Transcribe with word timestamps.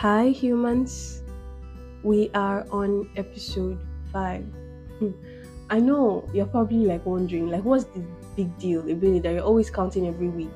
Hi, 0.00 0.28
humans. 0.28 1.22
We 2.02 2.28
are 2.34 2.66
on 2.70 3.08
episode 3.16 3.78
five. 4.12 4.44
Hmm. 4.98 5.12
I 5.70 5.80
know 5.80 6.28
you're 6.34 6.44
probably 6.44 6.84
like 6.84 7.06
wondering, 7.06 7.48
like, 7.48 7.64
what's 7.64 7.84
the 7.84 8.04
big 8.36 8.58
deal, 8.58 8.80
ability 8.82 9.20
that 9.20 9.32
you're 9.32 9.42
always 9.42 9.70
counting 9.70 10.06
every 10.06 10.28
week? 10.28 10.52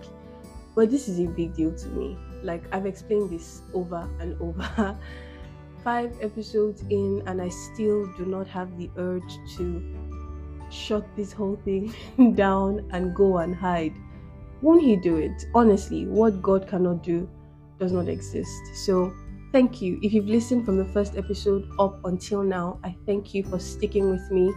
But 0.74 0.90
this 0.90 1.08
is 1.08 1.20
a 1.20 1.24
big 1.24 1.54
deal 1.54 1.74
to 1.74 1.88
me. 1.88 2.18
Like, 2.42 2.62
I've 2.70 2.84
explained 2.84 3.30
this 3.30 3.62
over 3.72 4.06
and 4.20 4.38
over. 4.42 4.94
Five 5.84 6.14
episodes 6.20 6.84
in, 6.90 7.22
and 7.24 7.40
I 7.40 7.48
still 7.48 8.12
do 8.18 8.26
not 8.26 8.46
have 8.48 8.76
the 8.76 8.90
urge 8.98 9.38
to 9.56 9.82
shut 10.70 11.06
this 11.16 11.32
whole 11.32 11.56
thing 11.64 11.94
down 12.34 12.86
and 12.92 13.16
go 13.16 13.38
and 13.38 13.54
hide. 13.54 13.94
Won't 14.60 14.82
He 14.82 14.96
do 14.96 15.16
it? 15.16 15.46
Honestly, 15.54 16.04
what 16.04 16.42
God 16.42 16.68
cannot 16.68 17.02
do 17.02 17.26
does 17.78 17.90
not 17.90 18.06
exist. 18.06 18.60
So, 18.74 19.14
thank 19.52 19.82
you. 19.82 19.98
If 20.02 20.12
you've 20.12 20.28
listened 20.28 20.64
from 20.64 20.78
the 20.78 20.84
first 20.86 21.16
episode 21.16 21.70
up 21.78 22.04
until 22.04 22.42
now, 22.42 22.78
I 22.84 22.96
thank 23.06 23.34
you 23.34 23.42
for 23.44 23.58
sticking 23.58 24.10
with 24.10 24.30
me. 24.30 24.52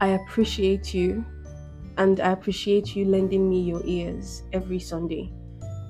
I 0.00 0.08
appreciate 0.08 0.94
you, 0.94 1.24
and 1.96 2.20
I 2.20 2.32
appreciate 2.32 2.96
you 2.96 3.04
lending 3.04 3.48
me 3.48 3.60
your 3.60 3.82
ears 3.84 4.42
every 4.52 4.80
Sunday 4.80 5.32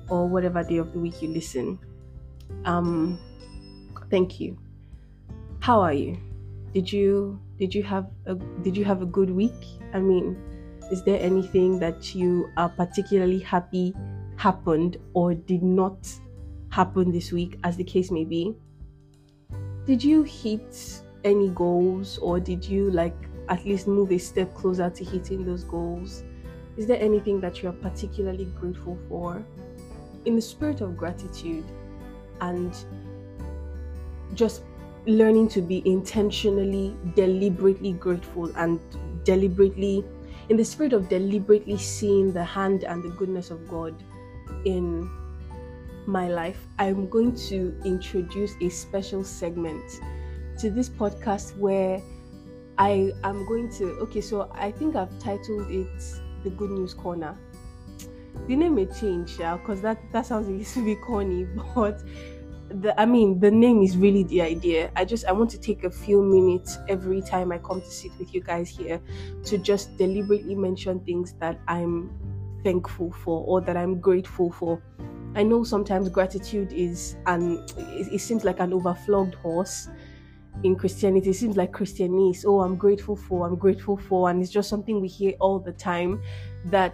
or 0.09 0.27
whatever 0.27 0.63
day 0.63 0.77
of 0.77 0.91
the 0.91 0.99
week 0.99 1.21
you 1.21 1.29
listen. 1.29 1.79
Um, 2.65 3.17
thank 4.09 4.39
you. 4.39 4.57
How 5.59 5.79
are 5.79 5.93
you? 5.93 6.17
Did 6.73 6.91
you 6.91 7.39
did 7.57 7.73
you 7.73 7.83
have 7.83 8.09
a 8.25 8.35
did 8.35 8.75
you 8.75 8.83
have 8.85 9.01
a 9.01 9.05
good 9.05 9.29
week? 9.29 9.79
I 9.93 9.99
mean, 9.99 10.37
is 10.91 11.03
there 11.03 11.19
anything 11.19 11.79
that 11.79 12.15
you 12.15 12.49
are 12.57 12.69
particularly 12.69 13.39
happy 13.39 13.93
happened 14.37 14.97
or 15.13 15.33
did 15.33 15.63
not 15.63 16.07
happen 16.71 17.11
this 17.11 17.31
week, 17.31 17.59
as 17.63 17.77
the 17.77 17.83
case 17.83 18.09
may 18.09 18.23
be? 18.23 18.55
Did 19.85 20.03
you 20.03 20.23
hit 20.23 21.01
any 21.23 21.49
goals 21.49 22.17
or 22.17 22.39
did 22.39 22.65
you 22.65 22.89
like 22.91 23.15
at 23.49 23.65
least 23.65 23.87
move 23.87 24.11
a 24.11 24.17
step 24.17 24.53
closer 24.55 24.89
to 24.89 25.03
hitting 25.03 25.45
those 25.45 25.63
goals? 25.63 26.23
Is 26.77 26.87
there 26.87 26.99
anything 27.01 27.41
that 27.41 27.61
you're 27.61 27.73
particularly 27.73 28.45
grateful 28.45 28.97
for? 29.09 29.43
In 30.25 30.35
the 30.35 30.41
spirit 30.41 30.81
of 30.81 30.97
gratitude 30.97 31.65
and 32.39 32.73
just 34.33 34.63
learning 35.05 35.49
to 35.49 35.61
be 35.61 35.81
intentionally, 35.85 36.95
deliberately 37.15 37.93
grateful 37.93 38.51
and 38.55 38.79
deliberately, 39.25 40.05
in 40.49 40.57
the 40.57 40.63
spirit 40.63 40.93
of 40.93 41.09
deliberately 41.09 41.77
seeing 41.77 42.31
the 42.31 42.43
hand 42.43 42.83
and 42.83 43.03
the 43.03 43.09
goodness 43.09 43.51
of 43.51 43.67
God 43.67 43.95
in 44.63 45.09
my 46.11 46.27
life, 46.27 46.67
I'm 46.77 47.09
going 47.09 47.33
to 47.47 47.75
introduce 47.85 48.53
a 48.61 48.69
special 48.69 49.23
segment 49.23 49.83
to 50.59 50.69
this 50.69 50.89
podcast 50.89 51.57
where 51.57 52.01
I 52.77 53.13
am 53.23 53.45
going 53.47 53.71
to. 53.77 53.85
Okay, 54.01 54.21
so 54.21 54.51
I 54.53 54.71
think 54.71 54.95
I've 54.95 55.17
titled 55.19 55.71
it 55.71 55.87
The 56.43 56.49
Good 56.49 56.71
News 56.71 56.93
Corner. 56.93 57.37
The 58.47 58.55
name 58.55 58.75
may 58.75 58.85
change, 58.85 59.39
yeah, 59.39 59.57
because 59.57 59.81
that, 59.81 59.99
that 60.11 60.25
sounds 60.25 60.47
a 60.47 60.51
little 60.51 60.83
bit 60.85 61.01
corny, 61.01 61.47
but 61.75 62.03
the 62.69 62.99
I 62.99 63.05
mean 63.05 63.39
the 63.39 63.51
name 63.51 63.81
is 63.81 63.97
really 63.97 64.23
the 64.23 64.41
idea. 64.41 64.91
I 64.95 65.03
just 65.05 65.25
I 65.25 65.31
want 65.33 65.49
to 65.51 65.59
take 65.59 65.83
a 65.83 65.91
few 65.91 66.21
minutes 66.23 66.77
every 66.87 67.21
time 67.21 67.51
I 67.51 67.57
come 67.57 67.81
to 67.81 67.91
sit 67.91 68.11
with 68.17 68.33
you 68.33 68.41
guys 68.41 68.69
here 68.69 69.01
to 69.45 69.57
just 69.57 69.97
deliberately 69.97 70.55
mention 70.55 71.01
things 71.01 71.33
that 71.39 71.59
I'm 71.67 72.09
thankful 72.63 73.11
for 73.11 73.43
or 73.45 73.61
that 73.61 73.75
I'm 73.75 73.99
grateful 73.99 74.51
for. 74.51 74.81
I 75.35 75.43
know 75.43 75.63
sometimes 75.63 76.09
gratitude 76.09 76.73
is 76.73 77.15
and 77.25 77.59
it, 77.77 78.13
it, 78.13 78.19
seems 78.19 78.43
like 78.43 78.59
an 78.59 78.71
overflogged 78.71 79.35
horse 79.35 79.87
in 80.63 80.75
Christianity. 80.75 81.29
It 81.29 81.35
seems 81.35 81.55
like 81.55 81.71
Christianese. 81.71 82.43
Oh, 82.45 82.61
I'm 82.61 82.75
grateful 82.75 83.15
for, 83.15 83.47
I'm 83.47 83.55
grateful 83.55 83.97
for, 83.97 84.29
and 84.29 84.41
it's 84.41 84.51
just 84.51 84.69
something 84.69 84.99
we 84.99 85.07
hear 85.07 85.33
all 85.39 85.59
the 85.59 85.71
time 85.71 86.21
that 86.65 86.93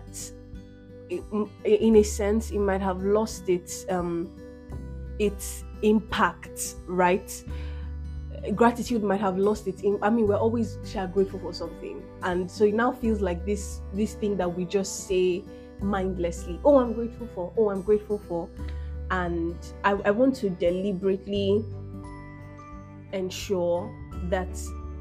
in 1.10 1.96
a 1.96 2.04
sense 2.04 2.52
it 2.52 2.60
might 2.60 2.82
have 2.82 3.02
lost 3.02 3.48
its 3.48 3.86
um 3.90 4.30
its 5.20 5.64
impact, 5.82 6.76
right? 6.86 7.44
Gratitude 8.56 9.04
might 9.04 9.20
have 9.20 9.38
lost 9.38 9.68
its. 9.68 9.82
In, 9.82 9.98
I 10.02 10.10
mean, 10.10 10.28
we're 10.28 10.38
always 10.38 10.78
grateful 11.12 11.40
for 11.40 11.54
something, 11.54 12.04
and 12.22 12.50
so 12.50 12.66
it 12.66 12.76
now 12.76 12.92
feels 12.92 13.20
like 13.20 13.46
this 13.46 13.82
this 13.94 14.14
thing 14.14 14.38
that 14.38 14.54
we 14.54 14.66
just 14.66 15.08
say 15.08 15.44
mindlessly. 15.82 16.60
Oh, 16.64 16.80
I'm 16.80 16.94
grateful 16.94 17.28
for. 17.34 17.54
Oh, 17.58 17.70
I'm 17.70 17.82
grateful 17.82 18.22
for, 18.28 18.50
and 19.12 19.56
I, 19.84 19.92
I 19.92 20.12
want 20.12 20.36
to 20.38 20.50
deliberately 20.50 21.64
ensure 23.14 23.94
that 24.30 24.50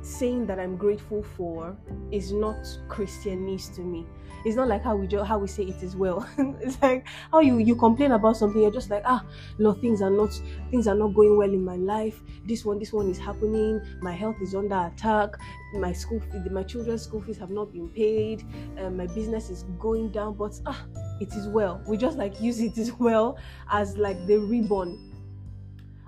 saying 0.03 0.47
that 0.47 0.61
I'm 0.61 0.77
grateful 0.77 1.23
for 1.37 1.77
is 2.13 2.33
not 2.33 2.65
Christianese 2.89 3.75
to 3.75 3.81
me. 3.83 4.07
It's 4.47 4.55
not 4.55 4.69
like 4.69 4.85
how 4.85 4.95
we 4.95 5.09
just 5.09 5.27
how 5.27 5.39
we 5.39 5.49
say 5.49 5.65
it 5.65 5.83
is 5.83 5.97
well. 5.97 6.25
it's 6.61 6.81
like 6.81 7.05
how 7.33 7.41
you 7.41 7.59
you 7.59 7.75
complain 7.75 8.13
about 8.13 8.37
something, 8.37 8.63
you're 8.63 8.71
just 8.71 8.91
like, 8.91 9.03
ah, 9.05 9.25
Lord, 9.59 9.81
things 9.81 10.01
are 10.01 10.11
not 10.11 10.41
things 10.71 10.87
are 10.87 10.95
not 10.95 11.15
going 11.15 11.37
well 11.37 11.53
in 11.53 11.65
my 11.65 11.75
life. 11.75 12.23
This 12.45 12.65
one, 12.65 12.79
this 12.79 12.93
one 12.93 13.11
is 13.11 13.19
happening. 13.19 13.81
My 14.01 14.13
health 14.13 14.37
is 14.41 14.55
under 14.55 14.87
attack. 14.87 15.31
My 15.75 15.93
school, 15.93 16.23
my 16.53 16.63
children's 16.63 17.03
school 17.03 17.21
fees 17.23 17.39
have 17.39 17.51
not 17.51 17.73
been 17.73 17.89
paid. 17.89 18.45
Um, 18.79 18.99
my 18.99 19.09
business 19.09 19.51
is 19.51 19.65
going 19.81 20.11
down, 20.11 20.35
but 20.35 20.61
ah, 20.65 20.81
it 21.21 21.35
is 21.35 21.49
well. 21.49 21.83
We 21.85 21.97
just 21.97 22.17
like 22.17 22.41
use 22.41 22.61
it 22.61 22.79
as 22.79 22.93
well 22.93 23.39
as 23.73 23.97
like 23.97 24.29
the 24.29 24.37
ribbon 24.37 25.13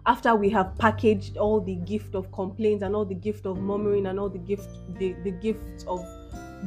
after 0.06 0.37
we 0.37 0.49
have 0.50 0.78
packaged 0.78 1.38
all 1.38 1.60
the 1.60 1.75
gift 1.75 2.15
of 2.15 2.31
complaints 2.31 2.84
and 2.84 2.94
all 2.94 3.05
the 3.05 3.16
gift 3.16 3.47
of 3.47 3.59
murmuring 3.59 4.06
and 4.06 4.20
all 4.20 4.28
the 4.28 4.38
gift 4.38 4.69
the, 4.94 5.15
the 5.25 5.32
gift 5.32 5.84
of 5.88 6.00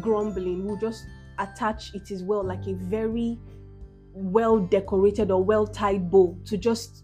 grumbling 0.02 0.66
we'll 0.66 0.78
just 0.78 1.06
attach 1.42 1.94
it 1.94 2.12
as 2.12 2.24
well 2.24 2.44
like 2.44 2.66
a 2.68 2.74
very 2.74 3.38
well 4.14 4.60
decorated 4.60 5.32
or 5.32 5.44
well 5.44 5.66
tied 5.66 6.10
bow 6.12 6.38
to 6.46 6.58
just 6.58 7.04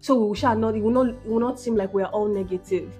so 0.00 0.26
we 0.26 0.36
shall 0.36 0.56
not 0.56 0.74
it 0.74 0.82
will 0.82 0.90
not 0.90 1.08
it 1.08 1.26
will 1.26 1.40
not 1.40 1.58
seem 1.58 1.76
like 1.76 1.92
we're 1.92 2.06
all 2.06 2.28
negative. 2.28 2.92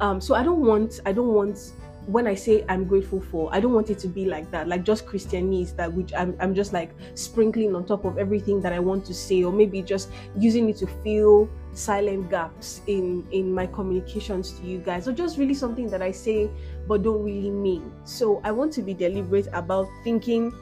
Um 0.00 0.20
so 0.20 0.34
i 0.34 0.42
don't 0.42 0.60
want 0.60 1.00
i 1.06 1.12
don't 1.12 1.32
want 1.32 1.72
when 2.06 2.26
I 2.28 2.34
say 2.34 2.64
I'm 2.68 2.84
grateful 2.84 3.20
for, 3.20 3.52
I 3.52 3.58
don't 3.58 3.72
want 3.72 3.90
it 3.90 3.98
to 4.00 4.08
be 4.08 4.26
like 4.26 4.50
that, 4.52 4.68
like 4.68 4.84
just 4.84 5.06
Christianese 5.06 5.74
that 5.76 5.92
which 5.92 6.12
I'm, 6.14 6.36
I'm 6.40 6.54
just 6.54 6.72
like 6.72 6.94
sprinkling 7.14 7.74
on 7.74 7.84
top 7.84 8.04
of 8.04 8.16
everything 8.16 8.60
that 8.62 8.72
I 8.72 8.78
want 8.78 9.04
to 9.06 9.14
say, 9.14 9.42
or 9.42 9.52
maybe 9.52 9.82
just 9.82 10.10
using 10.38 10.68
it 10.68 10.76
to 10.78 10.86
fill 11.02 11.48
silent 11.72 12.30
gaps 12.30 12.80
in 12.86 13.26
in 13.32 13.52
my 13.52 13.66
communications 13.66 14.52
to 14.52 14.66
you 14.66 14.78
guys, 14.78 15.08
or 15.08 15.12
just 15.12 15.36
really 15.36 15.54
something 15.54 15.88
that 15.90 16.00
I 16.00 16.12
say 16.12 16.48
but 16.86 17.02
don't 17.02 17.24
really 17.24 17.50
mean. 17.50 17.92
So 18.04 18.40
I 18.44 18.52
want 18.52 18.72
to 18.74 18.82
be 18.82 18.94
deliberate 18.94 19.48
about 19.52 19.88
thinking 20.04 20.52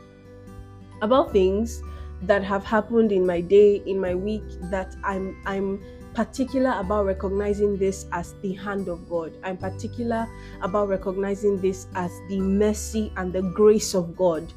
about 1.02 1.32
things 1.32 1.82
that 2.22 2.42
have 2.42 2.64
happened 2.64 3.12
in 3.12 3.26
my 3.26 3.42
day, 3.42 3.82
in 3.84 4.00
my 4.00 4.14
week 4.14 4.44
that 4.70 4.96
I'm 5.04 5.36
I'm 5.44 5.84
particular 6.14 6.70
about 6.78 7.04
recognizing 7.06 7.76
this 7.76 8.06
as 8.12 8.34
the 8.42 8.52
hand 8.54 8.88
of 8.88 9.08
God. 9.08 9.32
I'm 9.42 9.56
particular 9.56 10.26
about 10.62 10.88
recognizing 10.88 11.60
this 11.60 11.86
as 11.94 12.10
the 12.28 12.40
mercy 12.40 13.12
and 13.16 13.32
the 13.32 13.42
grace 13.42 13.94
of 13.94 14.16
God 14.16 14.52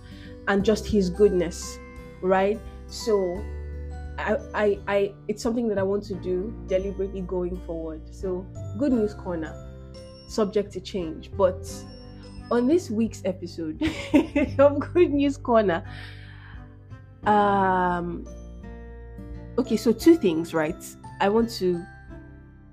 and 0.47 0.63
just 0.63 0.88
his 0.88 1.09
goodness, 1.09 1.79
right? 2.22 2.59
So 2.88 3.44
I, 4.17 4.38
I, 4.53 4.79
I 4.88 5.13
it's 5.28 5.44
something 5.44 5.67
that 5.69 5.78
I 5.78 5.84
want 5.84 6.03
to 6.06 6.16
do 6.16 6.53
deliberately 6.67 7.22
going 7.22 7.57
forward. 7.66 8.01
So 8.12 8.46
good 8.78 8.94
news 8.94 9.13
corner, 9.13 9.53
subject 10.28 10.72
to 10.73 10.79
change. 10.79 11.31
But 11.35 11.67
on 12.50 12.67
this 12.67 12.90
week's 12.90 13.22
episode 13.25 13.81
of 14.59 14.79
Good 14.94 15.12
News 15.12 15.38
Corner, 15.38 15.84
um 17.25 18.26
okay, 19.58 19.76
so 19.76 19.91
two 19.91 20.16
things, 20.16 20.53
right? 20.53 20.84
I 21.19 21.29
want 21.29 21.49
to 21.52 21.84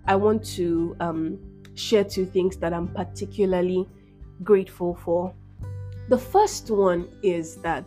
I 0.07 0.17
want 0.17 0.45
to 0.57 0.97
um, 1.01 1.39
share 1.75 2.05
two 2.05 2.27
things 2.27 2.57
that 2.59 2.73
I'm 2.73 2.89
particularly 2.89 3.87
grateful 4.43 4.95
for. 4.95 5.35
The 6.09 6.19
first 6.19 6.71
one 6.71 7.09
is 7.23 7.57
that 7.57 7.87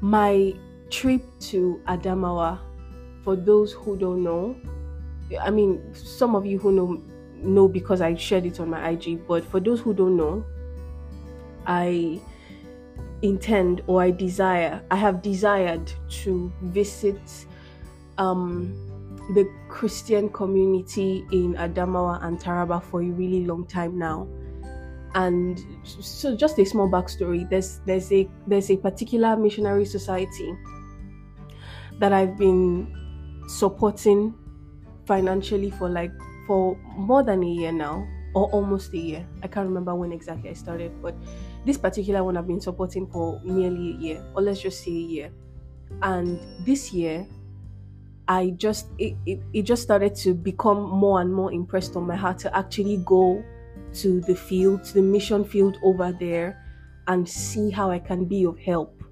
my 0.00 0.54
trip 0.90 1.22
to 1.40 1.80
Adamawa, 1.86 2.58
for 3.24 3.36
those 3.36 3.72
who 3.72 3.96
don't 3.96 4.22
know, 4.22 4.56
I 5.40 5.50
mean, 5.50 5.82
some 5.94 6.34
of 6.34 6.44
you 6.44 6.58
who 6.58 6.72
know 6.72 7.02
know 7.36 7.68
because 7.68 8.00
I 8.00 8.14
shared 8.14 8.46
it 8.46 8.60
on 8.60 8.70
my 8.70 8.90
IG, 8.90 9.26
but 9.26 9.44
for 9.44 9.60
those 9.60 9.80
who 9.80 9.94
don't 9.94 10.16
know, 10.16 10.44
I 11.66 12.20
intend 13.22 13.82
or 13.86 14.02
I 14.02 14.10
desire, 14.10 14.82
I 14.90 14.96
have 14.96 15.22
desired 15.22 15.90
to 16.22 16.52
visit 16.62 17.20
um, 18.18 18.95
the 19.34 19.50
Christian 19.68 20.28
community 20.28 21.26
in 21.32 21.54
Adamawa 21.54 22.24
and 22.24 22.38
Taraba 22.38 22.82
for 22.82 23.02
a 23.02 23.06
really 23.10 23.44
long 23.44 23.66
time 23.66 23.98
now. 23.98 24.28
And 25.14 25.64
so 25.84 26.36
just 26.36 26.58
a 26.58 26.64
small 26.64 26.88
backstory, 26.88 27.48
there's 27.48 27.80
there's 27.86 28.12
a 28.12 28.28
there's 28.46 28.70
a 28.70 28.76
particular 28.76 29.36
missionary 29.36 29.84
society 29.84 30.54
that 31.98 32.12
I've 32.12 32.36
been 32.36 32.94
supporting 33.48 34.34
financially 35.06 35.70
for 35.70 35.88
like 35.88 36.12
for 36.46 36.76
more 36.96 37.22
than 37.22 37.42
a 37.42 37.46
year 37.46 37.72
now 37.72 38.06
or 38.34 38.50
almost 38.50 38.92
a 38.92 38.98
year. 38.98 39.26
I 39.42 39.48
can't 39.48 39.66
remember 39.66 39.94
when 39.94 40.12
exactly 40.12 40.50
I 40.50 40.52
started, 40.52 40.92
but 41.00 41.14
this 41.64 41.78
particular 41.78 42.22
one 42.22 42.36
I've 42.36 42.46
been 42.46 42.60
supporting 42.60 43.06
for 43.06 43.40
nearly 43.42 43.92
a 43.92 43.96
year, 43.96 44.24
or 44.34 44.42
let's 44.42 44.60
just 44.60 44.84
say 44.84 44.90
a 44.90 44.94
year. 44.94 45.30
And 46.02 46.38
this 46.66 46.92
year, 46.92 47.26
I 48.28 48.50
just 48.56 48.88
it, 48.98 49.16
it, 49.24 49.40
it 49.52 49.62
just 49.62 49.82
started 49.82 50.14
to 50.16 50.34
become 50.34 50.82
more 50.82 51.20
and 51.20 51.32
more 51.32 51.52
impressed 51.52 51.96
on 51.96 52.06
my 52.06 52.16
heart 52.16 52.38
to 52.40 52.56
actually 52.56 52.98
go 52.98 53.44
to 53.94 54.20
the 54.22 54.34
field, 54.34 54.84
to 54.84 54.94
the 54.94 55.02
mission 55.02 55.44
field 55.44 55.78
over 55.82 56.12
there 56.12 56.62
and 57.06 57.28
see 57.28 57.70
how 57.70 57.90
I 57.90 57.98
can 57.98 58.24
be 58.24 58.44
of 58.44 58.58
help 58.58 59.02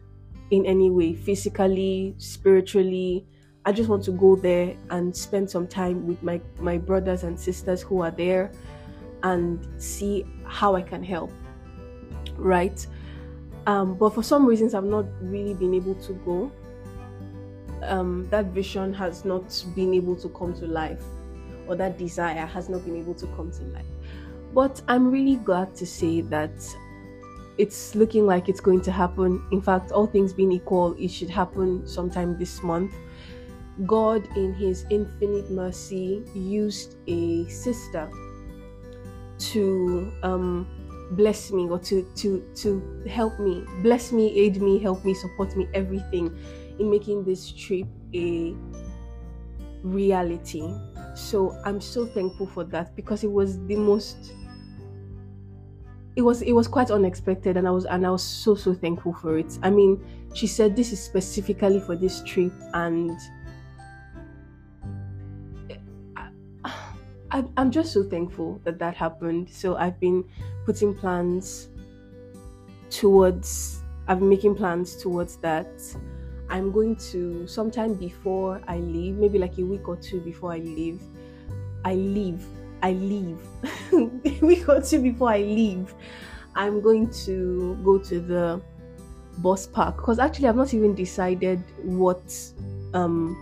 in 0.51 0.67
any 0.67 0.91
way, 0.91 1.15
physically, 1.15 2.15
spiritually. 2.19 3.27
I 3.65 3.73
just 3.73 3.89
want 3.89 4.05
to 4.05 4.13
go 4.13 4.37
there 4.37 4.77
and 4.91 5.17
spend 5.17 5.51
some 5.51 5.67
time 5.67 6.07
with 6.07 6.23
my, 6.23 6.41
my 6.59 6.77
brothers 6.77 7.23
and 7.23 7.39
sisters 7.39 7.83
who 7.83 8.03
are 8.03 8.11
there 8.11 8.53
and 9.23 9.67
see 9.83 10.27
how 10.45 10.75
I 10.75 10.83
can 10.83 11.03
help. 11.03 11.31
Right? 12.37 12.87
Um, 13.67 13.97
but 13.97 14.11
for 14.11 14.23
some 14.23 14.45
reasons, 14.45 14.75
I've 14.75 14.85
not 14.85 15.07
really 15.23 15.55
been 15.55 15.73
able 15.73 15.95
to 15.95 16.13
go. 16.27 16.53
Um, 17.83 18.29
that 18.31 18.47
vision 18.47 18.93
has 18.95 19.25
not 19.25 19.65
been 19.75 19.95
able 19.95 20.17
to 20.17 20.29
come 20.31 20.55
to 20.55 20.67
life, 20.67 21.03
or 21.67 21.77
that 21.77 21.99
desire 21.99 22.47
has 22.47 22.69
not 22.69 22.85
been 22.85 22.97
able 22.97 23.15
to 23.15 23.27
come 23.29 23.51
to 23.53 23.63
life. 23.65 23.85
But 24.53 24.81
I'm 24.89 25.11
really 25.11 25.37
glad 25.37 25.75
to 25.77 25.87
say 25.87 26.21
that 26.23 26.53
it's 27.59 27.95
looking 27.95 28.27
like 28.27 28.49
it's 28.49 28.61
going 28.61 28.81
to 28.83 28.93
happen. 28.93 29.45
In 29.53 29.61
fact, 29.61 29.93
all 29.93 30.07
things 30.07 30.33
being 30.33 30.53
equal, 30.53 30.95
it 30.99 31.09
should 31.09 31.31
happen 31.31 31.87
sometime 31.87 32.39
this 32.39 32.63
month. 32.63 32.95
God, 33.87 34.29
in 34.37 34.55
His 34.55 34.87
infinite 34.91 35.51
mercy, 35.51 36.23
used 36.35 36.97
a 37.07 37.49
sister 37.49 38.09
to 39.39 40.13
um, 40.23 40.67
bless 41.13 41.51
me 41.51 41.69
or 41.69 41.79
to 41.81 42.03
to 42.17 42.41
to 42.55 43.05
help 43.09 43.39
me, 43.39 43.65
bless 43.83 44.13
me, 44.13 44.39
aid 44.39 44.61
me, 44.63 44.79
help 44.79 45.05
me, 45.05 45.15
support 45.15 45.57
me, 45.57 45.69
everything 45.75 46.37
in 46.79 46.91
making 46.91 47.25
this 47.25 47.53
trip 47.53 47.87
a 48.15 48.55
reality. 49.83 50.63
So 51.15 51.57
I'm 51.65 51.81
so 51.81 52.07
thankful 52.07 52.47
for 52.47 52.65
that 52.65 52.97
because 52.97 53.23
it 53.23 53.31
was 53.31 53.65
the 53.67 53.77
most 53.77 54.33
it 56.17 56.23
was 56.23 56.43
it 56.43 56.53
was 56.53 56.69
quite 56.69 56.91
unexpected 56.91 57.57
and 57.57 57.67
I 57.67 57.71
was 57.71 57.87
and 57.87 58.07
I 58.07 58.11
was 58.11 58.23
so 58.23 58.55
so 58.55 58.73
thankful 58.75 59.13
for 59.15 59.37
it. 59.39 59.59
I 59.63 59.71
mean, 59.71 60.05
she 60.33 60.47
said 60.47 60.77
this 60.77 60.93
is 60.93 61.03
specifically 61.03 61.81
for 61.81 61.97
this 61.97 62.23
trip 62.23 62.53
and 62.73 63.19
I, 67.31 67.45
I'm 67.57 67.71
just 67.71 67.93
so 67.93 68.05
thankful 68.05 68.61
that 68.65 68.79
that 68.79 68.95
happened. 68.95 69.51
So 69.51 69.77
I've 69.77 69.99
been 69.99 70.25
putting 70.65 70.95
plans 70.95 71.69
towards 72.91 73.83
I've 74.07 74.21
been 74.21 74.29
making 74.29 74.55
plans 74.55 74.97
towards 74.97 75.37
that. 75.39 75.67
I'm 76.51 76.73
going 76.73 76.97
to 77.13 77.47
sometime 77.47 77.95
before 77.95 78.61
I 78.69 78.79
leave, 78.79 79.17
maybe 79.17 79.39
like 79.39 79.59
a 79.59 79.65
week 79.65 79.89
or 79.89 79.97
two 79.97 80.21
before 80.21 80.53
I 80.53 80.59
leave. 80.59 81.01
I 81.85 81.95
leave 81.95 82.45
I 82.85 82.93
leave, 82.93 83.39
a 83.95 84.39
week 84.43 84.69
or 84.69 84.79
two 84.83 85.01
before 85.01 85.31
I 85.31 85.39
leave, 85.39 85.95
I'm 86.55 86.83
going 86.83 87.11
to 87.25 87.79
go 87.83 87.97
to 87.97 88.21
the 88.21 88.61
bus 89.39 89.67
park 89.67 89.97
because 89.97 90.19
actually 90.19 90.49
I've 90.49 90.57
not 90.57 90.75
even 90.75 90.95
decided 90.95 91.65
what 91.83 92.23
um, 92.93 93.35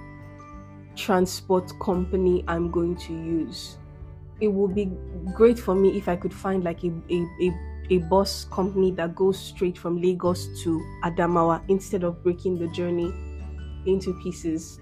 transport 0.94 1.72
company 1.80 2.44
I'm 2.46 2.70
going 2.70 2.94
to 2.98 3.12
use. 3.12 3.78
It 4.40 4.46
would 4.46 4.76
be 4.76 4.92
great 5.34 5.58
for 5.58 5.74
me 5.74 5.96
if 5.98 6.08
I 6.08 6.14
could 6.14 6.32
find 6.32 6.62
like 6.62 6.84
a, 6.84 6.92
a, 7.10 7.26
a, 7.42 7.52
a 7.92 7.98
bus 7.98 8.46
company 8.50 8.90
that 8.92 9.14
goes 9.14 9.38
straight 9.38 9.76
from 9.76 10.00
Lagos 10.00 10.48
to 10.62 10.80
Adamawa 11.04 11.62
instead 11.68 12.04
of 12.04 12.22
breaking 12.22 12.58
the 12.58 12.68
journey 12.68 13.12
into 13.86 14.18
pieces. 14.22 14.80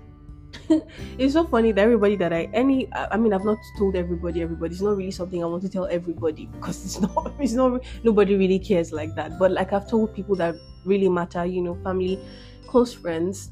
It's 1.19 1.35
so 1.35 1.47
funny 1.47 1.73
that 1.73 1.83
everybody 1.83 2.17
that 2.17 2.33
I 2.33 2.49
any 2.53 2.89
I 2.93 3.17
mean 3.17 3.33
I've 3.33 3.45
not 3.45 3.59
told 3.79 3.95
everybody 3.95 4.43
everybody 4.43 4.75
it's 4.75 4.83
not 4.83 4.97
really 4.97 5.11
something 5.11 5.43
I 5.43 5.47
want 5.47 5.63
to 5.63 5.69
tell 5.69 5.87
everybody 5.87 6.47
because 6.47 6.85
it's 6.85 7.01
not 7.07 7.35
it's 7.39 7.53
not 7.53 7.83
nobody 8.03 8.37
really 8.37 8.59
cares 8.59 8.93
like 8.93 9.15
that. 9.17 9.39
But 9.39 9.53
like 9.53 9.73
I've 9.73 9.89
told 9.89 10.15
people 10.15 10.37
that 10.37 10.55
really 10.85 11.09
matter 11.09 11.45
you 11.45 11.63
know 11.63 11.75
family 11.83 12.19
close 12.67 12.95
friends. 12.95 13.51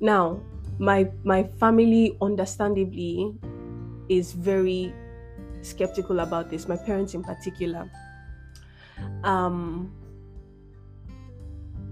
Now 0.00 0.40
my 0.78 1.10
my 1.24 1.44
family 1.58 2.16
understandably 2.22 3.34
is 4.08 4.32
very 4.32 4.94
skeptical 5.62 6.20
about 6.20 6.50
this 6.50 6.66
my 6.66 6.76
parents 6.76 7.14
in 7.14 7.22
particular 7.22 7.90
um 9.24 9.92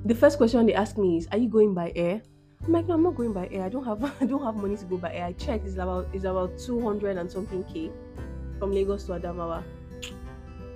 the 0.04 0.14
first 0.14 0.38
question 0.38 0.66
they 0.66 0.74
ask 0.74 0.96
me 0.96 1.16
is 1.18 1.28
are 1.32 1.38
you 1.38 1.48
going 1.48 1.74
by 1.74 1.92
air 1.94 2.22
I'm 2.64 2.72
like, 2.72 2.88
no, 2.88 2.94
I'm 2.94 3.02
not 3.02 3.14
going 3.14 3.32
by 3.32 3.48
air. 3.50 3.64
I 3.64 3.68
don't 3.68 3.84
have 3.84 4.02
I 4.20 4.26
don't 4.26 4.42
have 4.42 4.56
money 4.56 4.76
to 4.76 4.84
go 4.84 4.98
by 4.98 5.14
air. 5.14 5.26
I 5.26 5.32
checked, 5.32 5.66
it's 5.66 5.76
about 5.76 6.08
it's 6.12 6.24
about 6.24 6.58
two 6.58 6.80
hundred 6.80 7.16
and 7.16 7.30
something 7.30 7.64
K 7.64 7.90
from 8.58 8.72
Lagos 8.72 9.04
to 9.04 9.12
Adamawa. 9.12 9.62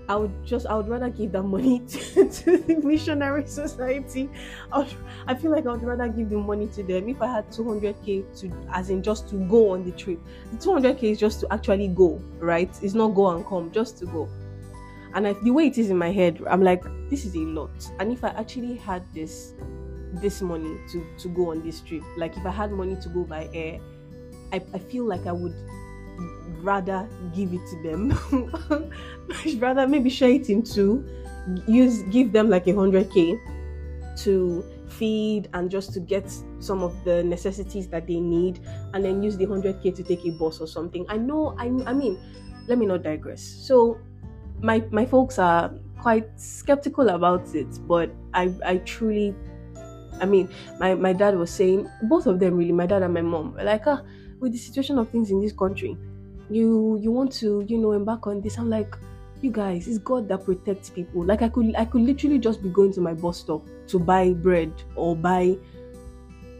I 0.08 0.17
would 0.17 0.44
just 0.44 0.67
I 0.67 0.75
would 0.75 0.88
rather 0.88 1.08
give 1.08 1.32
that 1.32 1.43
money 1.43 1.79
to, 1.88 2.29
to 2.29 2.58
the 2.58 2.81
missionary 2.82 3.46
society. 3.46 4.29
I, 4.73 4.79
would, 4.79 4.94
I 5.26 5.34
feel 5.34 5.50
like 5.50 5.67
I 5.67 5.73
would 5.73 5.82
rather 5.82 6.08
give 6.08 6.31
the 6.31 6.38
money 6.38 6.67
to 6.69 6.82
them 6.82 7.08
if 7.08 7.23
I 7.23 7.26
had 7.26 7.50
200k 7.50 8.40
to 8.40 8.52
as 8.70 8.90
in 8.90 9.02
just 9.02 9.29
to 9.31 9.37
go 9.49 9.70
on 9.70 9.84
the 9.84 9.93
trip. 9.93 10.19
The 10.52 10.58
200k 10.58 11.02
is 11.05 11.19
just 11.19 11.40
to 11.40 11.52
actually 11.52 11.88
go, 11.88 12.20
right? 12.38 12.70
It's 12.82 12.94
not 12.94 13.08
go 13.08 13.31
and 13.31 13.46
come, 13.46 13.70
just 13.70 13.99
to 13.99 14.06
go. 14.06 14.29
And 15.14 15.26
I, 15.26 15.32
the 15.34 15.50
way 15.50 15.66
it 15.66 15.78
is 15.78 15.90
in 15.90 15.98
my 15.98 16.10
head, 16.10 16.40
I'm 16.48 16.62
like, 16.62 16.82
this 17.10 17.24
is 17.24 17.34
a 17.34 17.40
lot. 17.40 17.70
And 17.98 18.12
if 18.12 18.24
I 18.24 18.28
actually 18.30 18.76
had 18.76 19.04
this 19.14 19.54
this 20.14 20.42
money 20.42 20.78
to 20.90 21.04
to 21.18 21.28
go 21.28 21.50
on 21.50 21.62
this 21.62 21.80
trip. 21.80 22.02
Like 22.16 22.36
if 22.36 22.44
I 22.44 22.50
had 22.50 22.70
money 22.72 22.96
to 22.96 23.08
go 23.08 23.24
by 23.24 23.48
air, 23.54 23.80
I, 24.52 24.60
I 24.74 24.78
feel 24.78 25.04
like 25.04 25.26
I 25.26 25.32
would 25.32 25.54
rather 26.62 27.08
give 27.34 27.52
it 27.52 27.60
to 27.70 27.82
them. 27.82 28.92
I'd 29.46 29.60
rather 29.60 29.86
maybe 29.88 30.10
share 30.10 30.30
it 30.30 30.50
in 30.50 30.62
two, 30.62 31.06
use 31.66 32.02
give 32.10 32.32
them 32.32 32.50
like 32.50 32.66
a 32.66 32.74
hundred 32.74 33.10
K 33.10 33.38
to 34.18 34.64
feed 34.88 35.48
and 35.54 35.70
just 35.70 35.94
to 35.94 36.00
get 36.00 36.30
some 36.58 36.82
of 36.82 37.02
the 37.04 37.24
necessities 37.24 37.88
that 37.88 38.06
they 38.06 38.20
need 38.20 38.60
and 38.92 39.02
then 39.02 39.22
use 39.22 39.38
the 39.38 39.46
100k 39.46 39.94
to 39.96 40.02
take 40.02 40.22
a 40.26 40.31
bus 40.32 40.60
or 40.60 40.66
something 40.66 41.06
i 41.08 41.16
know 41.16 41.56
i, 41.58 41.64
I 41.86 41.94
mean 41.94 42.20
let 42.69 42.76
me 42.76 42.84
not 42.84 43.02
digress 43.02 43.40
so 43.42 43.98
my 44.62 44.82
my 44.90 45.04
folks 45.04 45.38
are 45.38 45.70
quite 46.00 46.28
skeptical 46.38 47.10
about 47.10 47.54
it 47.54 47.69
but 47.86 48.10
i 48.34 48.52
i 48.64 48.76
truly 48.78 49.34
I 50.20 50.24
mean, 50.24 50.48
my, 50.78 50.94
my 50.94 51.12
dad 51.12 51.36
was 51.36 51.50
saying, 51.50 51.90
both 52.02 52.26
of 52.26 52.38
them 52.38 52.54
really, 52.54 52.70
my 52.70 52.86
dad 52.86 53.02
and 53.02 53.12
my 53.12 53.22
mom, 53.22 53.56
like, 53.56 53.86
ah, 53.86 54.02
with 54.38 54.52
the 54.52 54.58
situation 54.58 54.98
of 54.98 55.08
things 55.10 55.31
in 55.31 55.40
this 55.40 55.52
country, 55.52 55.96
you 56.50 56.98
you 57.00 57.10
want 57.10 57.32
to, 57.40 57.64
you 57.66 57.78
know, 57.78 57.92
embark 57.92 58.26
on 58.26 58.40
this. 58.40 58.58
I'm 58.58 58.70
like, 58.70 58.94
you 59.40 59.50
guys, 59.50 59.88
it's 59.88 59.98
God 59.98 60.28
that 60.28 60.44
protects 60.44 60.90
people. 60.90 61.24
Like 61.24 61.42
I 61.42 61.48
could 61.48 61.74
I 61.76 61.84
could 61.86 62.02
literally 62.02 62.38
just 62.38 62.62
be 62.62 62.69
going 62.69 62.92
to 62.92 63.00
my 63.00 63.14
bus 63.14 63.38
stop 63.38 63.66
to 63.88 63.98
buy 63.98 64.32
bread 64.32 64.72
or 64.94 65.16
buy 65.16 65.56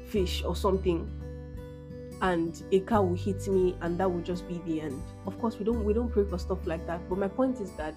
fish 0.07 0.43
or 0.45 0.57
something 0.57 1.09
and 2.23 2.63
a 2.71 2.81
car 2.81 3.05
will 3.05 3.17
hit 3.17 3.47
me 3.49 3.77
and 3.83 3.99
that 3.99 4.11
will 4.11 4.23
just 4.23 4.49
be 4.49 4.61
the 4.65 4.81
end. 4.81 5.03
Of 5.27 5.39
course 5.41 5.59
we 5.59 5.65
don't 5.65 5.85
we 5.85 5.93
don't 5.93 6.11
pray 6.11 6.25
for 6.25 6.39
stuff 6.39 6.67
like 6.67 6.87
that. 6.87 7.01
But 7.09 7.19
my 7.19 7.29
point 7.29 7.61
is 7.61 7.71
that 7.73 7.95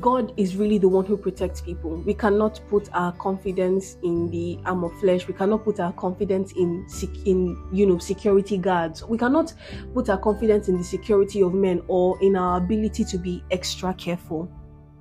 God 0.00 0.32
is 0.36 0.56
really 0.56 0.78
the 0.78 0.88
one 0.88 1.04
who 1.04 1.16
protects 1.16 1.60
people. 1.60 1.96
We 1.98 2.14
cannot 2.14 2.60
put 2.68 2.88
our 2.92 3.12
confidence 3.12 3.96
in 4.02 4.30
the 4.30 4.58
arm 4.64 4.82
of 4.82 4.98
flesh. 4.98 5.28
We 5.28 5.34
cannot 5.34 5.62
put 5.64 5.78
our 5.78 5.92
confidence 5.92 6.52
in 6.52 6.86
in 7.24 7.56
you 7.72 7.86
know 7.86 7.98
security 7.98 8.58
guards. 8.58 9.04
We 9.04 9.16
cannot 9.16 9.54
put 9.94 10.08
our 10.08 10.18
confidence 10.18 10.68
in 10.68 10.76
the 10.76 10.84
security 10.84 11.40
of 11.42 11.54
men 11.54 11.82
or 11.86 12.20
in 12.20 12.34
our 12.34 12.58
ability 12.58 13.04
to 13.04 13.18
be 13.18 13.44
extra 13.52 13.94
careful. 13.94 14.50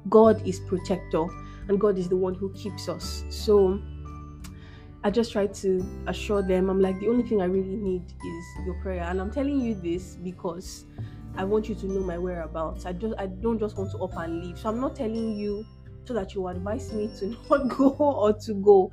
God 0.08 0.46
is 0.46 0.60
protector 0.60 1.26
and 1.68 1.80
God 1.80 1.98
is 1.98 2.10
the 2.10 2.18
one 2.18 2.36
who 2.36 2.52
keeps 2.54 2.90
us. 2.90 3.24
So 3.30 3.82
I 5.04 5.10
just 5.10 5.32
try 5.32 5.48
to 5.48 5.86
assure 6.08 6.42
them 6.42 6.70
I'm 6.70 6.80
like 6.80 7.00
the 7.00 7.10
only 7.10 7.24
thing 7.24 7.42
I 7.42 7.46
really 7.46 7.76
need 7.76 8.04
is 8.06 8.66
your 8.66 8.76
prayer 8.76 9.04
and 9.04 9.20
I'm 9.20 9.32
telling 9.32 9.60
you 9.60 9.76
this 9.76 10.16
because 10.16 10.86
I 11.36 11.44
want 11.44 11.68
you 11.68 11.76
to 11.76 11.88
know 11.88 12.02
my 12.02 12.18
whereabouts. 12.18 12.86
I 12.86 12.94
just 12.94 13.16
I 13.18 13.26
don't 13.28 13.60
just 13.60 13.78
want 13.78 13.92
to 13.92 13.98
up 13.98 14.16
and 14.18 14.44
leave. 14.44 14.60
So 14.60 14.70
I'm 14.70 14.80
not 14.80 14.96
telling 14.96 15.36
you 15.36 15.66
so 16.06 16.14
that 16.14 16.34
you 16.36 16.48
advise 16.48 16.94
me 16.94 17.10
to 17.20 17.36
not 17.50 17.68
go 17.70 17.90
or 17.90 18.34
to 18.34 18.54
go. 18.54 18.92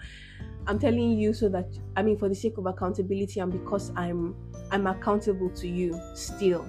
I'm 0.66 0.78
telling 0.78 1.18
you 1.18 1.32
so 1.32 1.48
that 1.50 1.66
I 1.96 2.02
mean 2.02 2.18
for 2.18 2.28
the 2.28 2.34
sake 2.34 2.58
of 2.58 2.66
accountability 2.66 3.40
and 3.40 3.52
because 3.52 3.92
I'm 3.96 4.34
I'm 4.70 4.86
accountable 4.86 5.50
to 5.50 5.68
you 5.68 6.00
still 6.14 6.66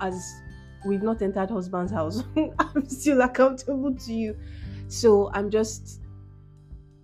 as 0.00 0.22
we've 0.86 1.02
not 1.02 1.20
entered 1.22 1.50
husband's 1.50 1.92
house. 1.92 2.22
I'm 2.58 2.88
still 2.88 3.20
accountable 3.20 3.94
to 3.94 4.12
you. 4.12 4.36
So 4.88 5.30
I'm 5.34 5.50
just 5.50 6.00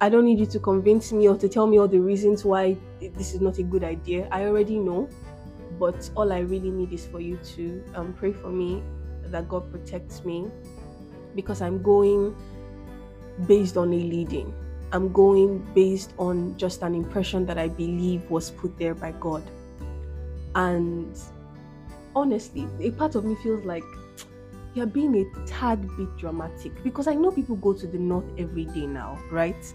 I 0.00 0.08
don't 0.08 0.24
need 0.24 0.38
you 0.38 0.46
to 0.46 0.58
convince 0.58 1.12
me 1.12 1.28
or 1.28 1.36
to 1.38 1.48
tell 1.48 1.66
me 1.66 1.78
all 1.78 1.88
the 1.88 2.00
reasons 2.00 2.44
why 2.44 2.76
this 3.00 3.34
is 3.34 3.40
not 3.40 3.58
a 3.58 3.62
good 3.62 3.82
idea. 3.82 4.28
I 4.30 4.44
already 4.44 4.78
know 4.78 5.08
but 5.78 6.10
all 6.16 6.32
I 6.32 6.40
really 6.40 6.70
need 6.70 6.92
is 6.92 7.06
for 7.06 7.20
you 7.20 7.38
to 7.56 7.84
um, 7.94 8.12
pray 8.14 8.32
for 8.32 8.48
me 8.48 8.82
that 9.26 9.48
God 9.48 9.70
protects 9.70 10.24
me 10.24 10.46
because 11.34 11.60
I'm 11.60 11.82
going 11.82 12.34
based 13.46 13.76
on 13.76 13.92
a 13.92 13.96
leading. 13.96 14.54
I'm 14.92 15.12
going 15.12 15.58
based 15.74 16.12
on 16.18 16.56
just 16.56 16.82
an 16.82 16.94
impression 16.94 17.44
that 17.46 17.58
I 17.58 17.68
believe 17.68 18.30
was 18.30 18.50
put 18.50 18.78
there 18.78 18.94
by 18.94 19.12
God. 19.12 19.42
And 20.54 21.18
honestly, 22.14 22.66
a 22.80 22.90
part 22.92 23.14
of 23.14 23.24
me 23.24 23.36
feels 23.42 23.64
like 23.64 23.84
you're 24.74 24.86
being 24.86 25.14
a 25.16 25.46
tad 25.46 25.86
bit 25.96 26.16
dramatic 26.16 26.72
because 26.82 27.08
I 27.08 27.14
know 27.14 27.30
people 27.30 27.56
go 27.56 27.72
to 27.72 27.86
the 27.86 27.98
north 27.98 28.26
every 28.38 28.64
day 28.66 28.86
now, 28.86 29.18
right? 29.30 29.74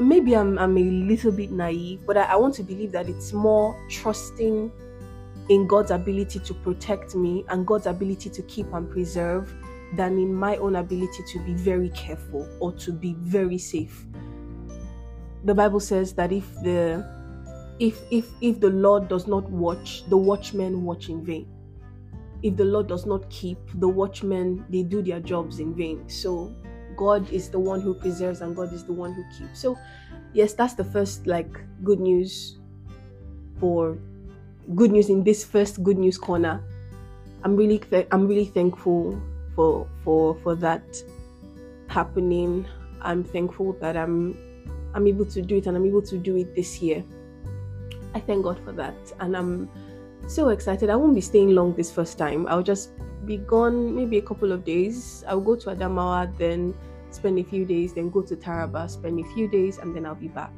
Maybe 0.00 0.34
I'm, 0.34 0.58
I'm 0.58 0.76
a 0.76 0.82
little 0.82 1.30
bit 1.30 1.52
naive, 1.52 2.00
but 2.06 2.16
I, 2.16 2.24
I 2.24 2.36
want 2.36 2.54
to 2.54 2.62
believe 2.62 2.90
that 2.92 3.08
it's 3.08 3.32
more 3.32 3.80
trusting 3.88 4.72
in 5.48 5.66
God's 5.66 5.90
ability 5.90 6.40
to 6.40 6.54
protect 6.54 7.14
me 7.14 7.44
and 7.48 7.66
God's 7.66 7.86
ability 7.86 8.30
to 8.30 8.42
keep 8.42 8.72
and 8.72 8.90
preserve 8.90 9.52
than 9.94 10.18
in 10.18 10.34
my 10.34 10.56
own 10.56 10.76
ability 10.76 11.22
to 11.28 11.38
be 11.44 11.54
very 11.54 11.90
careful 11.90 12.48
or 12.60 12.72
to 12.72 12.92
be 12.92 13.14
very 13.20 13.58
safe. 13.58 14.04
The 15.44 15.54
Bible 15.54 15.80
says 15.80 16.14
that 16.14 16.32
if 16.32 16.52
the 16.62 17.04
if 17.78 18.00
if 18.10 18.28
if 18.40 18.60
the 18.60 18.70
Lord 18.70 19.08
does 19.08 19.26
not 19.26 19.48
watch, 19.50 20.08
the 20.08 20.16
watchmen 20.16 20.84
watch 20.84 21.08
in 21.08 21.24
vain. 21.24 21.46
If 22.42 22.56
the 22.56 22.64
Lord 22.64 22.88
does 22.88 23.06
not 23.06 23.28
keep, 23.30 23.58
the 23.74 23.88
watchmen 23.88 24.64
they 24.70 24.82
do 24.82 25.02
their 25.02 25.20
jobs 25.20 25.60
in 25.60 25.74
vain. 25.74 26.08
So 26.08 26.54
God 26.96 27.30
is 27.30 27.48
the 27.48 27.58
one 27.58 27.80
who 27.80 27.94
preserves 27.94 28.40
and 28.40 28.54
God 28.54 28.72
is 28.72 28.84
the 28.84 28.92
one 28.92 29.12
who 29.12 29.24
keeps. 29.36 29.60
So 29.60 29.78
yes, 30.32 30.52
that's 30.54 30.74
the 30.74 30.84
first 30.84 31.26
like 31.26 31.60
good 31.82 32.00
news 32.00 32.56
for 33.58 33.98
good 34.74 34.90
news 34.90 35.08
in 35.08 35.24
this 35.24 35.44
first 35.44 35.82
good 35.82 35.98
news 35.98 36.18
corner. 36.18 36.62
I'm 37.42 37.56
really 37.56 37.78
th- 37.78 38.08
I'm 38.10 38.26
really 38.26 38.46
thankful 38.46 39.20
for 39.54 39.86
for 40.02 40.34
for 40.36 40.54
that 40.56 40.84
happening. 41.88 42.66
I'm 43.02 43.22
thankful 43.22 43.74
that 43.80 43.96
I'm 43.96 44.36
I'm 44.94 45.06
able 45.06 45.26
to 45.26 45.42
do 45.42 45.56
it 45.56 45.66
and 45.66 45.76
I'm 45.76 45.86
able 45.86 46.02
to 46.02 46.18
do 46.18 46.36
it 46.36 46.54
this 46.54 46.80
year. 46.80 47.04
I 48.14 48.20
thank 48.20 48.44
God 48.44 48.58
for 48.64 48.72
that 48.72 48.94
and 49.20 49.36
I'm 49.36 49.68
so 50.28 50.48
excited. 50.48 50.88
I 50.88 50.96
won't 50.96 51.14
be 51.14 51.20
staying 51.20 51.50
long 51.50 51.74
this 51.74 51.92
first 51.92 52.16
time. 52.16 52.46
I'll 52.46 52.62
just 52.62 52.90
be 53.26 53.38
gone 53.38 53.94
maybe 53.94 54.18
a 54.18 54.22
couple 54.22 54.52
of 54.52 54.64
days. 54.64 55.24
I'll 55.28 55.40
go 55.40 55.56
to 55.56 55.70
Adamawa, 55.70 56.36
then 56.38 56.74
spend 57.10 57.38
a 57.38 57.44
few 57.44 57.64
days, 57.64 57.94
then 57.94 58.10
go 58.10 58.22
to 58.22 58.36
Taraba, 58.36 58.90
spend 58.90 59.20
a 59.20 59.24
few 59.34 59.48
days, 59.48 59.78
and 59.78 59.94
then 59.94 60.06
I'll 60.06 60.14
be 60.14 60.28
back. 60.28 60.52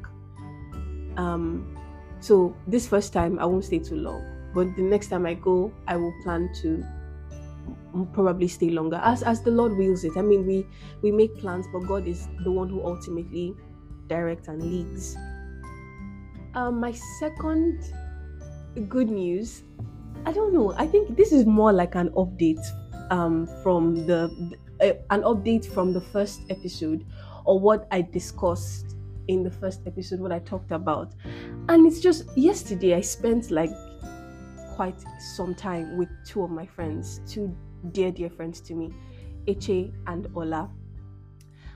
Um, 1.17 1.77
so 2.21 2.55
this 2.67 2.89
first 2.89 3.13
time 3.13 3.39
I 3.39 3.45
won't 3.45 3.65
stay 3.65 3.79
too 3.79 3.97
long, 3.97 4.25
but 4.55 4.75
the 4.77 4.83
next 4.83 5.09
time 5.09 5.27
I 5.27 5.35
go, 5.35 5.73
I 5.87 5.97
will 5.97 6.15
plan 6.23 6.51
to 6.63 6.85
probably 8.13 8.49
stay 8.49 8.71
longer 8.71 9.01
as 9.03 9.23
as 9.23 9.43
the 9.43 9.51
Lord 9.51 9.77
wills 9.77 10.05
it. 10.05 10.17
I 10.17 10.23
mean, 10.23 10.47
we 10.47 10.67
we 11.03 11.13
make 11.13 11.37
plans, 11.39 11.67
but 11.73 11.81
God 11.81 12.07
is 12.07 12.29
the 12.45 12.51
one 12.51 12.69
who 12.69 12.85
ultimately 12.85 13.55
directs 14.07 14.49
and 14.49 14.63
leads. 14.63 15.17
Um, 16.55 16.81
my 16.81 16.93
second 17.19 17.83
good 18.89 19.11
news, 19.11 19.63
I 20.27 20.33
don't 20.33 20.53
know. 20.53 20.75
I 20.77 20.87
think 20.89 21.17
this 21.17 21.31
is 21.31 21.47
more 21.47 21.73
like 21.73 21.95
an 21.95 22.11
update 22.11 22.65
um, 23.13 23.47
from 23.63 24.07
the 24.07 24.25
uh, 24.81 24.93
an 25.11 25.23
update 25.23 25.65
from 25.65 25.93
the 25.93 26.01
first 26.01 26.41
episode 26.51 27.07
or 27.45 27.61
what 27.61 27.87
I 27.93 28.03
discussed 28.03 28.97
in 29.29 29.45
the 29.45 29.51
first 29.51 29.83
episode, 29.87 30.19
what 30.19 30.33
I 30.33 30.41
talked 30.41 30.73
about. 30.73 31.15
And 31.69 31.87
it's 31.87 32.01
just 32.01 32.25
yesterday 32.37 32.95
I 32.95 33.03
spent 33.03 33.53
like 33.53 33.71
quite 34.75 34.97
some 35.37 35.55
time 35.55 35.97
with 35.97 36.09
two 36.27 36.43
of 36.43 36.51
my 36.51 36.67
friends, 36.67 37.21
two 37.29 37.57
dear, 37.93 38.11
dear 38.11 38.29
friends 38.29 38.61
to 38.63 38.75
me, 38.75 38.93
Eche 39.47 39.93
and 40.09 40.27
Ola. 40.35 40.69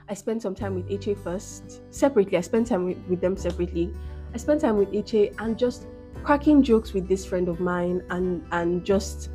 I 0.09 0.14
spent 0.14 0.42
some 0.42 0.57
time 0.57 0.75
with 0.75 0.88
Eche 0.90 1.16
first, 1.16 1.83
separately. 1.95 2.37
I 2.37 2.40
spent 2.40 2.66
time 2.66 2.85
with, 2.85 2.99
with 3.09 3.21
them 3.21 3.37
separately. 3.37 3.95
I 4.35 4.38
spent 4.38 4.61
time 4.61 4.76
with 4.76 4.92
Eche 4.92 5.33
and 5.38 5.57
just 5.57 5.87
cracking 6.21 6.62
jokes 6.62 6.93
with 6.93 7.09
this 7.09 7.25
friend 7.25 7.49
of 7.49 7.61
mine 7.61 8.03
and 8.11 8.45
and 8.53 8.85
just 8.85 9.31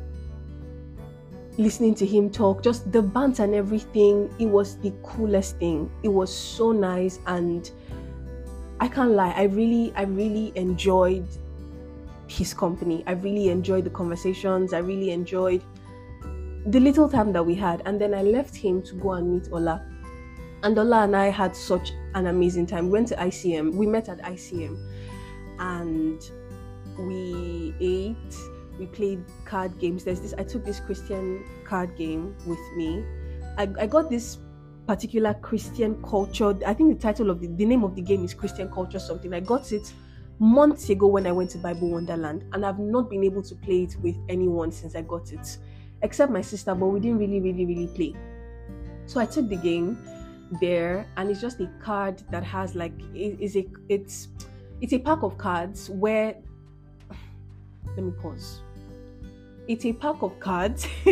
listening 1.58 1.94
to 1.94 2.06
him 2.06 2.30
talk, 2.30 2.62
just 2.62 2.90
the 2.92 3.02
banter 3.02 3.44
and 3.44 3.54
everything. 3.54 4.32
It 4.38 4.46
was 4.46 4.76
the 4.78 4.92
coolest 5.02 5.58
thing. 5.58 5.90
It 6.02 6.08
was 6.08 6.34
so 6.34 6.72
nice 6.72 7.18
and 7.26 7.70
I 8.78 8.88
can't 8.88 9.12
lie, 9.12 9.32
I 9.36 9.44
really, 9.44 9.92
I 9.96 10.02
really 10.02 10.52
enjoyed 10.54 11.26
his 12.26 12.52
company. 12.52 13.02
I 13.06 13.12
really 13.12 13.48
enjoyed 13.48 13.84
the 13.84 13.90
conversations. 13.90 14.74
I 14.74 14.78
really 14.78 15.10
enjoyed 15.12 15.62
the 16.66 16.80
little 16.80 17.08
time 17.08 17.32
that 17.32 17.44
we 17.44 17.54
had. 17.54 17.82
And 17.86 18.00
then 18.00 18.12
I 18.12 18.22
left 18.22 18.54
him 18.54 18.82
to 18.82 18.94
go 18.96 19.12
and 19.12 19.32
meet 19.32 19.48
Ola. 19.50 19.82
And 20.62 20.78
Ola 20.78 21.04
and 21.04 21.16
I 21.16 21.26
had 21.26 21.56
such 21.56 21.92
an 22.14 22.26
amazing 22.26 22.66
time. 22.66 22.86
We 22.86 22.92
went 22.92 23.08
to 23.08 23.16
ICM. 23.16 23.74
We 23.74 23.86
met 23.86 24.08
at 24.08 24.20
ICM 24.22 24.76
and 25.58 26.30
we 26.98 27.74
ate, 27.80 28.36
we 28.78 28.86
played 28.86 29.24
card 29.44 29.78
games. 29.78 30.04
There's 30.04 30.20
this, 30.20 30.34
I 30.38 30.44
took 30.44 30.64
this 30.64 30.80
Christian 30.80 31.44
card 31.64 31.96
game 31.96 32.34
with 32.46 32.58
me. 32.76 33.04
I, 33.58 33.68
I 33.78 33.86
got 33.86 34.10
this 34.10 34.38
particular 34.86 35.34
Christian 35.34 36.00
culture. 36.02 36.56
I 36.66 36.74
think 36.74 36.94
the 36.94 37.02
title 37.02 37.30
of 37.30 37.40
the, 37.40 37.48
the 37.48 37.64
name 37.64 37.84
of 37.84 37.94
the 37.94 38.02
game 38.02 38.24
is 38.24 38.34
Christian 38.34 38.70
Culture 38.70 38.98
something. 38.98 39.32
I 39.34 39.40
got 39.40 39.72
it 39.72 39.92
months 40.38 40.90
ago 40.90 41.06
when 41.06 41.26
I 41.26 41.32
went 41.32 41.50
to 41.50 41.58
Bible 41.58 41.90
Wonderland, 41.90 42.44
and 42.52 42.64
I've 42.64 42.78
not 42.78 43.10
been 43.10 43.24
able 43.24 43.42
to 43.42 43.54
play 43.54 43.84
it 43.84 43.96
with 44.02 44.16
anyone 44.28 44.70
since 44.70 44.94
I 44.94 45.02
got 45.02 45.32
it, 45.32 45.58
except 46.02 46.30
my 46.30 46.42
sister. 46.42 46.74
But 46.74 46.86
we 46.86 47.00
didn't 47.00 47.18
really, 47.18 47.40
really, 47.40 47.66
really 47.66 47.88
play. 47.88 48.14
So 49.06 49.20
I 49.20 49.26
took 49.26 49.48
the 49.48 49.56
game 49.56 49.98
there, 50.60 51.06
and 51.16 51.30
it's 51.30 51.40
just 51.40 51.60
a 51.60 51.70
card 51.82 52.22
that 52.30 52.44
has 52.44 52.74
like 52.74 52.92
it 53.14 53.40
is 53.40 53.56
a 53.56 53.66
it's 53.88 54.28
it's 54.80 54.92
a 54.92 54.98
pack 54.98 55.22
of 55.22 55.38
cards 55.38 55.90
where 55.90 56.36
let 57.96 58.04
me 58.04 58.12
pause. 58.12 58.60
It's 59.68 59.84
a 59.84 59.92
pack 59.92 60.22
of 60.22 60.38
cards 60.38 60.86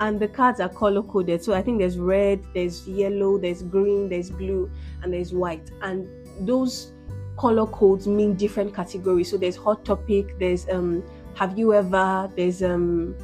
and 0.00 0.20
the 0.20 0.28
cards 0.28 0.60
are 0.60 0.68
color 0.68 1.02
coded. 1.02 1.42
So 1.42 1.54
i 1.54 1.62
think 1.62 1.78
there's 1.78 1.98
red 1.98 2.44
there's 2.54 2.86
yellow 2.86 3.38
there's 3.38 3.62
green 3.62 4.08
there's 4.08 4.30
blue 4.30 4.70
and 5.02 5.12
there's 5.12 5.32
white. 5.32 5.70
And 5.82 6.08
those 6.46 6.92
color 7.38 7.66
codes 7.66 8.06
mean 8.06 8.34
different 8.34 8.74
categories. 8.74 9.30
So 9.30 9.38
there's 9.38 9.56
hot 9.56 9.84
topic 9.84 10.38
there's 10.38 10.68
um 10.68 11.02
have 11.34 11.58
you 11.58 11.72
ever 11.72 12.30
there's 12.36 12.62
um 12.62 13.16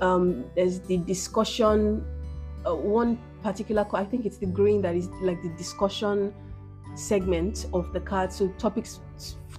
um 0.00 0.44
there's 0.54 0.80
the 0.80 0.98
discussion 0.98 2.04
uh, 2.64 2.74
one 2.74 3.18
particular 3.42 3.86
i 3.94 4.04
think 4.04 4.26
it's 4.26 4.38
the 4.38 4.46
green 4.46 4.82
that 4.82 4.94
is 4.94 5.08
like 5.22 5.40
the 5.42 5.48
discussion 5.50 6.34
segment 6.96 7.66
of 7.72 7.92
the 7.92 8.00
card. 8.00 8.32
So 8.32 8.48
topics 8.58 9.00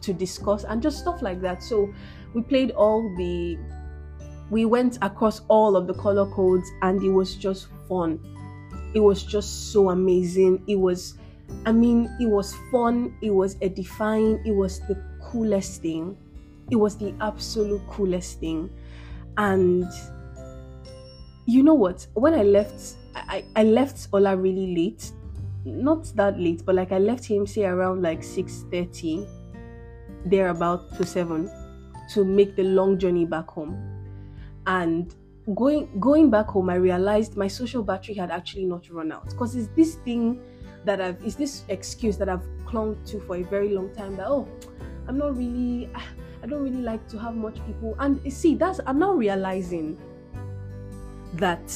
to 0.01 0.13
discuss 0.13 0.63
and 0.63 0.81
just 0.81 0.99
stuff 0.99 1.21
like 1.21 1.41
that. 1.41 1.63
So 1.63 1.93
we 2.33 2.41
played 2.41 2.71
all 2.71 3.01
the 3.17 3.57
we 4.49 4.65
went 4.65 4.97
across 5.01 5.41
all 5.49 5.75
of 5.75 5.87
the 5.87 5.93
color 5.93 6.25
codes 6.31 6.69
and 6.81 7.03
it 7.03 7.09
was 7.09 7.35
just 7.35 7.67
fun. 7.89 8.19
It 8.93 8.99
was 8.99 9.23
just 9.23 9.71
so 9.71 9.89
amazing. 9.89 10.63
It 10.67 10.75
was, 10.75 11.15
I 11.65 11.71
mean, 11.71 12.09
it 12.19 12.27
was 12.27 12.55
fun. 12.71 13.15
It 13.21 13.31
was 13.31 13.57
edifying. 13.61 14.41
It 14.45 14.51
was 14.51 14.79
the 14.87 15.01
coolest 15.21 15.81
thing. 15.81 16.17
It 16.71 16.77
was 16.77 16.97
the 16.97 17.13
absolute 17.19 17.81
coolest 17.89 18.39
thing. 18.39 18.69
And 19.37 19.85
you 21.45 21.63
know 21.63 21.73
what? 21.73 22.07
When 22.13 22.33
I 22.33 22.43
left, 22.43 22.95
I, 23.15 23.43
I 23.55 23.63
left 23.63 24.07
Ola 24.13 24.35
really 24.35 24.75
late. 24.75 25.11
Not 25.65 26.05
that 26.15 26.39
late, 26.39 26.63
but 26.65 26.75
like 26.75 26.93
I 26.93 26.99
left 26.99 27.25
him 27.25 27.45
say 27.45 27.65
around 27.65 28.01
like 28.01 28.21
6:30, 28.21 29.27
there 30.25 30.49
about 30.49 30.95
to 30.95 31.05
7 31.05 31.49
to 32.09 32.23
make 32.23 32.55
the 32.55 32.63
long 32.63 32.97
journey 32.97 33.25
back 33.25 33.47
home. 33.49 33.77
And 34.65 35.13
going 35.55 35.87
going 35.99 36.29
back 36.29 36.47
home 36.47 36.69
i 36.69 36.75
realized 36.75 37.37
my 37.37 37.47
social 37.47 37.81
battery 37.81 38.13
had 38.13 38.31
actually 38.31 38.65
not 38.65 38.89
run 38.89 39.11
out. 39.11 39.25
Because 39.29 39.55
it's 39.55 39.69
this 39.75 39.95
thing 39.95 40.41
that 40.85 41.01
i've 41.01 41.17
it's 41.23 41.35
this 41.35 41.63
excuse 41.69 42.17
that 42.17 42.29
i've 42.29 42.45
clung 42.65 42.97
to 43.05 43.19
for 43.21 43.37
a 43.37 43.43
very 43.43 43.69
long 43.69 43.93
time 43.93 44.15
that 44.17 44.27
oh 44.27 44.47
i'm 45.07 45.17
not 45.17 45.37
really 45.37 45.89
i 46.43 46.47
don't 46.47 46.63
really 46.63 46.81
like 46.81 47.07
to 47.07 47.17
have 47.17 47.35
much 47.35 47.55
people. 47.65 47.95
And 47.99 48.31
see 48.31 48.55
that's 48.55 48.79
i'm 48.85 48.99
now 48.99 49.13
realizing 49.13 49.97
that 51.33 51.71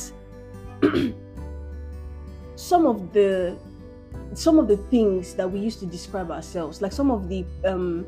some 2.56 2.86
of 2.86 3.14
the 3.14 3.58
some 4.34 4.60
of 4.60 4.68
the 4.68 4.78
things 4.78 5.34
that 5.36 5.50
we 5.50 5.60
used 5.60 5.80
to 5.80 5.86
describe 5.86 6.32
ourselves 6.32 6.82
like 6.82 6.92
some 6.92 7.12
of 7.12 7.28
the 7.28 7.46
um 7.66 8.06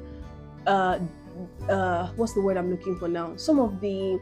uh 0.67 0.99
uh 1.69 2.07
what's 2.15 2.33
the 2.33 2.41
word 2.41 2.57
i'm 2.57 2.69
looking 2.69 2.97
for 2.97 3.07
now? 3.07 3.35
Some 3.35 3.59
of 3.59 3.79
the 3.81 4.19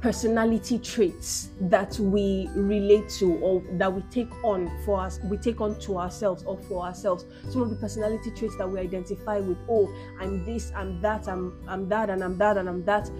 personality 0.00 0.78
traits 0.78 1.48
that 1.60 1.98
we 1.98 2.48
relate 2.54 3.08
to 3.08 3.34
or 3.38 3.62
that 3.72 3.92
we 3.92 4.00
take 4.02 4.32
on 4.44 4.70
for 4.84 5.00
us 5.00 5.18
we 5.24 5.36
take 5.36 5.60
on 5.60 5.76
to 5.80 5.98
ourselves 5.98 6.44
or 6.44 6.56
for 6.56 6.84
ourselves. 6.84 7.24
Some 7.50 7.62
of 7.62 7.70
the 7.70 7.76
personality 7.76 8.30
traits 8.30 8.56
that 8.58 8.68
we 8.68 8.78
identify 8.78 9.38
with 9.40 9.58
oh 9.68 9.92
i'm 10.20 10.44
this 10.44 10.72
i'm 10.76 11.00
that 11.02 11.28
i'm 11.28 11.58
i'm 11.66 11.88
that 11.88 12.10
and 12.10 12.22
i'm 12.22 12.38
that 12.38 12.56
and 12.56 12.68
i'm 12.68 12.84
that 12.84 13.10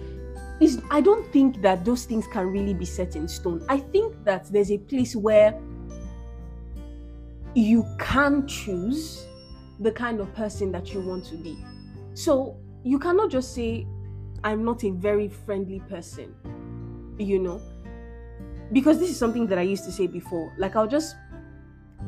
is 0.61 0.81
i 0.89 1.01
don't 1.01 1.29
think 1.33 1.61
that 1.61 1.83
those 1.83 2.05
things 2.05 2.25
can 2.27 2.47
really 2.47 2.73
be 2.73 2.85
set 2.85 3.15
in 3.15 3.27
stone. 3.27 3.65
I 3.67 3.79
think 3.79 4.15
that 4.23 4.45
there's 4.51 4.71
a 4.71 4.77
place 4.77 5.15
where 5.15 5.59
you 7.55 7.85
can 7.99 8.47
choose 8.47 9.25
the 9.79 9.91
kind 9.91 10.19
of 10.19 10.33
person 10.33 10.71
that 10.71 10.93
you 10.93 11.01
want 11.01 11.25
to 11.25 11.35
be. 11.35 11.57
So 12.13 12.57
you 12.83 12.99
cannot 12.99 13.29
just 13.29 13.53
say 13.53 13.85
i'm 14.43 14.63
not 14.63 14.83
a 14.83 14.91
very 14.91 15.27
friendly 15.27 15.79
person 15.89 16.33
you 17.19 17.39
know? 17.39 17.61
Because 18.71 18.99
this 18.99 19.09
is 19.09 19.17
something 19.17 19.47
that 19.47 19.57
i 19.57 19.61
used 19.61 19.83
to 19.85 19.91
say 19.91 20.07
before. 20.07 20.53
Like 20.57 20.75
i'll 20.75 20.87
just 20.87 21.15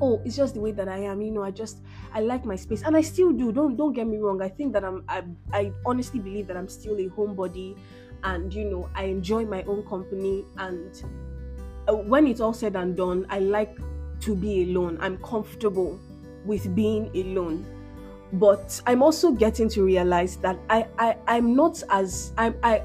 oh 0.02 0.22
it's 0.24 0.36
just 0.36 0.54
the 0.54 0.60
way 0.60 0.72
that 0.72 0.88
i 0.88 0.98
am 0.98 1.22
you 1.22 1.30
know 1.32 1.44
i 1.44 1.52
just 1.52 1.80
i 2.14 2.22
like 2.22 2.46
my 2.46 2.56
space. 2.56 2.84
And 2.84 2.96
i 2.96 3.02
still 3.02 3.32
do 3.32 3.52
don't 3.52 3.76
don't 3.76 3.94
get 3.94 4.08
me 4.08 4.18
wrong. 4.18 4.42
I 4.42 4.50
think 4.50 4.74
that 4.74 4.84
i'm 4.84 5.04
i, 5.10 5.24
I 5.52 5.72
honestly 5.86 6.20
believe 6.20 6.48
that 6.48 6.58
i'm 6.58 6.70
still 6.70 6.98
a 6.98 7.10
homebody 7.10 7.78
and 8.24 8.54
you 8.54 8.66
know 8.66 8.90
i 8.96 9.06
enjoy 9.06 9.46
my 9.46 9.64
own 9.64 9.84
company. 9.88 10.46
And 10.58 11.04
uh, 11.88 11.96
when 11.96 12.28
it's 12.28 12.40
all 12.42 12.54
said 12.54 12.76
and 12.76 12.96
done 12.96 13.26
i 13.30 13.40
like 13.40 13.78
to 14.22 14.36
be 14.36 14.72
alone. 14.72 15.00
I'm 15.02 15.18
comfortable 15.18 16.00
with 16.46 16.76
being 16.76 17.10
alone 17.16 17.66
but 18.34 18.82
i'm 18.86 19.04
also 19.04 19.32
getting 19.32 19.68
to 19.68 19.84
realize 19.84 20.38
that 20.38 20.58
i, 20.70 20.88
I 20.98 21.18
i'm 21.28 21.56
not 21.56 21.84
as 21.90 22.34
i'm 22.38 22.56
i 22.64 22.84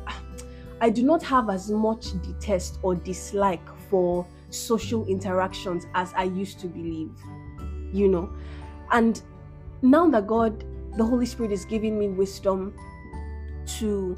I 0.80 0.90
do 0.90 1.02
not 1.02 1.22
have 1.22 1.48
as 1.48 1.70
much 1.70 2.20
detest 2.22 2.78
or 2.82 2.94
dislike 2.94 3.66
for 3.88 4.26
social 4.50 5.06
interactions 5.06 5.86
as 5.94 6.12
I 6.14 6.24
used 6.24 6.60
to 6.60 6.66
believe, 6.66 7.12
you 7.92 8.08
know. 8.08 8.30
And 8.92 9.20
now 9.82 10.08
that 10.10 10.26
God, 10.26 10.64
the 10.96 11.04
Holy 11.04 11.26
Spirit, 11.26 11.52
is 11.52 11.64
giving 11.64 11.98
me 11.98 12.08
wisdom 12.08 12.74
to 13.78 14.16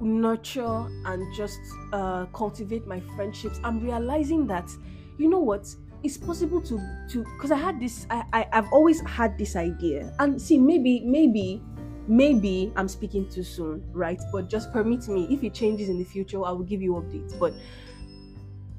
nurture 0.00 0.86
and 1.04 1.34
just 1.34 1.60
uh, 1.92 2.26
cultivate 2.26 2.86
my 2.86 3.00
friendships, 3.14 3.60
I'm 3.62 3.78
realizing 3.78 4.46
that, 4.46 4.70
you 5.18 5.28
know 5.28 5.38
what, 5.38 5.68
it's 6.02 6.16
possible 6.16 6.60
to 6.62 6.80
to 7.10 7.24
because 7.24 7.50
I 7.50 7.56
had 7.56 7.80
this, 7.80 8.06
I, 8.10 8.24
I 8.32 8.48
I've 8.52 8.72
always 8.72 9.00
had 9.02 9.38
this 9.38 9.56
idea, 9.56 10.12
and 10.18 10.40
see 10.40 10.58
maybe 10.58 11.00
maybe 11.00 11.62
maybe 12.08 12.72
i'm 12.76 12.88
speaking 12.88 13.28
too 13.28 13.42
soon 13.44 13.82
right? 13.92 14.20
But 14.32 14.48
just 14.48 14.72
permit 14.72 15.08
me 15.08 15.28
if 15.30 15.44
it 15.44 15.54
changes 15.54 15.88
in 15.88 15.98
the 15.98 16.04
future 16.04 16.44
i 16.44 16.50
will 16.50 16.64
give 16.64 16.82
you 16.82 16.94
updates. 16.94 17.38
But 17.38 17.54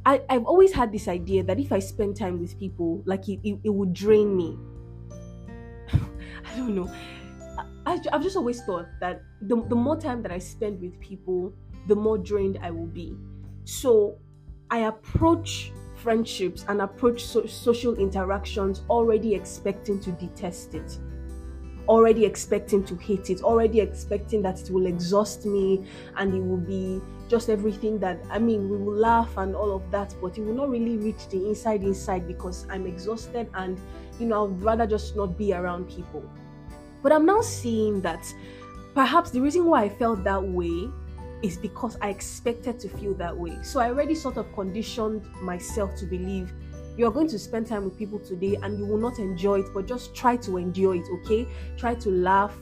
I, 0.05 0.21
i've 0.29 0.45
always 0.45 0.73
had 0.73 0.91
this 0.91 1.07
idea 1.07 1.43
that 1.43 1.59
if 1.59 1.71
i 1.71 1.79
spend 1.79 2.17
time 2.17 2.39
with 2.39 2.59
people 2.59 3.01
like 3.05 3.29
it, 3.29 3.39
it, 3.43 3.59
it 3.63 3.69
would 3.69 3.93
drain 3.93 4.35
me. 4.35 4.57
I 5.93 6.57
don't 6.57 6.75
know. 6.75 6.91
I, 7.85 7.99
i've 8.11 8.23
just 8.23 8.35
always 8.35 8.61
thought 8.63 8.87
that 8.99 9.21
the, 9.41 9.55
the 9.69 9.75
more 9.75 9.97
time 9.97 10.21
that 10.23 10.31
i 10.31 10.37
spend 10.37 10.81
with 10.81 10.99
people 10.99 11.53
the 11.87 11.95
more 11.95 12.17
drained 12.17 12.59
i 12.61 12.71
will 12.71 12.87
be. 12.87 13.15
So 13.63 14.17
i 14.69 14.79
approach 14.79 15.71
friendships 16.03 16.65
and 16.67 16.81
approach 16.81 17.25
so, 17.25 17.45
social 17.45 17.95
interactions 17.95 18.83
already 18.89 19.33
expecting 19.33 19.99
to 19.99 20.11
detest 20.11 20.75
it 20.75 20.99
already 21.87 22.25
expecting 22.25 22.83
to 22.83 22.95
hate 22.95 23.29
it, 23.29 23.41
already 23.43 23.79
expecting 23.79 24.41
that 24.41 24.61
it 24.61 24.69
will 24.69 24.85
exhaust 24.85 25.45
me 25.45 25.85
and 26.17 26.33
it 26.33 26.39
will 26.39 26.57
be 26.57 27.01
just 27.27 27.49
everything 27.49 27.99
that 27.99 28.19
I 28.29 28.39
mean, 28.39 28.69
we 28.69 28.77
will 28.77 28.93
laugh 28.95 29.37
and 29.37 29.55
all 29.55 29.75
of 29.75 29.89
that, 29.91 30.13
but 30.21 30.37
it 30.37 30.41
will 30.41 30.53
not 30.53 30.69
really 30.69 30.97
reach 30.97 31.27
the 31.29 31.47
inside 31.47 31.83
inside 31.83 32.27
because 32.27 32.65
I'm 32.69 32.85
exhausted 32.85 33.49
and 33.55 33.79
you 34.19 34.27
know, 34.27 34.47
I'd 34.47 34.63
rather 34.63 34.87
just 34.87 35.15
not 35.15 35.37
be 35.37 35.53
around 35.53 35.89
people. 35.89 36.23
But 37.01 37.11
I'm 37.11 37.25
now 37.25 37.41
seeing 37.41 38.01
that 38.01 38.33
perhaps 38.93 39.31
the 39.31 39.41
reason 39.41 39.65
why 39.65 39.83
I 39.83 39.89
felt 39.89 40.23
that 40.23 40.43
way 40.43 40.89
is 41.43 41.57
because 41.57 41.97
I 42.01 42.09
expected 42.09 42.79
to 42.79 42.89
feel 42.89 43.13
that 43.15 43.37
way. 43.37 43.57
So 43.61 43.79
I 43.79 43.89
already 43.89 44.15
sort 44.15 44.37
of 44.37 44.51
conditioned 44.53 45.29
myself 45.41 45.95
to 45.97 46.05
believe 46.05 46.51
you're 46.97 47.11
going 47.11 47.27
to 47.27 47.39
spend 47.39 47.67
time 47.67 47.83
with 47.83 47.97
people 47.97 48.19
today 48.19 48.55
and 48.61 48.79
you 48.79 48.85
will 48.85 48.97
not 48.97 49.19
enjoy 49.19 49.59
it 49.59 49.65
but 49.73 49.85
just 49.85 50.15
try 50.15 50.37
to 50.37 50.57
endure 50.57 50.95
it 50.95 51.05
okay? 51.11 51.47
Try 51.77 51.95
to 51.95 52.09
laugh 52.09 52.55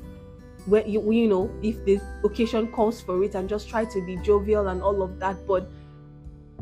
where 0.65 0.85
you, 0.87 1.11
you 1.11 1.27
know 1.27 1.51
if 1.61 1.83
the 1.85 1.99
occasion 2.23 2.67
calls 2.71 3.01
for 3.01 3.23
it 3.23 3.35
and 3.35 3.49
just 3.49 3.67
try 3.69 3.83
to 3.85 4.05
be 4.05 4.15
jovial 4.17 4.67
and 4.67 4.81
all 4.81 5.01
of 5.01 5.19
that 5.19 5.35
but 5.47 5.69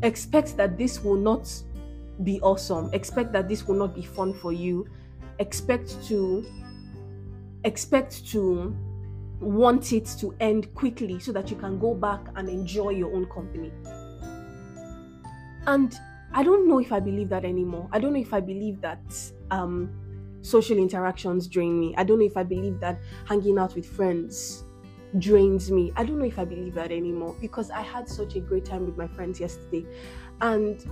expect 0.02 0.56
that 0.56 0.76
this 0.76 1.02
will 1.02 1.16
not 1.16 1.50
be 2.24 2.40
awesome. 2.40 2.90
Expect 2.92 3.32
that 3.32 3.48
this 3.48 3.66
will 3.66 3.76
not 3.76 3.94
be 3.94 4.02
fun 4.02 4.34
for 4.34 4.52
you. 4.52 4.86
Expect 5.38 5.96
to 6.08 6.44
expect 7.64 8.26
to 8.28 8.76
want 9.40 9.92
it 9.92 10.06
to 10.18 10.34
end 10.40 10.72
quickly 10.74 11.18
so 11.18 11.32
that 11.32 11.50
you 11.50 11.56
can 11.56 11.78
go 11.78 11.94
back 11.94 12.20
and 12.36 12.48
enjoy 12.48 12.90
your 12.90 13.12
own 13.14 13.26
company 13.26 13.72
and 15.66 15.98
I 16.32 16.42
don't 16.42 16.68
know 16.68 16.78
if 16.78 16.92
I 16.92 17.00
believe 17.00 17.28
that 17.30 17.44
anymore. 17.44 17.88
I 17.92 17.98
don't 17.98 18.12
know 18.12 18.20
if 18.20 18.32
I 18.32 18.40
believe 18.40 18.80
that 18.82 19.00
um, 19.50 19.90
social 20.42 20.78
interactions 20.78 21.48
drain 21.48 21.78
me. 21.78 21.94
I 21.96 22.04
don't 22.04 22.18
know 22.18 22.24
if 22.24 22.36
I 22.36 22.44
believe 22.44 22.80
that 22.80 23.00
hanging 23.26 23.58
out 23.58 23.74
with 23.74 23.86
friends 23.86 24.64
drains 25.18 25.70
me. 25.70 25.92
I 25.96 26.04
don't 26.04 26.18
know 26.18 26.24
if 26.24 26.38
I 26.38 26.44
believe 26.44 26.74
that 26.74 26.92
anymore 26.92 27.34
because 27.40 27.70
I 27.70 27.82
had 27.82 28.08
such 28.08 28.36
a 28.36 28.40
great 28.40 28.64
time 28.64 28.86
with 28.86 28.96
my 28.96 29.08
friends 29.08 29.40
yesterday. 29.40 29.84
And 30.40 30.84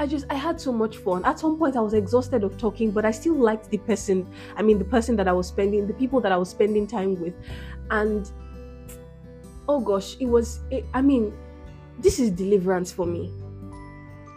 I 0.00 0.06
just 0.06 0.24
I 0.30 0.34
had 0.34 0.60
so 0.60 0.72
much 0.72 0.96
fun. 0.96 1.24
At 1.24 1.38
some 1.38 1.58
point 1.58 1.76
I 1.76 1.80
was 1.80 1.94
exhausted 1.94 2.42
of 2.42 2.56
talking, 2.56 2.90
but 2.90 3.04
I 3.04 3.10
still 3.10 3.34
liked 3.34 3.70
the 3.70 3.78
person. 3.78 4.26
I 4.56 4.62
mean 4.62 4.78
the 4.78 4.84
person 4.96 5.14
that 5.16 5.28
I 5.28 5.32
was 5.32 5.48
spending, 5.48 5.86
the 5.86 5.94
people 5.94 6.20
that 6.22 6.32
I 6.32 6.36
was 6.36 6.48
spending 6.48 6.86
time 6.86 7.20
with. 7.20 7.34
And 7.90 8.30
oh 9.68 9.80
gosh, 9.80 10.16
it 10.18 10.26
was 10.26 10.60
it, 10.70 10.86
I 10.94 11.02
mean 11.02 11.32
this 11.98 12.18
is 12.18 12.30
deliverance 12.30 12.90
for 12.90 13.04
me 13.04 13.30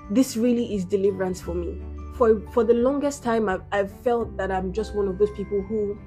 this 0.09 0.35
really 0.37 0.75
is 0.75 0.85
deliverance 0.85 1.41
for 1.41 1.55
me. 1.55 1.81
For 2.15 2.41
for 2.51 2.63
the 2.63 2.73
longest 2.73 3.23
time, 3.23 3.49
I've, 3.49 3.63
I've 3.71 3.91
felt 4.01 4.37
that 4.37 4.51
I'm 4.51 4.71
just 4.71 4.95
one 4.95 5.07
of 5.07 5.17
those 5.17 5.31
people 5.31 5.61
who 5.61 5.97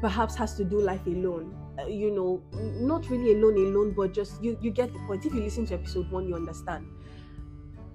perhaps 0.00 0.34
has 0.36 0.56
to 0.56 0.64
do 0.64 0.80
life 0.80 1.06
alone. 1.06 1.56
Uh, 1.78 1.86
you 1.86 2.10
know, 2.10 2.42
not 2.80 3.08
really 3.08 3.32
alone, 3.32 3.56
alone, 3.56 3.94
but 3.96 4.12
just 4.12 4.42
you 4.42 4.58
you 4.60 4.70
get 4.70 4.92
the 4.92 4.98
point. 5.06 5.24
If 5.24 5.34
you 5.34 5.40
listen 5.40 5.66
to 5.66 5.74
episode 5.74 6.10
one, 6.10 6.26
you 6.26 6.34
understand. 6.34 6.86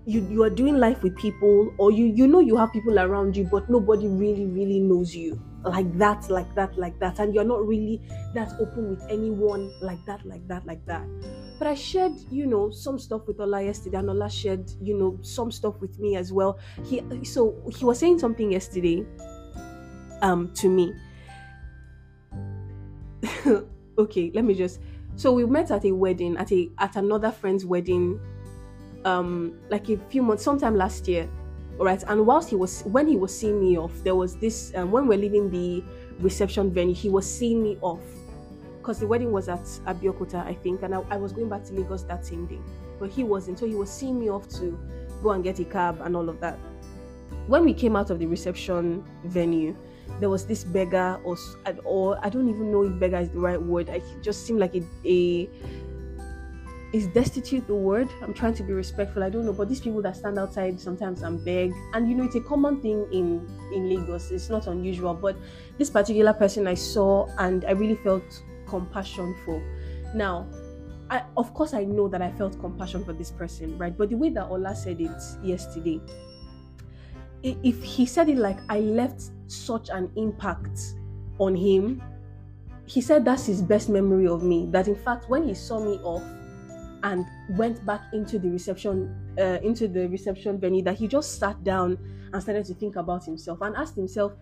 You 0.06 0.28
you 0.30 0.44
are 0.44 0.50
doing 0.50 0.78
life 0.78 1.02
with 1.02 1.15
people, 1.18 1.74
or 1.78 1.91
you 1.91 2.06
you 2.06 2.28
know 2.28 2.39
you 2.39 2.56
have 2.58 2.72
people 2.72 3.00
around 3.00 3.36
you, 3.36 3.46
but 3.46 3.70
nobody 3.70 4.08
really 4.08 4.46
really 4.46 4.80
knows 4.80 5.15
you 5.15 5.41
like 5.63 5.98
that, 5.98 6.30
like 6.30 6.54
that, 6.56 6.78
like 6.78 7.00
that, 7.00 7.20
and 7.20 7.34
you're 7.34 7.44
not 7.44 7.65
really 7.65 8.02
that 8.34 8.54
open 8.60 8.89
with 8.89 9.04
anyone 9.10 9.74
like 9.82 10.04
that, 10.06 10.26
like 10.26 10.48
that, 10.48 10.65
like 10.65 10.86
that. 10.86 11.06
But 11.58 11.68
I 11.68 11.74
shared, 11.74 12.13
you 12.30 12.46
know, 12.46 12.70
some 12.70 13.00
stuff 13.00 13.28
with 13.28 13.39
Ola 13.39 13.63
yesterday, 13.63 13.98
and 13.98 14.10
Ola 14.10 14.30
shared, 14.30 14.70
you 14.82 14.98
know, 14.98 15.18
some 15.22 15.52
stuff 15.52 15.80
with 15.80 16.00
me 16.00 16.15
as 16.15 16.32
well. 16.32 16.60
He 16.86 17.02
so 17.24 17.56
he 17.76 17.86
was 17.86 18.00
saying 18.00 18.20
something 18.20 18.52
yesterday, 18.52 19.06
um, 20.22 20.54
to 20.56 20.70
me. 20.70 20.94
okay, 23.98 24.32
let 24.34 24.46
me 24.46 24.54
just. 24.54 24.80
So 25.15 25.32
we 25.32 25.46
met 25.46 25.72
at 25.72 25.86
a 25.86 25.91
wedding, 25.94 26.36
at 26.38 26.52
a 26.52 26.70
at 26.78 26.96
another 26.98 27.32
friend's 27.32 27.65
wedding, 27.65 28.20
um, 29.06 29.58
like 29.70 29.89
a 29.89 29.98
few 30.10 30.22
months, 30.22 30.44
sometime 30.44 30.76
last 30.76 31.08
year, 31.08 31.30
all 31.80 31.86
right. 31.86 32.04
And 32.08 32.26
whilst 32.26 32.50
he 32.50 32.56
was 32.56 32.82
when 32.84 33.08
he 33.08 33.18
was 33.18 33.38
seeing 33.38 33.60
me 33.60 33.78
off, 33.78 33.91
there 34.04 34.15
was 34.15 34.36
this 34.38 34.74
um, 34.76 34.91
when 34.91 35.08
we 35.08 35.15
we're 35.15 35.22
leaving 35.22 35.50
the 35.50 35.84
reception 36.20 36.72
venue, 36.72 36.96
he 36.96 37.10
was 37.10 37.30
seeing 37.30 37.62
me 37.62 37.78
off 37.82 38.02
because 38.86 39.00
the 39.00 39.08
wedding 39.08 39.32
was 39.32 39.50
at 39.50 39.63
Abeokuta, 39.88 40.46
I 40.46 40.54
think, 40.54 40.84
and 40.84 40.94
I, 40.94 41.02
I, 41.10 41.18
was 41.18 41.32
going 41.32 41.50
back 41.50 41.63
to 41.65 41.74
Lagos 41.74 42.04
that 42.04 42.24
same 42.24 42.46
day. 42.46 42.60
But 43.00 43.10
he 43.10 43.24
wasn't, 43.24 43.58
so 43.58 43.65
he 43.65 43.74
was 43.74 43.89
seeing 43.89 44.20
me 44.20 44.30
off 44.30 44.48
to 44.60 44.78
go 45.24 45.32
and 45.32 45.44
get 45.44 45.60
a 45.60 45.65
cab 45.65 46.02
and 46.02 46.15
all 46.15 46.30
of 46.30 46.39
that. 46.41 46.60
When 47.48 47.65
we 47.65 47.74
came 47.74 47.96
out 47.96 48.12
of 48.12 48.20
the 48.20 48.28
reception 48.28 49.04
venue, 49.24 49.76
there 50.20 50.30
was 50.30 50.46
this 50.46 50.63
beggar, 50.63 51.20
or, 51.24 51.36
or 51.84 52.24
I 52.24 52.30
don't 52.30 52.48
even 52.48 52.72
know 52.72 52.84
if 52.84 53.00
beggar 53.00 53.18
is 53.18 53.30
the 53.30 53.39
right 53.39 53.60
word. 53.60 53.89
I 53.89 54.04
just 54.22 54.46
seemed 54.46 54.60
like 54.60 54.76
a, 54.76 54.84
a 55.04 55.50
is 56.95 57.08
destitute 57.08 57.67
the 57.67 57.75
word? 57.75 58.10
I'm 58.21 58.34
trying 58.34 58.53
to 58.53 58.63
be 58.63 58.71
respectful. 58.71 59.21
I 59.21 59.29
don't 59.29 59.45
know, 59.45 59.51
but 59.51 59.67
these 59.67 59.81
people 59.81 60.01
that 60.03 60.15
stand 60.15 60.39
outside 60.39 60.79
sometimes 60.79 61.23
and 61.23 61.43
beg, 61.43 61.73
and 61.93 62.10
you 62.10 62.15
know, 62.15 62.23
it's 62.23 62.36
a 62.36 62.39
common 62.39 62.81
thing 62.81 63.05
in 63.12 63.45
in 63.73 63.89
Lagos. 63.89 64.31
It's 64.31 64.49
not 64.49 64.67
unusual, 64.67 65.13
but 65.13 65.36
this 65.77 65.89
particular 65.89 66.31
person 66.31 66.67
I 66.67 66.73
saw, 66.75 67.27
and 67.38 67.65
I 67.65 67.71
really 67.71 67.97
felt 67.97 68.23
compassion 68.65 69.36
for. 69.43 69.62
Now, 70.15 70.47
I, 71.10 71.23
of 71.36 71.53
course, 71.53 71.73
I 71.73 71.84
know 71.84 72.08
that 72.08 72.21
I 72.21 72.31
felt 72.31 72.58
compassion 72.62 73.03
for 73.03 73.12
this 73.12 73.29
person, 73.29 73.77
right? 73.77 73.95
But 73.95 74.10
the 74.10 74.15
way 74.15 74.29
that 74.29 74.45
Ola 74.45 74.73
said 74.73 75.01
it 75.01 75.21
yesterday, 75.43 75.99
if 77.43 77.84
he 77.84 78.05
said 78.05 78.29
it 78.29 78.38
like 78.38 78.60
I 78.69 78.79
left 78.79 79.31
such 79.47 79.89
an 79.89 80.10
impact 80.15 80.79
on 81.39 81.55
him, 81.55 82.01
he 82.86 83.01
said 83.01 83.25
that's 83.25 83.45
his 83.45 83.62
best 83.62 83.89
memory 83.89 84.27
of 84.27 84.43
me. 84.43 84.67
That 84.71 84.88
in 84.88 84.95
fact, 84.95 85.29
when 85.29 85.43
he 85.43 85.53
saw 85.53 85.84
me 85.84 85.97
off 85.97 86.23
and 87.06 87.26
went 87.50 87.84
back 87.86 88.02
into 88.12 88.38
the 88.38 88.50
reception 88.50 89.15
uh, 89.39 89.60
into 89.63 89.88
the 89.88 90.08
reception 90.10 90.60
venue 90.60 90.84
that 90.84 90.98
he 90.98 91.08
just 91.08 91.39
sat 91.39 91.63
down 91.63 91.98
and 92.34 92.44
started 92.44 92.65
to 92.65 92.74
think 92.74 92.98
about 92.98 93.24
himself 93.24 93.62
and 93.62 93.76
asked 93.76 93.96
himself 93.96 94.34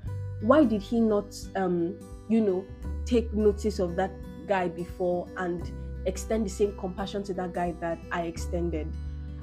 why 0.41 0.63
did 0.63 0.81
he 0.81 0.99
not 0.99 1.35
um, 1.55 1.95
you 2.29 2.41
know 2.41 2.65
take 3.05 3.31
notice 3.33 3.79
of 3.79 3.95
that 3.95 4.11
guy 4.47 4.67
before 4.67 5.27
and 5.37 5.71
extend 6.05 6.45
the 6.45 6.49
same 6.49 6.75
compassion 6.77 7.23
to 7.23 7.33
that 7.33 7.53
guy 7.53 7.73
that 7.79 7.99
I 8.11 8.23
extended. 8.23 8.91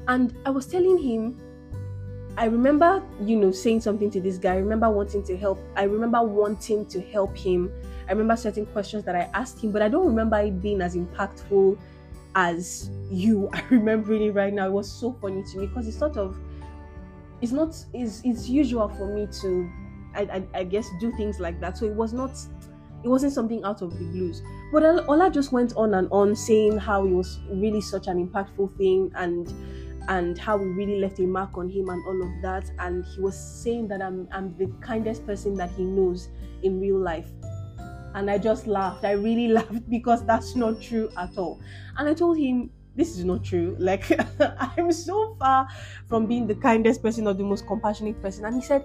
And 0.08 0.36
I 0.44 0.50
was 0.50 0.66
telling 0.66 0.98
him, 0.98 1.40
I 2.36 2.46
remember, 2.46 3.02
you 3.22 3.36
know, 3.36 3.50
saying 3.50 3.80
something 3.80 4.10
to 4.10 4.20
this 4.20 4.38
guy. 4.38 4.54
I 4.54 4.58
remember 4.58 4.88
wanting 4.90 5.24
to 5.24 5.36
help. 5.36 5.60
I 5.76 5.84
remember 5.84 6.22
wanting 6.22 6.86
to 6.86 7.00
help 7.00 7.36
him. 7.36 7.72
I 8.08 8.12
remember 8.12 8.36
certain 8.36 8.66
questions 8.66 9.04
that 9.04 9.14
I 9.14 9.30
asked 9.34 9.62
him, 9.62 9.72
but 9.72 9.82
I 9.82 9.88
don't 9.88 10.06
remember 10.06 10.38
it 10.40 10.60
being 10.60 10.80
as 10.80 10.96
impactful 10.96 11.78
as 12.34 12.90
you 13.10 13.48
are 13.52 13.64
remembering 13.70 14.22
it 14.22 14.34
right 14.34 14.52
now. 14.52 14.66
It 14.66 14.72
was 14.72 14.90
so 14.90 15.12
funny 15.12 15.42
to 15.52 15.58
me 15.58 15.66
because 15.66 15.88
it's 15.88 15.98
sort 15.98 16.16
of, 16.16 16.38
it's 17.40 17.52
not, 17.52 17.74
it's, 17.92 18.20
it's 18.24 18.48
usual 18.48 18.88
for 18.88 19.06
me 19.14 19.26
to, 19.40 19.70
I, 20.14 20.22
I, 20.22 20.60
I 20.60 20.64
guess, 20.64 20.88
do 21.00 21.12
things 21.16 21.40
like 21.40 21.60
that. 21.60 21.78
So 21.78 21.86
it 21.86 21.94
was 21.94 22.12
not 22.12 22.36
it 23.02 23.08
wasn't 23.08 23.32
something 23.32 23.64
out 23.64 23.82
of 23.82 23.98
the 23.98 24.04
blues. 24.04 24.42
But 24.72 24.82
Ola 25.08 25.30
just 25.30 25.52
went 25.52 25.74
on 25.76 25.94
and 25.94 26.08
on 26.10 26.36
saying 26.36 26.78
how 26.78 27.04
it 27.06 27.10
was 27.10 27.40
really 27.50 27.80
such 27.80 28.06
an 28.08 28.26
impactful 28.26 28.76
thing 28.76 29.10
and 29.14 29.52
and 30.08 30.36
how 30.38 30.56
we 30.56 30.66
really 30.66 30.98
left 30.98 31.18
a 31.20 31.22
mark 31.22 31.56
on 31.56 31.68
him 31.68 31.88
and 31.88 32.04
all 32.06 32.22
of 32.22 32.42
that. 32.42 32.70
And 32.78 33.04
he 33.06 33.20
was 33.20 33.38
saying 33.38 33.88
that 33.88 34.02
I'm 34.02 34.28
I'm 34.32 34.56
the 34.58 34.66
kindest 34.80 35.24
person 35.26 35.54
that 35.56 35.70
he 35.72 35.84
knows 35.84 36.28
in 36.62 36.80
real 36.80 36.98
life. 36.98 37.30
And 38.14 38.30
I 38.30 38.38
just 38.38 38.66
laughed. 38.66 39.04
I 39.04 39.12
really 39.12 39.48
laughed 39.58 39.88
because 39.88 40.24
that's 40.24 40.56
not 40.56 40.80
true 40.80 41.10
at 41.16 41.36
all. 41.36 41.60
And 41.96 42.08
I 42.08 42.14
told 42.14 42.38
him 42.38 42.70
this 42.96 43.16
is 43.16 43.24
not 43.24 43.44
true. 43.44 43.76
Like, 43.78 44.10
I'm 44.76 44.92
so 44.92 45.36
far 45.38 45.68
from 46.08 46.26
being 46.26 46.46
the 46.46 46.56
kindest 46.56 47.02
person 47.02 47.26
or 47.26 47.34
the 47.34 47.44
most 47.44 47.66
compassionate 47.66 48.20
person. 48.20 48.44
And 48.44 48.54
he 48.54 48.62
said, 48.62 48.84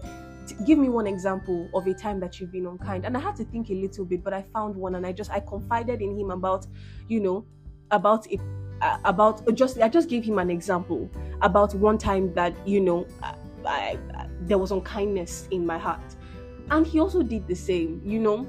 give 0.65 0.77
me 0.77 0.89
one 0.89 1.07
example 1.07 1.69
of 1.73 1.88
a 1.88 1.93
time 1.93 2.19
that 2.19 2.39
you've 2.39 2.51
been 2.51 2.67
unkind 2.67 3.05
and 3.05 3.17
i 3.17 3.19
had 3.19 3.35
to 3.35 3.43
think 3.45 3.69
a 3.69 3.73
little 3.73 4.05
bit 4.05 4.23
but 4.23 4.33
i 4.33 4.43
found 4.53 4.75
one 4.75 4.95
and 4.95 5.05
i 5.05 5.11
just 5.11 5.31
i 5.31 5.39
confided 5.39 6.01
in 6.01 6.17
him 6.17 6.31
about 6.31 6.67
you 7.07 7.19
know 7.19 7.45
about 7.91 8.29
it 8.31 8.39
uh, 8.81 8.97
about 9.05 9.41
just 9.55 9.79
i 9.79 9.89
just 9.89 10.09
gave 10.09 10.23
him 10.23 10.38
an 10.38 10.49
example 10.49 11.09
about 11.41 11.73
one 11.75 11.97
time 11.97 12.33
that 12.33 12.53
you 12.67 12.79
know 12.79 13.07
I, 13.23 13.97
I, 14.13 14.27
there 14.41 14.57
was 14.57 14.71
unkindness 14.71 15.47
in 15.51 15.65
my 15.65 15.77
heart 15.77 16.15
and 16.71 16.85
he 16.85 16.99
also 16.99 17.23
did 17.23 17.47
the 17.47 17.55
same 17.55 18.01
you 18.05 18.19
know 18.19 18.47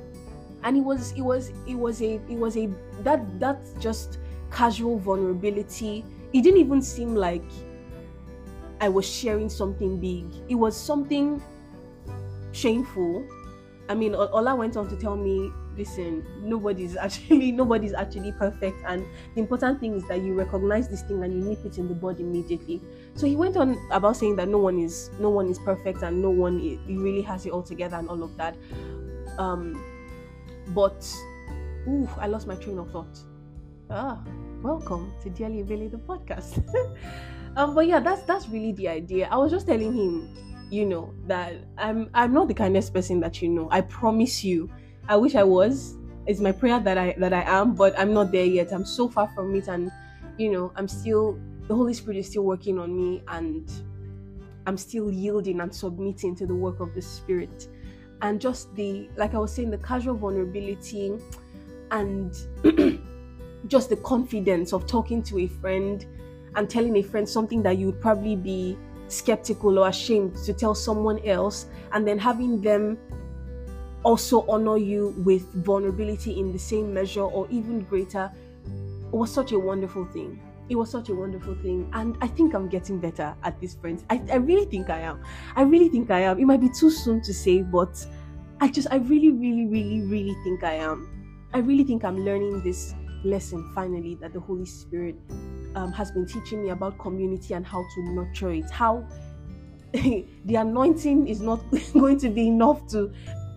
and 0.63 0.77
it 0.77 0.81
was 0.81 1.13
it 1.13 1.21
was 1.23 1.53
it 1.67 1.75
was 1.75 2.03
a 2.03 2.15
it 2.29 2.37
was 2.39 2.57
a 2.57 2.69
that 3.01 3.41
that 3.41 3.59
just 3.81 4.19
casual 4.51 4.99
vulnerability 4.99 6.05
it 6.33 6.43
didn't 6.43 6.61
even 6.61 6.81
seem 6.81 7.15
like 7.15 7.45
i 8.81 8.89
was 8.89 9.07
sharing 9.09 9.49
something 9.49 9.99
big 9.99 10.25
it 10.49 10.55
was 10.55 10.77
something 10.77 11.43
shameful. 12.57 13.27
I 13.89 13.95
mean, 13.95 14.15
Ola 14.15 14.57
went 14.57 14.77
on 14.77 14.89
to 14.89 14.97
tell 14.97 15.15
me, 15.15 15.53
listen, 15.77 16.27
nobody's 16.43 16.97
actually 17.07 17.53
nobody's 17.53 17.93
actually 17.93 18.33
perfect, 18.33 18.79
and 18.87 19.07
the 19.35 19.41
important 19.41 19.79
thing 19.79 19.95
is 19.95 20.03
that 20.09 20.23
you 20.23 20.35
recognize 20.35 20.89
this 20.89 21.03
thing 21.03 21.23
and 21.23 21.33
you 21.33 21.49
nip 21.49 21.65
it 21.65 21.79
in 21.79 21.87
the 21.87 21.95
bud 21.95 22.19
immediately. 22.19 22.81
So 23.15 23.27
he 23.27 23.37
went 23.37 23.57
on 23.57 23.79
about 23.93 24.17
saying 24.17 24.37
that 24.37 24.49
no 24.49 24.59
one 24.59 24.79
is 24.79 25.11
no 25.21 25.31
one 25.31 25.49
is 25.49 25.59
perfect 25.61 26.03
and 26.03 26.21
no 26.21 26.31
one 26.31 26.59
really 26.89 27.23
has 27.23 27.47
it 27.47 27.53
all 27.53 27.63
together 27.63 27.97
and 27.97 28.09
all 28.09 28.23
of 28.23 28.37
that. 28.39 28.57
Um, 29.39 29.83
but 30.69 31.07
ooh, 31.89 32.09
I 32.19 32.27
lost 32.27 32.47
my 32.47 32.57
train 32.57 32.79
of 32.79 32.91
thought. 32.91 33.19
Ah, 33.91 34.23
welcome 34.63 35.13
to 35.23 35.31
Dearly 35.31 35.63
Billy 35.63 35.89
the 35.89 35.99
podcast. 35.99 36.63
um, 37.57 37.75
but 37.75 37.87
yeah, 37.87 38.01
that's 38.01 38.23
that's 38.23 38.49
really 38.49 38.73
the 38.73 38.89
idea. 38.89 39.29
I 39.31 39.37
was 39.37 39.53
just 39.53 39.67
telling 39.67 39.93
him 39.93 40.29
you 40.71 40.85
know 40.85 41.13
that 41.27 41.55
i'm 41.79 42.11
i'm 42.15 42.33
not 42.33 42.49
the 42.49 42.55
kindest 42.55 42.93
person 42.93 43.21
that 43.21 43.41
you 43.41 43.49
know 43.49 43.69
i 43.71 43.81
promise 43.81 44.43
you 44.43 44.69
i 45.09 45.17
wish 45.17 45.35
i 45.35 45.43
was 45.43 45.97
it's 46.27 46.41
my 46.41 46.51
prayer 46.51 46.81
that 46.81 46.99
i 46.99 47.15
that 47.19 47.33
i 47.33 47.43
am 47.43 47.75
but 47.75 47.97
i'm 47.99 48.13
not 48.13 48.33
there 48.33 48.45
yet 48.45 48.73
i'm 48.73 48.85
so 48.85 49.09
far 49.09 49.29
from 49.29 49.55
it 49.55 49.69
and 49.69 49.91
you 50.39 50.51
know 50.51 50.73
i'm 50.75 50.89
still 50.89 51.39
the 51.69 51.75
holy 51.75 51.95
spirit 51.95 52.17
is 52.17 52.27
still 52.27 52.43
working 52.43 52.79
on 52.79 52.97
me 52.97 53.23
and 53.29 53.71
i'm 54.67 54.77
still 54.77 55.11
yielding 55.11 55.61
and 55.61 55.73
submitting 55.73 56.35
to 56.35 56.47
the 56.47 56.55
work 56.55 56.81
of 56.81 56.93
the 56.95 57.03
spirit 57.03 57.69
and 58.23 58.41
just 58.41 58.75
the 58.75 59.09
like 59.17 59.35
i 59.35 59.39
was 59.39 59.53
saying 59.53 59.71
the 59.71 59.79
casual 59.79 60.15
vulnerability 60.15 61.13
and 61.91 62.35
just 63.67 63.91
the 63.91 63.97
confidence 63.97 64.73
of 64.73 64.87
talking 64.87 65.23
to 65.23 65.39
a 65.39 65.47
friend 65.47 66.07
and 66.55 66.71
telling 66.71 66.97
a 66.97 67.03
friend 67.03 67.29
something 67.29 67.63
that 67.63 67.79
you 67.79 67.87
would 67.87 68.01
probably 68.01 68.37
be 68.37 68.77
skeptical 69.09 69.79
or 69.79 69.89
ashamed 69.89 70.35
to 70.37 70.53
tell 70.53 70.75
someone 70.75 71.19
else 71.21 71.67
and 71.93 72.07
then 72.07 72.19
having 72.19 72.61
them 72.61 72.99
also 74.03 74.47
honor 74.49 74.77
you 74.77 75.15
with 75.19 75.43
vulnerability 75.65 76.39
in 76.39 76.53
the 76.53 76.59
same 76.59 76.93
measure 76.93 77.23
or 77.23 77.47
even 77.51 77.81
greater 77.81 78.31
was 79.11 79.33
such 79.33 79.53
a 79.53 79.59
wonderful 79.59 80.05
thing. 80.07 80.41
It 80.69 80.77
was 80.77 80.91
such 80.91 81.09
a 81.09 81.15
wonderful 81.15 81.55
thing. 81.57 81.89
And 81.93 82.17
I 82.21 82.27
think 82.27 82.55
I'm 82.55 82.69
getting 82.69 82.99
better 82.99 83.35
at 83.45 83.61
this, 83.61 83.75
friends. 83.75 84.05
I, 84.11 84.23
I 84.33 84.37
really 84.37 84.67
think 84.67 84.91
I 84.91 85.01
am. 85.01 85.23
I 85.55 85.63
really 85.63 85.89
think 85.89 86.11
I 86.11 86.21
am. 86.21 86.39
It 86.39 86.45
might 86.45 86.61
be 86.61 86.69
too 86.69 86.91
soon 86.91 87.21
to 87.23 87.33
say, 87.33 87.63
but 87.63 88.05
I 88.61 88.69
just, 88.69 88.89
I 88.91 88.97
really, 88.97 89.31
really, 89.31 89.67
really, 89.67 90.03
really 90.03 90.37
think 90.45 90.65
I 90.65 90.75
am. 90.75 91.09
I 91.53 91.59
really 91.59 91.85
think 91.85 92.05
I'm 92.05 92.25
learning 92.25 92.63
this 92.63 92.95
lesson 93.25 93.71
finally 93.75 94.15
that 94.17 94.33
the 94.33 94.41
Holy 94.41 94.67
Spirit 94.67 95.17
um, 95.75 95.93
has 95.93 96.11
been 96.11 96.27
teaching 96.27 96.65
me 96.65 96.71
about 96.71 96.99
community 96.99 97.55
and 97.55 97.67
how 97.67 97.85
to 97.95 98.03
nurture 98.13 98.53
it. 98.53 98.71
How 98.71 99.07
the 99.93 100.55
anointing 100.55 101.29
is 101.29 101.41
not 101.41 101.61
going 101.93 102.19
to 102.19 102.29
be 102.29 102.49
enough 102.49 102.87
to 102.89 103.13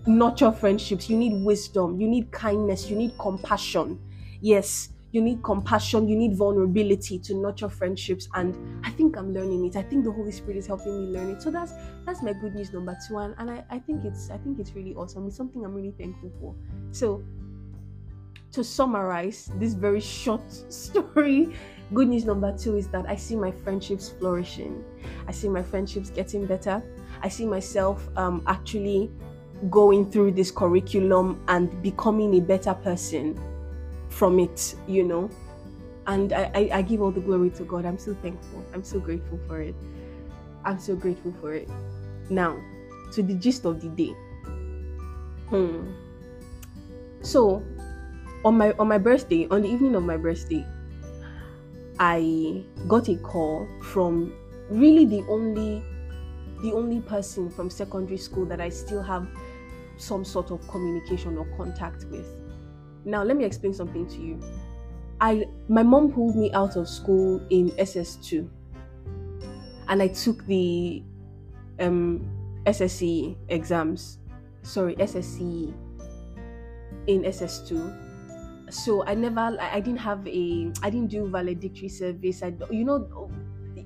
nurture 0.05 0.51
friendships. 0.51 1.09
You 1.09 1.17
need 1.17 1.43
wisdom, 1.43 1.99
you 1.99 2.07
need 2.07 2.31
kindness, 2.31 2.89
you 2.89 2.95
need 2.95 3.17
compassion. 3.17 3.99
Yes, 4.41 4.89
you 5.11 5.21
need 5.21 5.41
compassion, 5.43 6.07
you 6.07 6.15
need 6.15 6.35
vulnerability 6.35 7.17
to 7.19 7.33
nurture 7.33 7.69
friendships. 7.69 8.27
And 8.35 8.85
I 8.85 8.91
think 8.91 9.17
I'm 9.17 9.33
learning 9.33 9.65
it. 9.65 9.75
I 9.75 9.81
think 9.81 10.03
the 10.05 10.11
Holy 10.11 10.31
Spirit 10.31 10.57
is 10.57 10.67
helping 10.67 10.99
me 10.99 11.17
learn 11.17 11.31
it. 11.31 11.41
So 11.41 11.49
that's 11.49 11.73
that's 12.05 12.21
my 12.21 12.33
good 12.33 12.53
news 12.55 12.71
number 12.71 12.97
two. 13.07 13.17
And, 13.17 13.33
and 13.37 13.49
I, 13.49 13.63
I 13.69 13.79
think 13.79 14.05
it's 14.05 14.29
I 14.29 14.37
think 14.37 14.59
it's 14.59 14.73
really 14.73 14.93
awesome. 14.93 15.27
It's 15.27 15.35
something 15.35 15.65
I'm 15.65 15.73
really 15.73 15.93
thankful 15.97 16.31
for. 16.39 16.55
So 16.91 17.23
to 18.51 18.63
summarize 18.63 19.51
this 19.55 19.73
very 19.73 19.99
short 19.99 20.41
story, 20.71 21.55
good 21.93 22.07
news 22.07 22.25
number 22.25 22.55
two 22.55 22.77
is 22.77 22.87
that 22.89 23.07
I 23.07 23.15
see 23.15 23.35
my 23.35 23.51
friendships 23.51 24.09
flourishing. 24.09 24.83
I 25.27 25.31
see 25.31 25.49
my 25.49 25.63
friendships 25.63 26.09
getting 26.11 26.45
better. 26.45 26.83
I 27.21 27.29
see 27.29 27.45
myself 27.45 28.07
um, 28.15 28.43
actually 28.45 29.11
going 29.69 30.09
through 30.09 30.31
this 30.31 30.51
curriculum 30.51 31.43
and 31.47 31.81
becoming 31.81 32.35
a 32.35 32.39
better 32.39 32.73
person 32.73 33.37
from 34.09 34.39
it, 34.39 34.75
you 34.87 35.03
know. 35.03 35.29
And 36.07 36.33
I, 36.33 36.51
I, 36.55 36.69
I 36.73 36.81
give 36.81 37.01
all 37.01 37.11
the 37.11 37.21
glory 37.21 37.51
to 37.51 37.63
God. 37.63 37.85
I'm 37.85 37.97
so 37.97 38.15
thankful. 38.15 38.65
I'm 38.73 38.83
so 38.83 38.99
grateful 38.99 39.39
for 39.47 39.61
it. 39.61 39.75
I'm 40.65 40.79
so 40.79 40.95
grateful 40.95 41.33
for 41.39 41.53
it. 41.53 41.69
Now, 42.29 42.59
to 43.13 43.23
the 43.23 43.33
gist 43.35 43.65
of 43.65 43.81
the 43.81 43.89
day. 43.89 44.15
Hmm. 45.49 45.91
So, 47.21 47.63
on 48.45 48.57
my 48.57 48.71
on 48.73 48.87
my 48.87 48.97
birthday, 48.97 49.47
on 49.49 49.61
the 49.61 49.69
evening 49.69 49.95
of 49.95 50.03
my 50.03 50.17
birthday, 50.17 50.65
I 51.99 52.63
got 52.87 53.09
a 53.09 53.15
call 53.17 53.67
from 53.81 54.33
really 54.69 55.05
the 55.05 55.25
only 55.27 55.83
the 56.61 56.73
only 56.73 57.01
person 57.01 57.49
from 57.49 57.69
secondary 57.69 58.17
school 58.17 58.45
that 58.45 58.61
I 58.61 58.69
still 58.69 59.01
have 59.01 59.27
some 59.97 60.23
sort 60.23 60.51
of 60.51 60.65
communication 60.67 61.37
or 61.37 61.45
contact 61.57 62.05
with. 62.05 62.38
Now, 63.09 63.23
let 63.23 63.37
me 63.37 63.43
explain 63.45 63.73
something 63.73 64.07
to 64.07 64.17
you. 64.17 64.39
I 65.21 65.45
my 65.67 65.83
mom 65.83 66.11
pulled 66.13 66.35
me 66.35 66.51
out 66.53 66.77
of 66.77 66.87
school 66.87 67.45
in 67.49 67.71
SS2 67.71 68.49
and 69.89 70.01
I 70.01 70.07
took 70.07 70.45
the 70.45 71.03
um 71.79 72.25
SSC 72.65 73.35
exams. 73.49 74.19
Sorry, 74.61 74.95
SSC 74.95 75.73
in 77.07 77.23
SS2 77.23 78.09
so 78.69 79.03
I 79.05 79.15
never, 79.15 79.57
I 79.59 79.79
didn't 79.79 79.99
have 79.99 80.27
a, 80.27 80.71
I 80.83 80.89
didn't 80.89 81.07
do 81.07 81.27
valedictory 81.27 81.89
service. 81.89 82.43
I, 82.43 82.53
you 82.69 82.85
know, 82.85 83.29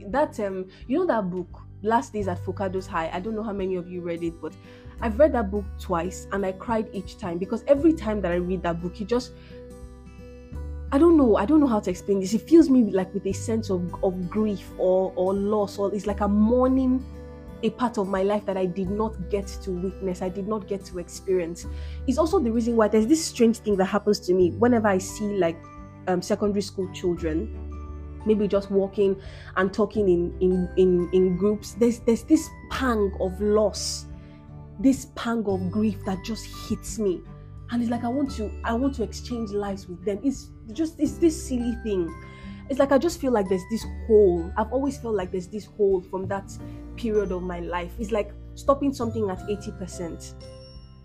that 0.08 0.40
um, 0.40 0.68
you 0.88 0.98
know 1.00 1.06
that 1.08 1.30
book, 1.30 1.62
Last 1.82 2.14
Days 2.14 2.28
at 2.28 2.44
Forcados 2.44 2.88
High. 2.88 3.10
I 3.14 3.20
don't 3.20 3.36
know 3.36 3.44
how 3.44 3.54
many 3.54 3.76
of 3.76 3.88
you 3.88 4.02
read 4.02 4.24
it, 4.24 4.40
but 4.42 4.54
I've 5.02 5.20
read 5.20 5.34
that 5.34 5.52
book 5.52 5.66
twice, 5.80 6.28
and 6.32 6.46
I 6.46 6.54
cried 6.54 6.88
each 6.94 7.18
time 7.18 7.38
because 7.38 7.64
every 7.68 7.94
time 7.94 8.22
that 8.22 8.32
I 8.32 8.36
read 8.36 8.64
that 8.64 8.82
book, 8.82 9.00
it 9.02 9.08
just 9.08 9.32
I 10.92 11.00
don't 11.00 11.18
know. 11.18 11.38
I 11.38 11.46
don't 11.46 11.60
know 11.60 11.68
how 11.68 11.80
to 11.80 11.90
explain 11.90 12.20
this. 12.20 12.34
It 12.36 12.48
fills 12.48 12.70
me 12.70 12.92
like 12.92 13.12
with 13.16 13.26
a 13.26 13.34
sense 13.34 13.72
of, 13.72 13.96
of 14.04 14.30
grief 14.30 14.70
or, 14.78 15.12
or 15.16 15.34
loss, 15.34 15.80
or 15.80 15.94
it's 15.94 16.06
like 16.06 16.22
a 16.22 16.28
mourning 16.28 17.04
a 17.64 17.70
part 17.70 17.98
of 17.98 18.10
my 18.10 18.24
life 18.24 18.46
that 18.46 18.58
I 18.58 18.66
did 18.66 18.90
not 18.90 19.30
get 19.30 19.48
to 19.64 19.72
witness, 19.72 20.22
I 20.22 20.28
did 20.30 20.48
not 20.48 20.68
get 20.68 20.84
to 20.86 21.00
experience. 21.00 21.66
It's 22.08 22.18
also 22.18 22.38
the 22.38 22.52
reason 22.52 22.76
why 22.76 22.90
there's 22.90 23.08
this 23.08 23.26
strange 23.26 23.60
thing 23.60 23.78
that 23.78 23.86
happens 23.86 24.20
to 24.22 24.34
me 24.34 24.52
whenever 24.52 24.90
I 24.90 24.98
see 24.98 25.38
like 25.38 25.58
um, 26.08 26.22
secondary 26.22 26.62
school 26.62 26.92
children. 26.94 27.48
maybe 28.26 28.48
just 28.48 28.72
walking 28.72 29.20
and 29.58 29.74
talking 29.74 30.08
in 30.08 30.34
in 30.40 30.70
in, 30.78 31.10
in 31.12 31.38
groups 31.38 31.74
there's 31.74 32.00
there's 32.00 32.24
this 32.24 32.50
pang 32.70 33.12
of 33.20 33.40
loss 33.42 34.06
this 34.80 35.08
pang 35.16 35.44
of 35.46 35.72
grief 35.72 36.04
that 36.06 36.24
just 36.24 36.46
hits 36.70 37.00
me. 37.00 37.22
And 37.72 37.82
it's 37.82 37.90
like 37.90 38.04
i 38.04 38.08
want 38.08 38.30
to 38.36 38.52
i 38.64 38.74
want 38.74 38.94
to 38.96 39.04
exchange 39.04 39.52
lives 39.52 39.88
with 39.88 40.04
them. 40.06 40.20
It's 40.24 40.50
just 40.74 41.00
it's 41.00 41.14
this 41.14 41.48
silly 41.48 41.76
thing. 41.84 42.14
It's 42.70 42.80
like 42.80 42.92
i 42.92 42.98
just 42.98 43.20
feel 43.20 43.32
like 43.32 43.50
there's 43.50 43.64
this 43.70 43.86
hole 44.08 44.52
i've 44.58 44.72
always 44.72 44.98
felt 44.98 45.16
like 45.16 45.32
there's 45.32 45.48
this 45.48 45.66
hole 45.66 46.02
from 46.02 46.28
that 46.28 46.52
period 46.96 47.32
of 47.32 47.44
my 47.44 47.60
life. 47.60 47.94
It's 48.00 48.12
like 48.12 48.32
stopping 48.56 48.94
something 48.94 49.30
at 49.30 49.40
80% 49.40 50.34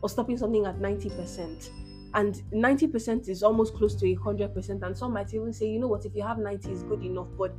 or 0.02 0.08
stopping 0.08 0.36
something 0.36 0.66
at 0.66 0.78
90% 0.78 1.70
and 2.14 2.42
90% 2.52 3.28
is 3.28 3.42
almost 3.42 3.74
close 3.74 3.94
to 3.96 4.06
100% 4.06 4.82
and 4.82 4.96
some 4.96 5.12
might 5.12 5.32
even 5.34 5.52
say 5.52 5.68
you 5.68 5.78
know 5.78 5.88
what 5.88 6.04
if 6.04 6.14
you 6.14 6.22
have 6.22 6.38
90 6.38 6.70
is 6.70 6.82
good 6.84 7.02
enough. 7.02 7.28
But 7.38 7.54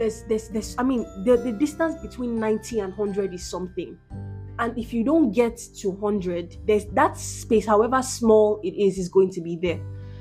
there's 0.00 0.22
there's 0.24 0.48
there's 0.48 0.74
i 0.78 0.82
mean 0.82 1.02
the, 1.24 1.36
the 1.36 1.52
distance 1.52 1.94
between 2.00 2.40
90 2.40 2.80
and 2.80 2.96
100 2.96 3.34
is 3.34 3.44
something 3.44 3.98
and 4.60 4.78
if 4.78 4.92
you 4.92 5.02
don't 5.02 5.32
get 5.32 5.56
to 5.56 5.90
100 5.90 6.56
there's 6.66 6.84
that 6.86 7.16
space 7.16 7.66
however 7.66 8.02
small 8.02 8.60
it 8.62 8.74
is 8.74 8.98
is 8.98 9.08
going 9.08 9.30
to 9.30 9.40
be 9.40 9.56
there 9.56 9.80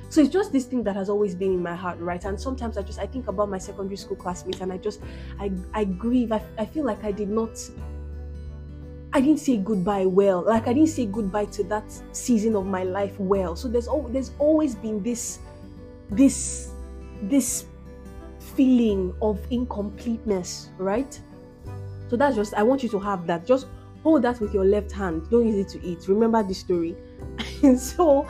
so 0.09 0.21
it's 0.21 0.29
just 0.31 0.51
this 0.51 0.65
thing 0.65 0.83
that 0.83 0.95
has 0.95 1.09
always 1.09 1.35
been 1.35 1.53
in 1.53 1.61
my 1.61 1.75
heart 1.75 1.99
right 1.99 2.25
and 2.25 2.39
sometimes 2.39 2.77
i 2.77 2.81
just 2.81 2.99
i 2.99 3.05
think 3.05 3.27
about 3.27 3.49
my 3.49 3.57
secondary 3.57 3.97
school 3.97 4.15
classmates 4.15 4.61
and 4.61 4.73
i 4.73 4.77
just 4.77 5.01
i 5.39 5.51
i 5.73 5.83
grieve 5.83 6.31
i, 6.31 6.41
I 6.57 6.65
feel 6.65 6.85
like 6.85 7.03
i 7.03 7.11
did 7.11 7.29
not 7.29 7.59
I 9.11 9.21
didn't 9.21 9.39
say 9.39 9.57
goodbye 9.57 10.05
well. 10.05 10.43
Like 10.43 10.67
I 10.67 10.73
didn't 10.73 10.89
say 10.89 11.07
goodbye 11.07 11.45
to 11.45 11.63
that 11.63 11.91
season 12.11 12.55
of 12.55 12.67
my 12.67 12.83
life 12.83 13.19
well. 13.19 13.55
So 13.55 13.67
there's 13.67 13.87
al- 13.87 14.07
there's 14.09 14.31
always 14.37 14.75
been 14.75 15.01
this 15.01 15.39
this 16.11 16.71
this 17.23 17.65
feeling 18.55 19.13
of 19.21 19.39
incompleteness, 19.49 20.69
right? 20.77 21.19
So 22.09 22.17
that's 22.17 22.35
just 22.35 22.53
I 22.53 22.61
want 22.61 22.83
you 22.83 22.89
to 22.89 22.99
have 22.99 23.25
that. 23.25 23.47
Just 23.47 23.65
hold 24.03 24.21
that 24.23 24.39
with 24.39 24.53
your 24.53 24.65
left 24.65 24.91
hand. 24.91 25.29
Don't 25.29 25.47
use 25.47 25.65
it 25.65 25.79
to 25.79 25.85
eat. 25.85 26.07
Remember 26.07 26.41
this 26.43 26.59
story. 26.59 26.95
and 27.63 27.79
so 27.91 28.27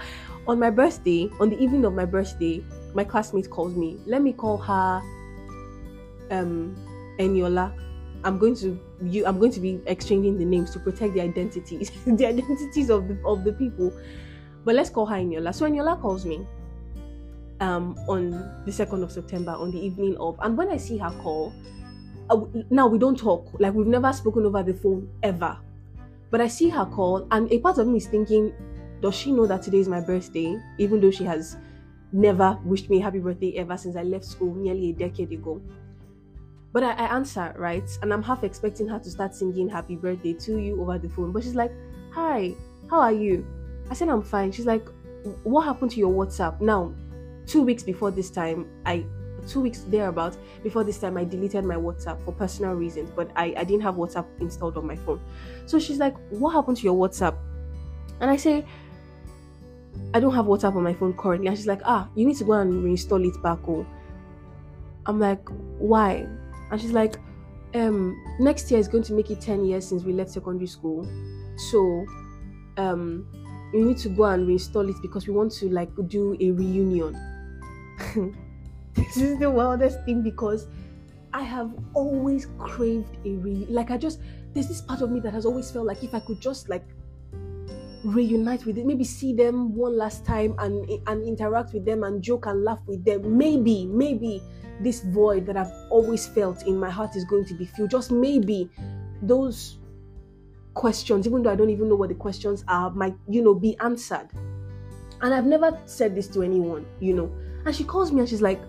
on 0.47 0.59
my 0.59 0.69
birthday, 0.69 1.29
on 1.39 1.49
the 1.49 1.59
evening 1.59 1.85
of 1.85 1.93
my 1.93 2.05
birthday, 2.05 2.63
my 2.93 3.03
classmate 3.03 3.49
calls 3.49 3.75
me. 3.75 3.99
Let 4.05 4.21
me 4.21 4.33
call 4.33 4.57
her 4.57 5.01
um 6.31 6.75
Eniola. 7.19 7.73
I'm 8.23 8.37
going 8.37 8.55
to 8.55 8.79
you 9.03 9.25
I'm 9.25 9.39
going 9.39 9.51
to 9.51 9.59
be 9.59 9.79
exchanging 9.85 10.37
the 10.37 10.45
names 10.45 10.71
to 10.71 10.79
protect 10.79 11.13
the 11.13 11.21
identities, 11.21 11.91
the 12.05 12.25
identities 12.25 12.89
of 12.89 13.07
the 13.07 13.17
of 13.25 13.43
the 13.43 13.53
people. 13.53 13.93
But 14.65 14.75
let's 14.75 14.89
call 14.89 15.05
her 15.05 15.15
Eniola. 15.15 15.53
So 15.53 15.69
Eniola 15.69 16.01
calls 16.01 16.25
me 16.25 16.45
um 17.61 17.97
on 18.07 18.31
the 18.65 18.71
2nd 18.71 19.03
of 19.03 19.11
September 19.11 19.51
on 19.51 19.69
the 19.71 19.77
evening 19.77 20.15
of 20.17 20.39
and 20.41 20.57
when 20.57 20.69
I 20.69 20.77
see 20.77 20.97
her 20.97 21.11
call, 21.21 21.53
Uh, 22.29 22.45
now 22.69 22.87
we 22.87 22.99
don't 22.99 23.17
talk 23.17 23.47
like 23.59 23.73
we've 23.73 23.87
never 23.87 24.13
spoken 24.13 24.45
over 24.45 24.63
the 24.63 24.73
phone 24.73 25.09
ever. 25.23 25.57
But 26.31 26.41
I 26.41 26.47
see 26.47 26.69
her 26.69 26.85
call 26.85 27.27
and 27.31 27.51
a 27.51 27.59
part 27.59 27.79
of 27.79 27.87
me 27.87 27.97
is 27.97 28.07
thinking, 28.07 28.53
does 29.01 29.15
she 29.15 29.31
know 29.31 29.47
that 29.47 29.63
today 29.63 29.79
is 29.79 29.87
my 29.87 30.01
birthday 30.01 30.55
even 30.77 30.99
though 31.01 31.11
she 31.11 31.23
has 31.23 31.57
never 32.11 32.59
wished 32.63 32.89
me 32.89 32.99
happy 32.99 33.19
birthday 33.19 33.55
ever 33.57 33.77
since 33.77 33.95
I 33.95 34.03
left 34.03 34.25
school 34.25 34.53
nearly 34.53 34.91
a 34.91 34.93
decade 34.93 35.31
ago? 35.31 35.61
But 36.71 36.83
I, 36.83 36.91
I 36.91 37.15
answer, 37.15 37.53
right? 37.57 37.89
And 38.01 38.13
I'm 38.13 38.21
half 38.21 38.43
expecting 38.43 38.87
her 38.87 38.99
to 38.99 39.09
start 39.09 39.33
singing 39.33 39.67
happy 39.67 39.95
birthday 39.95 40.33
to 40.33 40.59
you 40.59 40.79
over 40.81 40.99
the 40.99 41.09
phone. 41.09 41.31
But 41.31 41.43
she's 41.43 41.55
like, 41.55 41.71
Hi, 42.11 42.53
how 42.89 42.99
are 42.99 43.11
you? 43.11 43.45
I 43.89 43.95
said, 43.95 44.09
I'm 44.09 44.21
fine. 44.21 44.51
She's 44.51 44.67
like, 44.67 44.87
What 45.43 45.61
happened 45.61 45.91
to 45.91 45.97
your 45.97 46.13
WhatsApp? 46.13 46.61
Now, 46.61 46.93
two 47.47 47.63
weeks 47.63 47.81
before 47.81 48.11
this 48.11 48.29
time, 48.29 48.67
I 48.85 49.05
two 49.49 49.61
weeks 49.61 49.81
thereabout 49.87 50.37
before 50.63 50.83
this 50.83 50.99
time 50.99 51.17
i 51.17 51.23
deleted 51.23 51.65
my 51.65 51.75
whatsapp 51.75 52.23
for 52.23 52.31
personal 52.31 52.73
reasons 52.73 53.09
but 53.15 53.31
I, 53.35 53.53
I 53.57 53.63
didn't 53.63 53.81
have 53.81 53.95
whatsapp 53.95 54.25
installed 54.39 54.77
on 54.77 54.85
my 54.85 54.95
phone. 54.95 55.19
So 55.65 55.79
she's 55.79 55.97
like 55.97 56.15
what 56.29 56.51
happened 56.51 56.77
to 56.77 56.83
your 56.83 56.95
whatsapp? 56.95 57.35
And 58.21 58.29
i 58.29 58.35
say 58.35 58.65
i 60.13 60.19
don't 60.19 60.33
have 60.33 60.45
whatsapp 60.45 60.75
on 60.75 60.83
my 60.83 60.93
phone 60.93 61.13
currently. 61.13 61.47
And 61.47 61.57
she's 61.57 61.67
like 61.67 61.81
ah 61.85 62.07
you 62.15 62.25
need 62.25 62.37
to 62.37 62.43
go 62.43 62.53
and 62.53 62.83
reinstall 62.83 63.25
it 63.25 63.41
back 63.41 63.59
oh. 63.67 63.85
I'm 65.05 65.19
like 65.19 65.47
why? 65.79 66.27
And 66.71 66.79
she's 66.79 66.91
like 66.91 67.17
um 67.73 68.15
next 68.39 68.69
year 68.71 68.79
is 68.79 68.87
going 68.87 69.03
to 69.03 69.13
make 69.13 69.31
it 69.31 69.41
10 69.41 69.65
years 69.65 69.87
since 69.87 70.03
we 70.03 70.13
left 70.13 70.31
secondary 70.31 70.67
school. 70.67 71.07
So 71.71 72.05
um 72.77 73.27
you 73.73 73.85
need 73.85 73.97
to 73.99 74.09
go 74.09 74.23
and 74.25 74.47
reinstall 74.47 74.89
it 74.89 74.95
because 75.01 75.27
we 75.27 75.33
want 75.33 75.51
to 75.53 75.69
like 75.69 75.89
do 76.07 76.35
a 76.39 76.51
reunion 76.51 77.15
this 78.99 79.17
is 79.17 79.39
the 79.39 79.49
wildest 79.49 80.03
thing 80.05 80.21
because 80.21 80.67
i 81.33 81.41
have 81.41 81.73
always 81.93 82.47
craved 82.57 83.17
a 83.25 83.31
re 83.37 83.65
like 83.69 83.91
i 83.91 83.97
just 83.97 84.19
there's 84.53 84.67
this 84.67 84.81
part 84.81 85.01
of 85.01 85.11
me 85.11 85.19
that 85.19 85.33
has 85.33 85.45
always 85.45 85.69
felt 85.71 85.85
like 85.85 86.03
if 86.03 86.13
i 86.13 86.19
could 86.19 86.39
just 86.39 86.69
like 86.69 86.85
reunite 88.03 88.65
with 88.65 88.77
it 88.77 88.85
maybe 88.85 89.03
see 89.03 89.33
them 89.33 89.75
one 89.75 89.97
last 89.97 90.25
time 90.25 90.55
and 90.59 90.89
and 91.07 91.27
interact 91.27 91.73
with 91.73 91.85
them 91.85 92.03
and 92.03 92.21
joke 92.21 92.45
and 92.45 92.63
laugh 92.63 92.79
with 92.87 93.03
them 93.03 93.37
maybe 93.37 93.85
maybe 93.85 94.41
this 94.79 95.01
void 95.01 95.45
that 95.45 95.57
I've 95.57 95.71
always 95.89 96.27
felt 96.27 96.65
in 96.65 96.77
my 96.77 96.89
heart 96.89 97.15
is 97.15 97.25
going 97.25 97.45
to 97.45 97.53
be 97.53 97.65
filled. 97.65 97.91
Just 97.91 98.11
maybe 98.11 98.69
those 99.21 99.77
questions, 100.73 101.27
even 101.27 101.43
though 101.43 101.51
I 101.51 101.55
don't 101.55 101.69
even 101.69 101.89
know 101.89 101.95
what 101.95 102.09
the 102.09 102.15
questions 102.15 102.63
are, 102.67 102.89
might, 102.91 103.15
you 103.27 103.41
know, 103.41 103.53
be 103.53 103.77
answered. 103.79 104.29
And 105.21 105.33
I've 105.33 105.45
never 105.45 105.77
said 105.85 106.15
this 106.15 106.27
to 106.29 106.41
anyone, 106.43 106.85
you 106.99 107.13
know. 107.13 107.31
And 107.65 107.75
she 107.75 107.83
calls 107.83 108.11
me 108.11 108.21
and 108.21 108.29
she's 108.29 108.41
like, 108.41 108.61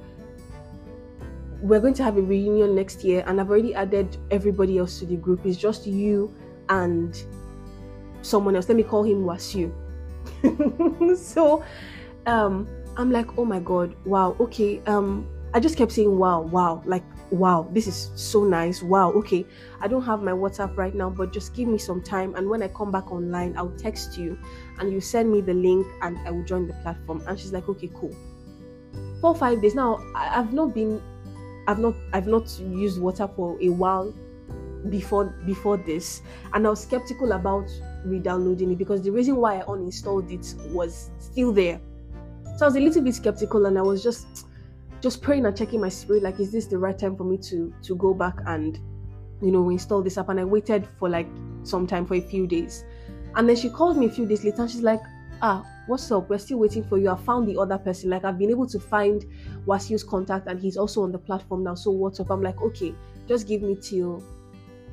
We're 1.63 1.81
going 1.81 1.95
to 1.95 2.03
have 2.03 2.17
a 2.17 2.23
reunion 2.23 2.75
next 2.75 3.05
year, 3.05 3.23
and 3.27 3.41
I've 3.41 3.51
already 3.51 3.75
added 3.75 4.17
everybody 4.31 4.79
else 4.79 4.99
to 5.01 5.07
the 5.07 5.17
group. 5.17 5.45
It's 5.45 5.57
just 5.57 5.87
you 5.87 6.35
and 6.69 7.23
someone 8.23 8.57
else. 8.57 8.69
Let 8.69 8.77
me 8.77 8.83
call 8.83 9.03
him 9.03 9.25
Wasiu. 9.25 9.73
so 11.17 11.65
um 12.27 12.69
I'm 12.97 13.11
like, 13.11 13.39
oh 13.39 13.45
my 13.45 13.61
god, 13.61 13.95
wow, 14.05 14.37
okay. 14.41 14.81
Um 14.87 15.27
I 15.53 15.59
just 15.59 15.77
kept 15.77 15.91
saying, 15.91 16.17
wow, 16.17 16.43
wow, 16.43 16.81
like, 16.87 17.03
wow, 17.33 17.69
this 17.73 17.89
is 17.89 18.11
so 18.15 18.45
nice. 18.45 18.83
Wow, 18.83 19.11
okay. 19.13 19.45
I 19.81 19.89
don't 19.89 20.03
have 20.03 20.23
my 20.23 20.31
WhatsApp 20.31 20.77
right 20.77 20.95
now, 20.95 21.11
but 21.11 21.33
just 21.33 21.55
give 21.55 21.67
me 21.67 21.77
some 21.77 22.03
time. 22.03 22.37
And 22.37 22.49
when 22.49 22.63
I 22.63 22.69
come 22.69 22.93
back 22.93 23.11
online, 23.11 23.57
I'll 23.57 23.75
text 23.77 24.17
you 24.17 24.39
and 24.79 24.93
you 24.93 25.01
send 25.01 25.33
me 25.33 25.41
the 25.41 25.55
link 25.55 25.89
and 26.03 26.19
I 26.19 26.31
will 26.31 26.45
join 26.45 26.69
the 26.69 26.75
platform. 26.75 27.25
And 27.27 27.37
she's 27.39 27.53
like, 27.53 27.69
okay, 27.69 27.91
cool. 27.95 28.15
Four, 29.21 29.35
five 29.35 29.61
days. 29.61 29.75
Now, 29.75 29.99
I've 30.15 30.53
not 30.53 30.73
been, 30.73 31.03
I've 31.67 31.79
not, 31.79 31.95
I've 32.13 32.27
not 32.27 32.49
used 32.59 33.01
WhatsApp 33.01 33.37
for 33.37 33.59
a 33.61 33.69
while 33.69 34.15
before 34.89 35.27
before 35.47 35.77
this. 35.77 36.23
And 36.55 36.67
i 36.67 36.71
was 36.71 36.83
skeptical 36.83 37.33
about 37.33 37.69
re-downloading 38.05 38.73
it 38.73 38.79
because 38.79 39.03
the 39.03 39.11
reason 39.11 39.37
why 39.37 39.59
i 39.59 39.63
uninstalled 39.65 40.31
it 40.33 40.55
was 40.73 41.11
still 41.19 41.53
there. 41.53 41.81
So 42.57 42.65
i 42.65 42.69
was 42.69 42.77
a 42.77 42.81
little 42.81 43.03
bit 43.03 43.15
skeptical 43.15 43.67
and 43.67 43.79
i 43.79 43.83
was 43.83 44.03
just 44.03 44.47
just 45.01 45.23
praying 45.23 45.47
and 45.47 45.57
checking 45.57 45.81
my 45.81 45.89
spirit 45.89 46.23
like 46.23 46.41
is 46.41 46.53
this 46.53 46.67
the 46.67 46.79
right 46.79 46.99
time 46.99 47.17
for 47.17 47.25
me 47.25 47.37
to 47.39 47.73
to 47.83 47.97
go 47.97 48.15
back 48.15 48.37
and 48.47 48.79
you 49.43 49.51
know 49.51 49.69
install 49.71 50.03
this 50.03 50.19
app? 50.19 50.29
And 50.29 50.41
i 50.41 50.45
waited 50.45 50.89
for 50.99 51.09
like 51.09 51.29
some 51.63 51.87
time 51.87 52.07
for 52.07 52.15
a 52.15 52.21
few 52.21 52.47
days. 52.47 52.85
And 53.37 53.49
then 53.49 53.57
she 53.57 53.69
called 53.69 53.97
me 53.97 54.07
a 54.07 54.11
few 54.11 54.27
days 54.27 54.45
later 54.45 54.63
and 54.63 54.71
she's 54.71 54.83
like 54.83 55.01
ah 55.43 55.65
what's 55.91 56.11
up? 56.13 56.31
We're 56.31 56.39
still 56.39 56.59
waiting 56.59 56.85
for 56.85 56.99
you. 56.99 57.11
I 57.11 57.17
found 57.17 57.49
the 57.49 57.59
other 57.59 57.77
person. 57.77 58.11
Like 58.11 58.25
i've 58.25 58.39
been 58.39 58.51
able 58.51 58.67
to 58.69 58.79
find 58.79 59.27
wasiu's 59.67 60.05
contact 60.05 60.47
and 60.47 60.61
he's 60.61 60.77
also 60.77 61.03
on 61.03 61.13
the 61.13 61.19
platform 61.19 61.65
now. 61.65 61.75
So 61.75 61.91
what's 61.91 62.21
up? 62.21 62.31
I'm 62.31 62.43
like 62.43 62.61
okay 62.63 62.95
just 63.29 63.47
give 63.47 63.63
me 63.63 63.77
till 63.77 64.25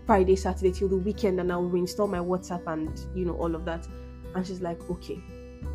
friday 0.05 0.35
saturday 0.35 0.71
till 0.71 0.87
the 0.87 0.95
weekend 0.95 1.39
and 1.39 1.51
i'll 1.51 1.63
reinstall 1.63 2.07
my 2.07 2.19
whatsapp 2.19 2.61
and 2.67 3.01
you 3.15 3.25
know 3.25 3.35
all 3.37 3.55
of 3.55 3.63
that. 3.65 3.87
And 4.35 4.45
she's 4.45 4.61
like 4.61 4.79
okay. 4.89 5.19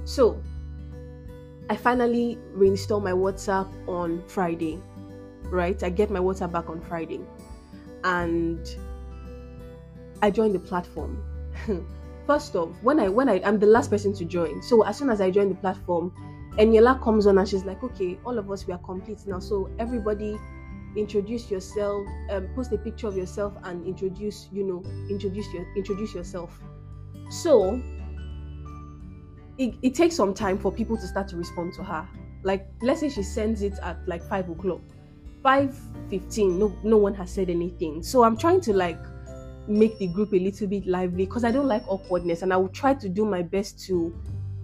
So 0.04 0.42
I 1.70 1.76
finally 1.76 2.38
reinstall 2.54 3.02
my 3.02 3.12
WhatsApp 3.12 3.68
on 3.88 4.22
Friday, 4.26 4.78
right? 5.44 5.80
I 5.82 5.90
get 5.90 6.10
my 6.10 6.18
WhatsApp 6.18 6.52
back 6.52 6.68
on 6.68 6.80
Friday. 6.80 7.20
And 8.04 8.68
I 10.20 10.30
join 10.30 10.52
the 10.52 10.58
platform. 10.58 11.22
First 12.26 12.54
off, 12.54 12.70
when 12.82 13.00
I 13.00 13.08
when 13.08 13.28
I 13.28 13.40
I'm 13.44 13.58
the 13.58 13.66
last 13.66 13.90
person 13.90 14.12
to 14.14 14.24
join. 14.24 14.62
So 14.62 14.82
as 14.82 14.96
soon 14.96 15.10
as 15.10 15.20
I 15.20 15.30
join 15.30 15.48
the 15.48 15.56
platform, 15.56 16.12
Eniola 16.58 17.02
comes 17.02 17.26
on 17.26 17.38
and 17.38 17.48
she's 17.48 17.64
like, 17.64 17.82
okay, 17.82 18.18
all 18.24 18.38
of 18.38 18.50
us 18.50 18.66
we 18.66 18.72
are 18.72 18.78
complete 18.78 19.26
now. 19.26 19.40
So 19.40 19.70
everybody 19.78 20.38
introduce 20.94 21.50
yourself, 21.50 22.06
um, 22.30 22.48
post 22.54 22.70
a 22.72 22.78
picture 22.78 23.08
of 23.08 23.16
yourself 23.16 23.54
and 23.64 23.86
introduce, 23.86 24.48
you 24.52 24.62
know, 24.62 24.82
introduce 25.10 25.52
your 25.52 25.66
introduce 25.74 26.14
yourself. 26.14 26.60
So 27.30 27.82
it, 29.58 29.74
it 29.82 29.94
takes 29.94 30.14
some 30.14 30.32
time 30.34 30.58
for 30.58 30.70
people 30.70 30.96
to 30.96 31.06
start 31.06 31.28
to 31.28 31.36
respond 31.36 31.72
to 31.74 31.82
her. 31.82 32.06
Like, 32.44 32.68
let's 32.82 33.00
say 33.00 33.08
she 33.08 33.22
sends 33.22 33.62
it 33.62 33.74
at 33.82 33.96
like 34.06 34.22
five 34.22 34.48
o'clock, 34.48 34.80
five 35.42 35.76
fifteen. 36.08 36.58
No, 36.58 36.76
no 36.82 36.98
one 36.98 37.14
has 37.14 37.30
said 37.30 37.50
anything. 37.50 38.02
So 38.02 38.22
I'm 38.22 38.36
trying 38.36 38.60
to 38.62 38.72
like 38.72 38.98
make 39.68 39.98
the 39.98 40.08
group 40.08 40.32
a 40.32 40.38
little 40.38 40.66
bit 40.66 40.86
lively 40.86 41.26
because 41.26 41.44
I 41.44 41.50
don't 41.50 41.68
like 41.68 41.86
awkwardness, 41.88 42.42
and 42.42 42.52
I 42.52 42.56
will 42.56 42.68
try 42.68 42.94
to 42.94 43.08
do 43.08 43.24
my 43.24 43.42
best 43.42 43.84
to 43.86 44.14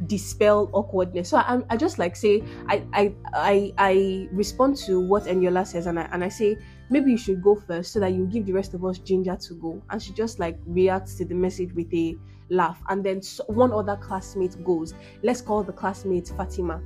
dispel 0.06 0.70
awkwardness. 0.72 1.30
So 1.30 1.38
I, 1.38 1.60
I 1.70 1.76
just 1.76 1.98
like 1.98 2.14
say 2.14 2.42
I, 2.66 2.84
I 2.92 3.14
I 3.34 3.72
I 3.78 4.28
respond 4.32 4.76
to 4.86 5.00
what 5.00 5.24
Eniola 5.24 5.66
says 5.66 5.86
and 5.86 5.98
I 5.98 6.08
and 6.12 6.22
I 6.22 6.28
say 6.28 6.56
maybe 6.90 7.10
you 7.10 7.16
should 7.16 7.42
go 7.42 7.56
first 7.56 7.92
so 7.92 8.00
that 8.00 8.12
you 8.12 8.26
give 8.26 8.46
the 8.46 8.52
rest 8.52 8.74
of 8.74 8.84
us 8.84 8.98
ginger 8.98 9.36
to 9.36 9.54
go. 9.54 9.82
And 9.90 10.02
she 10.02 10.12
just 10.12 10.38
like 10.38 10.58
reacts 10.66 11.14
to 11.16 11.24
the 11.24 11.34
message 11.34 11.72
with 11.74 11.92
a 11.92 12.16
laugh. 12.48 12.80
And 12.88 13.04
then 13.04 13.20
one 13.46 13.72
other 13.72 13.96
classmate 13.96 14.62
goes. 14.64 14.94
Let's 15.22 15.40
call 15.40 15.62
the 15.62 15.72
classmate 15.72 16.28
Fatima. 16.36 16.80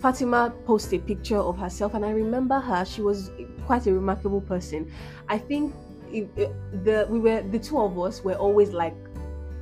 Fatima 0.00 0.52
posted 0.66 1.00
a 1.00 1.04
picture 1.04 1.38
of 1.38 1.56
herself, 1.56 1.94
and 1.94 2.04
I 2.04 2.10
remember 2.10 2.60
her. 2.60 2.84
She 2.84 3.00
was 3.00 3.30
quite 3.64 3.86
a 3.86 3.92
remarkable 3.92 4.42
person. 4.42 4.92
I 5.28 5.38
think 5.38 5.74
the 6.22 7.06
we 7.08 7.18
were 7.18 7.42
the 7.42 7.58
two 7.58 7.78
of 7.80 7.98
us 7.98 8.22
were 8.22 8.34
always 8.34 8.70
like 8.70 8.94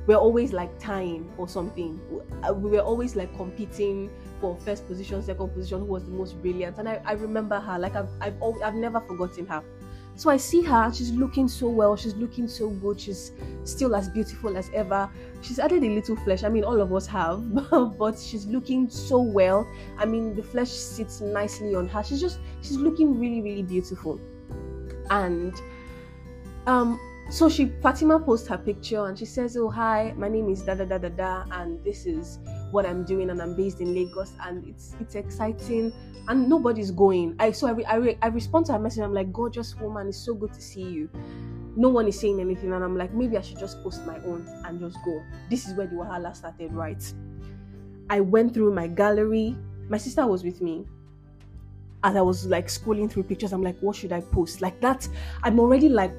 we're 0.05 0.15
always 0.15 0.51
like 0.51 0.77
tying 0.79 1.31
or 1.37 1.47
something. 1.47 1.99
Uh, 2.47 2.53
we 2.53 2.69
were 2.71 2.81
always 2.81 3.15
like 3.15 3.35
competing 3.37 4.09
for 4.41 4.57
first 4.57 4.85
position, 4.85 5.21
second 5.21 5.49
position, 5.49 5.79
who 5.79 5.85
was 5.85 6.03
the 6.05 6.11
most 6.11 6.41
brilliant. 6.41 6.77
And 6.77 6.89
I, 6.89 7.01
I 7.05 7.13
remember 7.13 7.59
her, 7.59 7.79
like 7.79 7.95
I've, 7.95 8.09
I've, 8.19 8.41
always, 8.41 8.61
I've 8.61 8.75
never 8.75 8.99
forgotten 8.99 9.45
her. 9.47 9.63
So 10.15 10.29
I 10.29 10.37
see 10.37 10.61
her, 10.61 10.91
she's 10.93 11.11
looking 11.11 11.47
so 11.47 11.69
well, 11.69 11.95
she's 11.95 12.13
looking 12.15 12.47
so 12.47 12.69
good, 12.69 12.99
she's 12.99 13.31
still 13.63 13.95
as 13.95 14.09
beautiful 14.09 14.57
as 14.57 14.69
ever. 14.73 15.09
She's 15.41 15.57
added 15.57 15.83
a 15.83 15.89
little 15.89 16.15
flesh. 16.17 16.43
I 16.43 16.49
mean, 16.49 16.63
all 16.63 16.81
of 16.81 16.93
us 16.93 17.07
have, 17.07 17.41
but 17.97 18.19
she's 18.19 18.45
looking 18.45 18.89
so 18.89 19.21
well. 19.21 19.65
I 19.97 20.05
mean, 20.05 20.35
the 20.35 20.43
flesh 20.43 20.69
sits 20.69 21.21
nicely 21.21 21.73
on 21.73 21.87
her. 21.87 22.03
She's 22.03 22.21
just, 22.21 22.39
she's 22.61 22.77
looking 22.77 23.19
really, 23.19 23.41
really 23.41 23.63
beautiful. 23.63 24.19
And 25.09 25.53
um, 26.67 26.99
so 27.29 27.49
she 27.49 27.67
Fatima 27.81 28.19
posts 28.19 28.47
her 28.47 28.57
picture 28.57 29.05
and 29.07 29.17
she 29.17 29.25
says, 29.25 29.57
"Oh 29.57 29.69
hi, 29.69 30.13
my 30.17 30.27
name 30.27 30.49
is 30.49 30.61
da 30.61 30.75
da 30.75 30.85
da 30.85 30.97
da 30.97 31.09
da, 31.09 31.45
and 31.51 31.83
this 31.83 32.05
is 32.05 32.39
what 32.71 32.85
I'm 32.85 33.03
doing, 33.03 33.29
and 33.29 33.41
I'm 33.41 33.55
based 33.55 33.81
in 33.81 33.93
Lagos, 33.93 34.33
and 34.41 34.67
it's 34.67 34.95
it's 34.99 35.15
exciting, 35.15 35.93
and 36.27 36.49
nobody's 36.49 36.91
going." 36.91 37.35
I 37.39 37.51
so 37.51 37.67
I 37.67 37.71
re, 37.71 37.85
I, 37.85 37.95
re, 37.95 38.17
I 38.21 38.27
respond 38.27 38.65
to 38.67 38.73
her 38.73 38.79
message. 38.79 39.03
I'm 39.03 39.13
like, 39.13 39.31
"Gorgeous 39.31 39.75
woman, 39.75 40.07
it's 40.07 40.17
so 40.17 40.33
good 40.33 40.53
to 40.53 40.61
see 40.61 40.83
you." 40.83 41.09
No 41.75 41.89
one 41.89 42.07
is 42.07 42.19
saying 42.19 42.39
anything, 42.39 42.71
and 42.71 42.83
I'm 42.83 42.95
like, 42.95 43.13
maybe 43.15 43.35
I 43.35 43.41
should 43.41 43.57
just 43.57 43.81
post 43.81 44.05
my 44.05 44.17
own 44.25 44.47
and 44.65 44.79
just 44.79 44.97
go. 45.03 45.23
This 45.49 45.67
is 45.67 45.73
where 45.73 45.87
the 45.87 45.95
wahala 45.95 46.35
started, 46.35 46.71
right? 46.71 47.01
I 48.11 48.19
went 48.19 48.53
through 48.53 48.75
my 48.75 48.85
gallery. 48.85 49.57
My 49.89 49.97
sister 49.97 50.27
was 50.27 50.43
with 50.43 50.61
me 50.61 50.85
as 52.03 52.15
I 52.15 52.21
was 52.21 52.45
like 52.45 52.67
scrolling 52.67 53.09
through 53.09 53.23
pictures, 53.23 53.53
I'm 53.53 53.63
like, 53.63 53.79
what 53.79 53.95
should 53.95 54.11
I 54.11 54.21
post? 54.21 54.61
Like 54.61 54.79
that, 54.81 55.07
I'm 55.41 55.59
already 55.59 55.89
like 55.89 56.11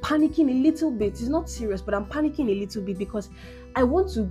panicking 0.00 0.50
a 0.50 0.62
little 0.62 0.90
bit. 0.90 1.12
It's 1.12 1.22
not 1.22 1.48
serious, 1.48 1.82
but 1.82 1.94
I'm 1.94 2.06
panicking 2.06 2.50
a 2.50 2.54
little 2.54 2.82
bit 2.82 2.98
because 2.98 3.30
I 3.76 3.82
want 3.82 4.10
to, 4.12 4.30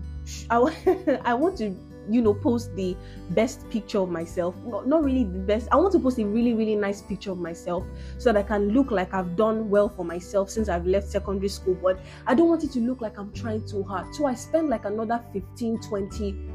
I, 0.49 1.19
I 1.25 1.33
want 1.33 1.57
to, 1.59 1.75
you 2.09 2.21
know, 2.21 2.33
post 2.33 2.75
the 2.75 2.97
best 3.31 3.69
picture 3.69 3.99
of 3.99 4.09
myself. 4.09 4.55
Not, 4.65 4.87
not 4.87 5.03
really 5.03 5.23
the 5.23 5.39
best. 5.39 5.67
I 5.71 5.75
want 5.75 5.91
to 5.93 5.99
post 5.99 6.19
a 6.19 6.25
really, 6.25 6.53
really 6.53 6.75
nice 6.75 7.01
picture 7.01 7.31
of 7.31 7.39
myself 7.39 7.85
so 8.17 8.31
that 8.33 8.39
I 8.39 8.47
can 8.47 8.69
look 8.69 8.91
like 8.91 9.13
I've 9.13 9.35
done 9.35 9.69
well 9.69 9.89
for 9.89 10.03
myself 10.03 10.49
since 10.49 10.69
I've 10.69 10.85
left 10.85 11.07
secondary 11.07 11.49
school. 11.49 11.75
But 11.75 11.99
I 12.27 12.35
don't 12.35 12.49
want 12.49 12.63
it 12.63 12.71
to 12.73 12.79
look 12.79 13.01
like 13.01 13.17
I'm 13.17 13.31
trying 13.33 13.65
too 13.67 13.83
hard. 13.83 14.13
So 14.15 14.25
I 14.25 14.33
spend 14.33 14.69
like 14.69 14.85
another 14.85 15.23
15, 15.33 15.79
20 15.81 16.49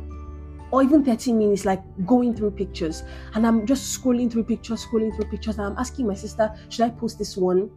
or 0.70 0.82
even 0.82 1.02
30 1.04 1.32
minutes 1.32 1.64
like 1.64 1.80
going 2.06 2.34
through 2.34 2.50
pictures 2.50 3.02
and 3.34 3.46
i'm 3.46 3.66
just 3.66 3.98
scrolling 3.98 4.30
through 4.30 4.44
pictures 4.44 4.84
scrolling 4.84 5.14
through 5.14 5.24
pictures 5.30 5.56
and 5.58 5.66
i'm 5.66 5.78
asking 5.78 6.06
my 6.06 6.14
sister 6.14 6.54
should 6.68 6.84
i 6.84 6.90
post 6.90 7.18
this 7.18 7.36
one 7.38 7.70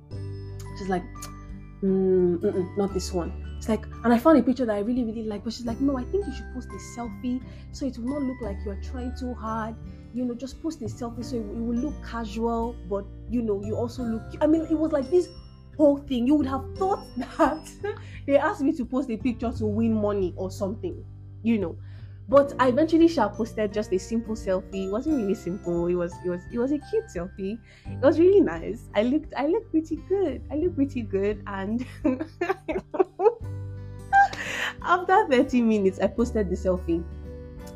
She's 0.82 0.90
like, 0.90 1.04
mm, 1.84 2.78
not 2.78 2.94
this 2.94 3.12
one. 3.14 3.32
It's 3.58 3.70
like, 3.70 3.86
and 4.04 4.12
I 4.12 4.18
found 4.18 4.40
a 4.40 4.44
picture 4.44 4.66
that 4.66 4.76
I 4.76 4.80
really, 4.80 5.04
really 5.04 5.24
like, 5.24 5.44
but 5.44 5.54
she's 5.54 5.66
like, 5.66 5.80
no, 5.80 5.98
I 5.98 6.04
think 6.06 6.26
you 6.26 6.34
should 6.34 6.52
post 6.54 6.70
a 6.70 7.00
selfie 7.00 7.44
so 7.72 7.86
it 7.86 7.98
will 8.00 8.20
not 8.20 8.24
look 8.24 8.42
like 8.42 8.58
you're 8.66 8.82
trying 8.82 9.14
too 9.16 9.34
hard. 9.36 9.76
You 10.14 10.26
know, 10.26 10.34
just 10.34 10.62
post 10.62 10.82
a 10.82 10.86
selfie 10.86 11.24
so 11.24 11.36
it 11.38 11.46
will 11.46 11.76
look 11.78 12.04
casual, 12.04 12.74
but 12.90 13.06
you 13.30 13.42
know, 13.44 13.62
you 13.64 13.76
also 13.76 14.04
look. 14.04 14.24
I 14.42 14.48
mean, 14.48 14.64
it 14.64 14.74
was 14.74 14.92
like 14.92 15.10
this 15.12 15.30
whole 15.78 15.98
thing. 15.98 16.26
You 16.28 16.36
would 16.36 16.48
have 16.48 16.66
thought 16.76 17.06
that 17.18 17.70
they 18.28 18.38
asked 18.38 18.62
me 18.62 18.74
to 18.78 18.86
post 18.86 19.10
a 19.12 19.18
picture 19.18 19.52
to 19.52 19.66
win 19.66 19.94
money 19.94 20.34
or 20.36 20.50
something, 20.52 21.06
you 21.44 21.60
know. 21.60 21.78
But 22.32 22.54
I 22.60 22.70
eventually 22.70 23.10
shall 23.10 23.30
posted 23.30 23.74
just 23.74 23.92
a 23.92 24.00
simple 24.00 24.36
selfie. 24.36 24.88
It 24.88 24.90
wasn't 24.90 25.18
really 25.18 25.36
simple. 25.36 25.88
It 25.88 25.96
was 25.96 26.14
it 26.24 26.30
was 26.30 26.42
it 26.50 26.58
was 26.58 26.72
a 26.72 26.78
cute 26.78 27.04
selfie. 27.14 27.60
It 27.86 28.00
was 28.02 28.20
really 28.20 28.40
nice. 28.40 28.88
I 28.96 29.04
looked 29.04 29.34
I 29.36 29.48
looked 29.48 29.70
pretty 29.70 29.98
good. 30.08 30.42
I 30.50 30.56
looked 30.56 30.78
pretty 30.78 31.02
good 31.02 31.44
and 31.46 31.86
after 34.82 35.28
30 35.28 35.62
minutes 35.62 36.00
I 36.00 36.08
posted 36.08 36.50
the 36.50 36.56
selfie 36.56 37.04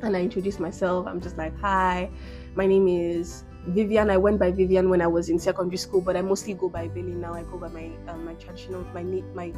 and 0.02 0.15
I 0.15 0.22
introduced 0.22 0.62
myself. 0.62 1.06
I'm 1.06 1.20
just 1.20 1.38
like, 1.38 1.52
"Hi, 1.60 2.10
my 2.56 2.65
name 2.65 2.88
is 2.88 3.44
Vivian. 3.68 4.10
I 4.10 4.15
went 4.15 4.39
by 4.39 4.52
Vivian 4.52 4.89
when 4.89 5.02
I 5.02 5.08
was 5.08 5.28
in 5.28 5.38
secondary 5.38 5.76
school, 5.76 6.00
but 6.00 6.15
I 6.15 6.22
mostly 6.22 6.54
go 6.54 6.70
by 6.70 6.88
Billy 6.88 7.12
now. 7.12 7.34
I 7.34 7.44
go 7.44 7.58
by 7.58 7.68
my 7.68 7.91
um, 8.08 8.24
my 8.24 8.36
traditional 8.36 8.86
my 8.94 9.04
my 9.04 9.52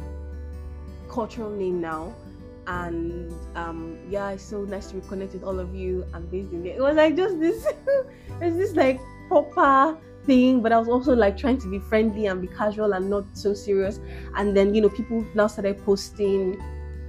cultural 1.08 1.50
name 1.54 1.80
now." 1.80 2.16
And 2.68 3.32
um 3.56 3.98
yeah 4.08 4.30
it's 4.30 4.42
so 4.42 4.62
nice 4.64 4.90
to 4.90 4.96
reconnect 4.96 5.32
with 5.32 5.42
all 5.42 5.58
of 5.58 5.74
you 5.74 6.04
and 6.14 6.30
based 6.30 6.52
in 6.52 6.64
it 6.66 6.78
was 6.80 6.96
like 6.96 7.16
just 7.16 7.40
this 7.40 7.66
it's 8.40 8.56
this 8.56 8.76
like 8.76 9.00
proper 9.28 9.96
thing 10.26 10.60
but 10.60 10.70
i 10.70 10.78
was 10.78 10.88
also 10.88 11.14
like 11.14 11.36
trying 11.36 11.58
to 11.58 11.66
be 11.68 11.78
friendly 11.78 12.26
and 12.26 12.42
be 12.42 12.46
casual 12.46 12.92
and 12.92 13.08
not 13.08 13.24
so 13.32 13.54
serious. 13.54 14.00
And 14.36 14.56
then 14.56 14.74
you 14.74 14.82
know 14.82 14.90
people 14.90 15.24
now 15.34 15.46
started 15.46 15.82
posting 15.84 16.60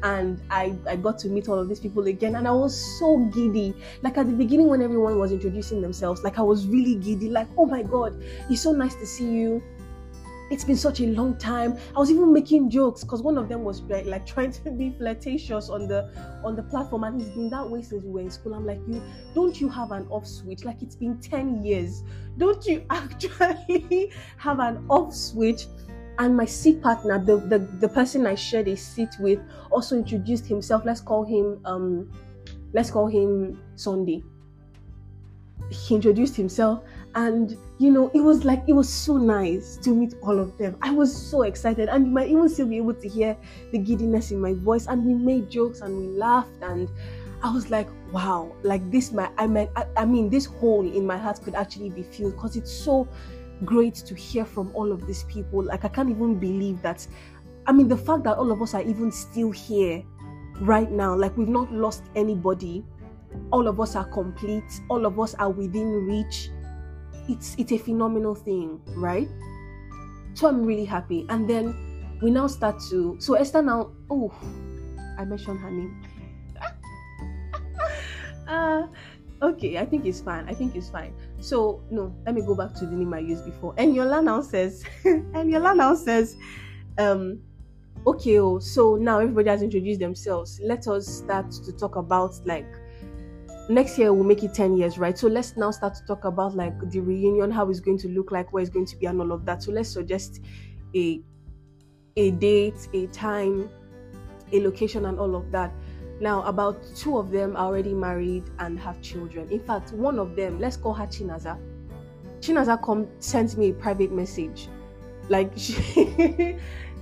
and 0.01 0.41
I, 0.49 0.73
I 0.87 0.95
got 0.95 1.19
to 1.19 1.27
meet 1.27 1.49
all 1.49 1.59
of 1.59 1.67
these 1.67 1.79
people 1.79 2.07
again 2.07 2.35
and 2.35 2.47
I 2.47 2.51
was 2.51 2.73
so 2.99 3.17
giddy. 3.17 3.73
Like 4.01 4.17
at 4.17 4.27
the 4.27 4.33
beginning 4.33 4.67
when 4.67 4.81
everyone 4.81 5.19
was 5.19 5.31
introducing 5.31 5.81
themselves, 5.81 6.23
like 6.23 6.39
I 6.39 6.41
was 6.41 6.67
really 6.67 6.95
giddy, 6.95 7.29
like, 7.29 7.47
oh 7.57 7.65
my 7.65 7.83
god, 7.83 8.23
it's 8.49 8.61
so 8.61 8.71
nice 8.71 8.95
to 8.95 9.05
see 9.05 9.29
you 9.29 9.61
it's 10.49 10.63
been 10.63 10.77
such 10.77 10.99
a 10.99 11.07
long 11.07 11.37
time. 11.37 11.77
I 11.95 11.99
was 11.99 12.09
even 12.09 12.33
making 12.33 12.69
jokes 12.69 13.03
because 13.03 13.21
one 13.21 13.37
of 13.37 13.49
them 13.49 13.63
was 13.63 13.81
like, 13.81 14.25
trying 14.25 14.51
to 14.51 14.71
be 14.71 14.91
flirtatious 14.97 15.69
on 15.69 15.87
the 15.87 16.09
on 16.43 16.55
the 16.55 16.63
platform, 16.63 17.03
and 17.03 17.21
it's 17.21 17.29
been 17.31 17.49
that 17.49 17.69
way 17.69 17.81
since 17.81 18.03
we 18.03 18.09
were 18.09 18.21
in 18.21 18.29
school. 18.31 18.53
I'm 18.53 18.65
like, 18.65 18.79
you 18.87 19.01
don't 19.35 19.59
you 19.59 19.69
have 19.69 19.91
an 19.91 20.07
off 20.09 20.25
switch? 20.27 20.63
Like 20.63 20.81
it's 20.81 20.95
been 20.95 21.19
10 21.19 21.63
years. 21.63 22.03
Don't 22.37 22.65
you 22.65 22.83
actually 22.89 24.11
have 24.37 24.59
an 24.59 24.85
off 24.89 25.13
switch? 25.13 25.67
And 26.17 26.35
my 26.35 26.43
seat 26.43 26.81
partner, 26.81 27.23
the, 27.23 27.37
the 27.37 27.59
the 27.79 27.87
person 27.87 28.27
I 28.27 28.35
shared 28.35 28.67
a 28.67 28.75
seat 28.75 29.09
with, 29.19 29.39
also 29.71 29.95
introduced 29.95 30.45
himself. 30.47 30.83
Let's 30.85 30.99
call 30.99 31.23
him 31.23 31.61
um 31.65 32.11
let's 32.73 32.91
call 32.91 33.07
him 33.07 33.61
Sunday. 33.75 34.23
He 35.69 35.95
introduced 35.95 36.35
himself 36.35 36.83
and 37.15 37.57
you 37.79 37.91
know 37.91 38.11
it 38.13 38.21
was 38.21 38.45
like 38.45 38.63
it 38.67 38.73
was 38.73 38.87
so 38.87 39.17
nice 39.17 39.77
to 39.77 39.91
meet 39.91 40.13
all 40.21 40.39
of 40.39 40.57
them. 40.57 40.77
I 40.81 40.91
was 40.91 41.15
so 41.15 41.43
excited. 41.43 41.89
And 41.89 42.07
you 42.07 42.11
might 42.11 42.29
even 42.29 42.47
still 42.49 42.67
be 42.67 42.77
able 42.77 42.93
to 42.93 43.07
hear 43.07 43.35
the 43.71 43.79
giddiness 43.79 44.31
in 44.31 44.39
my 44.39 44.53
voice. 44.53 44.87
And 44.87 45.03
we 45.05 45.13
made 45.13 45.49
jokes 45.49 45.81
and 45.81 45.97
we 45.97 46.07
laughed. 46.07 46.61
And 46.61 46.89
i 47.41 47.51
was 47.51 47.69
like 47.69 47.87
wow. 48.11 48.51
Like 48.63 48.89
this 48.91 49.11
my 49.11 49.29
i 49.37 49.47
mean 49.47 49.69
I, 49.75 49.85
I 49.97 50.05
mean 50.05 50.29
this 50.29 50.45
hole 50.45 50.85
in 50.85 51.05
my 51.05 51.17
heart 51.17 51.41
could 51.41 51.55
actually 51.55 51.89
be 51.89 52.03
filled. 52.03 52.33
Because 52.33 52.55
it's 52.55 52.71
so 52.71 53.07
great 53.65 53.95
to 53.95 54.15
hear 54.15 54.45
from 54.45 54.71
all 54.75 54.91
of 54.91 55.07
these 55.07 55.23
people. 55.23 55.63
Like 55.63 55.85
i 55.85 55.89
can't 55.89 56.09
even 56.09 56.39
believe 56.39 56.81
that 56.83 57.07
i 57.65 57.71
mean 57.71 57.87
the 57.87 57.97
fact 57.97 58.23
that 58.23 58.37
all 58.37 58.51
of 58.51 58.61
us 58.61 58.73
are 58.73 58.83
even 58.83 59.11
still 59.11 59.51
here 59.51 60.03
right 60.61 60.91
now 60.91 61.15
like 61.15 61.35
we've 61.37 61.49
not 61.49 61.71
lost 61.71 62.03
anybody. 62.15 62.83
All 63.51 63.67
of 63.67 63.79
us 63.79 63.95
are 63.95 64.05
complete. 64.05 64.81
All 64.89 65.05
of 65.05 65.19
us 65.19 65.35
are 65.35 65.51
within 65.51 66.05
reach 66.05 66.49
it's 67.29 67.55
it's 67.57 67.71
a 67.71 67.77
phenomenal 67.77 68.35
thing, 68.35 68.81
right? 68.95 69.27
So 70.33 70.47
I'm 70.47 70.65
really 70.65 70.85
happy. 70.85 71.25
And 71.29 71.49
then 71.49 72.17
we 72.21 72.31
now 72.31 72.47
start 72.47 72.81
to 72.89 73.15
so 73.19 73.35
Esther 73.35 73.61
now 73.61 73.91
oh 74.09 74.33
I 75.17 75.25
mentioned 75.25 75.59
her 75.59 75.71
name. 75.71 76.03
uh 78.47 78.87
okay, 79.41 79.77
I 79.77 79.85
think 79.85 80.05
it's 80.05 80.21
fine. 80.21 80.49
I 80.49 80.53
think 80.53 80.75
it's 80.75 80.89
fine. 80.89 81.13
So 81.39 81.83
no, 81.91 82.15
let 82.25 82.35
me 82.35 82.41
go 82.41 82.55
back 82.55 82.73
to 82.75 82.85
the 82.85 82.93
name 82.93 83.13
I 83.13 83.19
used 83.19 83.45
before. 83.45 83.73
And 83.77 83.95
Yola 83.95 84.21
now 84.21 84.41
says 84.41 84.83
and 85.05 85.51
Yola 85.51 85.75
now 85.75 85.95
says 85.95 86.35
um 86.97 87.39
okay 88.07 88.39
oh 88.39 88.59
so 88.59 88.95
now 88.95 89.19
everybody 89.19 89.49
has 89.49 89.61
introduced 89.61 89.99
themselves. 89.99 90.59
Let 90.63 90.87
us 90.87 91.07
start 91.07 91.51
to 91.51 91.71
talk 91.73 91.95
about 91.95 92.33
like 92.45 92.67
next 93.69 93.99
year 93.99 94.11
we'll 94.11 94.23
make 94.23 94.43
it 94.43 94.53
10 94.53 94.75
years 94.75 94.97
right? 94.97 95.17
So 95.17 95.27
let's 95.27 95.55
now 95.55 95.71
start 95.71 95.93
to 95.95 96.05
talk 96.05 96.25
about 96.25 96.55
like 96.55 96.77
the 96.89 96.99
reunion 96.99 97.51
how 97.51 97.69
it's 97.69 97.79
going 97.79 97.99
to 97.99 98.09
look 98.09 98.31
like 98.31 98.51
where 98.51 98.61
it's 98.61 98.69
going 98.69 98.87
to 98.87 98.97
be 98.97 99.05
and 99.05 99.21
all 99.21 99.31
of 99.31 99.45
that. 99.45 99.63
So 99.63 99.71
let's 99.71 99.89
suggest 99.89 100.41
a 100.95 101.21
a 102.17 102.31
date 102.31 102.89
a 102.93 103.05
time 103.07 103.69
a 104.51 104.59
location 104.59 105.05
and 105.05 105.19
all 105.19 105.35
of 105.35 105.51
that. 105.51 105.71
Now 106.19 106.41
about 106.43 106.83
two 106.95 107.17
of 107.17 107.29
them 107.31 107.55
are 107.55 107.67
already 107.67 107.93
married 107.93 108.43
and 108.57 108.79
have 108.79 109.01
children. 109.01 109.49
In 109.51 109.59
fact 109.59 109.93
one 109.93 110.17
of 110.17 110.35
them 110.35 110.59
let's 110.59 110.75
call 110.75 110.93
her 110.95 111.05
chinaza. 111.05 111.57
Chinaza 112.41 112.83
come 112.83 113.07
sent 113.19 113.55
me 113.55 113.69
a 113.69 113.73
private 113.73 114.11
message. 114.11 114.67
Like 115.29 115.51
she 115.55 116.57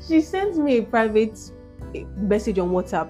she 0.05 0.19
sent 0.19 0.57
me 0.57 0.79
a 0.79 0.83
private 0.83 1.39
message 2.17 2.59
on 2.59 2.71
whatsapp. 2.71 3.09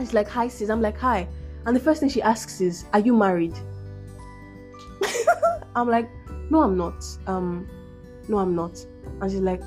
It's 0.00 0.12
like 0.12 0.28
hi 0.28 0.48
sis. 0.48 0.68
I'm 0.68 0.82
like 0.82 0.98
hi 0.98 1.28
And 1.66 1.76
the 1.76 1.80
first 1.80 2.00
thing 2.00 2.08
she 2.08 2.22
asks 2.22 2.60
is, 2.60 2.84
Are 2.92 3.00
you 3.00 3.14
married? 3.14 3.54
I'm 5.76 5.88
like, 5.88 6.10
No, 6.50 6.62
I'm 6.62 6.76
not. 6.76 7.04
Um, 7.26 7.68
no, 8.28 8.38
I'm 8.38 8.54
not. 8.54 8.84
And 9.20 9.30
she's 9.30 9.40
like, 9.40 9.62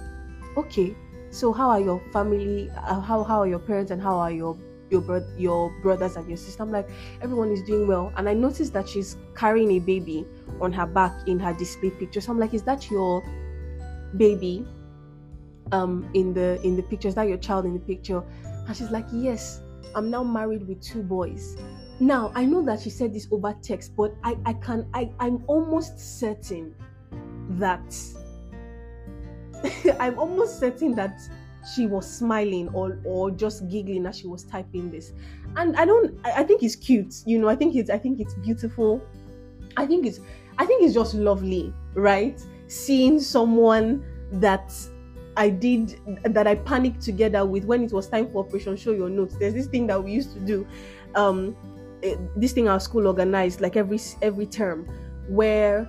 Okay, 0.57 0.95
so 1.29 1.51
how 1.51 1.69
are 1.69 1.79
your 1.79 2.01
family? 2.11 2.69
Uh, 2.69 2.99
how 2.99 3.23
how 3.23 3.39
are 3.39 3.47
your 3.47 3.59
parents 3.59 3.91
and 3.91 4.01
how 4.01 4.15
are 4.15 4.31
your 4.31 4.57
your 4.89 5.01
bro- 5.01 5.27
your 5.37 5.69
brothers 5.81 6.15
and 6.15 6.27
your 6.27 6.37
sister? 6.37 6.63
I'm 6.63 6.71
like, 6.71 6.89
everyone 7.21 7.51
is 7.51 7.61
doing 7.63 7.87
well. 7.87 8.13
And 8.17 8.29
I 8.29 8.33
noticed 8.33 8.73
that 8.73 8.87
she's 8.87 9.17
carrying 9.35 9.71
a 9.71 9.79
baby 9.79 10.25
on 10.61 10.71
her 10.73 10.85
back 10.85 11.13
in 11.27 11.39
her 11.39 11.53
display 11.53 11.89
picture. 11.89 12.21
So 12.21 12.31
I'm 12.31 12.39
like, 12.39 12.53
is 12.53 12.63
that 12.63 12.89
your 12.89 13.23
baby? 14.17 14.65
Um, 15.71 16.07
in 16.13 16.33
the 16.33 16.61
in 16.61 16.75
the 16.75 16.83
picture, 16.83 17.07
is 17.07 17.15
that 17.15 17.27
your 17.27 17.37
child 17.37 17.65
in 17.65 17.73
the 17.73 17.79
picture? 17.79 18.23
And 18.67 18.75
she's 18.75 18.91
like, 18.91 19.05
yes. 19.11 19.61
I'm 19.95 20.09
now 20.09 20.23
married 20.23 20.67
with 20.67 20.81
two 20.81 21.01
boys. 21.01 21.57
Now 21.99 22.31
I 22.35 22.45
know 22.45 22.61
that 22.63 22.81
she 22.81 22.89
said 22.89 23.13
this 23.13 23.27
over 23.31 23.55
text, 23.61 23.95
but 23.95 24.15
I 24.23 24.37
I 24.45 24.53
can 24.53 24.87
I 24.93 25.09
I'm 25.19 25.43
almost 25.47 26.19
certain 26.19 26.75
that 27.51 27.95
I'm 29.99 30.19
almost 30.19 30.59
certain 30.59 30.93
that 30.95 31.19
she 31.73 31.87
was 31.87 32.09
smiling 32.11 32.69
or 32.69 32.99
or 33.05 33.31
just 33.31 33.67
giggling 33.69 34.05
as 34.05 34.19
she 34.19 34.27
was 34.27 34.43
typing 34.43 34.91
this. 34.91 35.13
And 35.55 35.75
I 35.77 35.85
don't 35.85 36.19
I, 36.25 36.41
I 36.41 36.43
think 36.43 36.63
it's 36.63 36.75
cute, 36.75 37.23
you 37.25 37.39
know, 37.39 37.47
I 37.47 37.55
think 37.55 37.75
it's 37.75 37.89
I 37.89 37.97
think 37.97 38.19
it's 38.19 38.33
beautiful. 38.35 39.01
I 39.77 39.85
think 39.85 40.05
it's 40.05 40.19
I 40.57 40.65
think 40.65 40.83
it's 40.83 40.93
just 40.93 41.13
lovely, 41.15 41.73
right? 41.93 42.41
Seeing 42.67 43.19
someone 43.19 44.03
that 44.33 44.73
I 45.37 45.49
did 45.49 45.99
that 46.23 46.47
I 46.47 46.55
panicked 46.55 47.01
together 47.01 47.45
with 47.45 47.65
when 47.65 47.83
it 47.83 47.91
was 47.91 48.07
time 48.07 48.31
for 48.31 48.45
Operation 48.45 48.77
Show 48.77 48.91
Your 48.91 49.09
Notes. 49.09 49.35
There's 49.37 49.53
this 49.53 49.67
thing 49.67 49.87
that 49.87 50.01
we 50.01 50.11
used 50.11 50.33
to 50.33 50.39
do, 50.39 50.67
um, 51.15 51.55
this 52.35 52.53
thing 52.53 52.67
our 52.67 52.79
school 52.79 53.07
organized 53.07 53.61
like 53.61 53.75
every 53.75 53.99
every 54.21 54.45
term, 54.45 54.85
where 55.29 55.87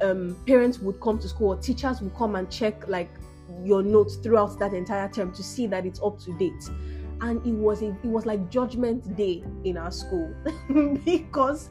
um, 0.00 0.36
parents 0.46 0.78
would 0.78 1.00
come 1.00 1.18
to 1.18 1.28
school 1.28 1.48
or 1.48 1.56
teachers 1.56 2.00
would 2.00 2.14
come 2.14 2.36
and 2.36 2.50
check 2.50 2.86
like 2.88 3.10
your 3.64 3.82
notes 3.82 4.16
throughout 4.16 4.58
that 4.58 4.72
entire 4.72 5.08
term 5.08 5.32
to 5.32 5.42
see 5.42 5.66
that 5.66 5.84
it's 5.86 6.00
up 6.02 6.18
to 6.20 6.36
date. 6.38 6.70
And 7.20 7.44
it 7.46 7.52
was 7.52 7.82
a, 7.82 7.88
it 7.88 8.08
was 8.08 8.26
like 8.26 8.50
judgment 8.50 9.16
day 9.16 9.44
in 9.64 9.76
our 9.76 9.92
school 9.92 10.34
because 11.04 11.70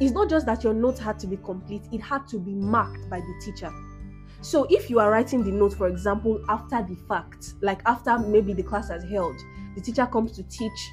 it's 0.00 0.12
not 0.12 0.28
just 0.28 0.46
that 0.46 0.62
your 0.62 0.74
notes 0.74 1.00
had 1.00 1.18
to 1.20 1.26
be 1.26 1.36
complete, 1.38 1.82
it 1.92 2.00
had 2.00 2.28
to 2.28 2.38
be 2.38 2.52
marked 2.52 3.08
by 3.08 3.20
the 3.20 3.42
teacher. 3.44 3.72
So 4.42 4.66
if 4.70 4.90
you 4.90 5.00
are 5.00 5.10
writing 5.10 5.42
the 5.42 5.50
note, 5.50 5.74
for 5.74 5.88
example, 5.88 6.44
after 6.48 6.82
the 6.82 6.96
fact, 7.08 7.54
like 7.62 7.80
after 7.86 8.18
maybe 8.18 8.52
the 8.52 8.62
class 8.62 8.88
has 8.90 9.02
held, 9.04 9.36
the 9.74 9.80
teacher 9.80 10.06
comes 10.06 10.32
to 10.32 10.42
teach 10.44 10.90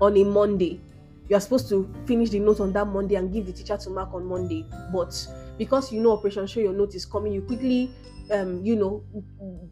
on 0.00 0.16
a 0.16 0.24
Monday. 0.24 0.80
You 1.28 1.36
are 1.36 1.40
supposed 1.40 1.68
to 1.68 1.92
finish 2.06 2.30
the 2.30 2.40
note 2.40 2.60
on 2.60 2.72
that 2.72 2.86
Monday 2.86 3.16
and 3.16 3.32
give 3.32 3.46
the 3.46 3.52
teacher 3.52 3.76
to 3.76 3.90
mark 3.90 4.14
on 4.14 4.24
Monday. 4.24 4.64
But 4.92 5.26
because 5.58 5.92
you 5.92 6.00
know 6.00 6.12
Operation 6.12 6.46
Show 6.46 6.60
Your 6.60 6.72
Note 6.72 6.94
is 6.94 7.04
coming, 7.04 7.32
you 7.32 7.42
quickly, 7.42 7.90
um, 8.30 8.64
you 8.64 8.76
know, 8.76 9.04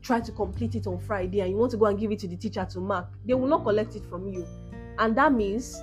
try 0.02 0.20
to 0.20 0.32
complete 0.32 0.74
it 0.74 0.86
on 0.86 0.98
Friday 0.98 1.40
and 1.40 1.50
you 1.50 1.56
want 1.56 1.70
to 1.70 1.76
go 1.78 1.86
and 1.86 1.98
give 1.98 2.12
it 2.12 2.18
to 2.20 2.28
the 2.28 2.36
teacher 2.36 2.66
to 2.72 2.80
mark. 2.80 3.08
They 3.24 3.34
will 3.34 3.48
not 3.48 3.64
collect 3.64 3.96
it 3.96 4.04
from 4.10 4.28
you, 4.28 4.46
and 4.98 5.16
that 5.16 5.32
means 5.32 5.80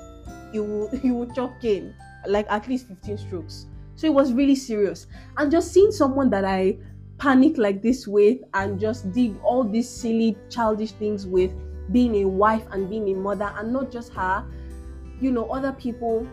you 0.53 0.63
will 0.63 0.89
you 1.03 1.15
will 1.15 1.34
chalk 1.34 1.63
in 1.63 1.95
like 2.28 2.45
at 2.49 2.67
least 2.67 2.88
15 2.88 3.17
strokes. 3.17 3.65
So 3.95 4.07
it 4.07 4.13
was 4.13 4.34
really 4.34 4.55
serious. 4.55 5.07
And 5.38 5.51
just 5.51 5.71
seeing 5.71 5.91
someone 5.91 6.30
that 6.32 6.45
I 6.45 6.78
panic 7.17 7.57
like 7.57 7.82
this 7.82 8.07
with 8.07 8.39
and 8.53 8.80
just 8.80 9.11
did 9.11 9.39
all 9.43 9.63
these 9.63 9.89
silly 9.89 10.38
childish 10.49 10.91
things 10.93 11.28
with 11.28 11.51
being 11.91 12.15
a 12.24 12.28
wife 12.28 12.63
and 12.71 12.89
being 12.89 13.09
a 13.09 13.13
mother 13.13 13.53
and 13.57 13.71
not 13.71 13.91
just 13.91 14.11
her 14.13 14.45
you 15.24 15.32
know 15.32 15.49
other 15.49 15.71
people 15.71 16.28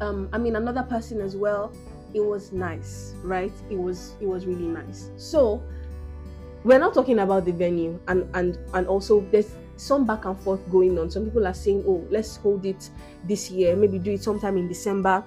um 0.00 0.28
i 0.32 0.38
mean 0.38 0.56
another 0.56 0.82
person 0.82 1.20
as 1.20 1.36
well 1.36 1.72
it 2.14 2.20
was 2.24 2.52
nice 2.52 3.14
right? 3.22 3.52
It 3.70 3.78
was 3.78 4.14
it 4.20 4.26
was 4.26 4.46
really 4.46 4.66
nice. 4.66 5.10
So 5.16 5.62
we're 6.64 6.78
not 6.78 6.92
talking 6.92 7.20
about 7.20 7.44
the 7.44 7.52
venue 7.52 7.98
and 8.08 8.28
and 8.34 8.58
and 8.74 8.86
also 8.86 9.26
there's 9.30 9.54
some 9.76 10.04
back 10.06 10.24
and 10.24 10.38
forth 10.40 10.60
going 10.70 10.98
on. 10.98 11.10
Some 11.10 11.24
people 11.24 11.46
are 11.46 11.54
saying 11.54 11.84
oh 11.86 12.06
let's 12.10 12.36
hold 12.36 12.66
it 12.66 12.90
this 13.24 13.50
year 13.50 13.76
maybe 13.76 13.98
do 13.98 14.12
it 14.12 14.22
sometime 14.22 14.56
in 14.56 14.68
december. 14.68 15.24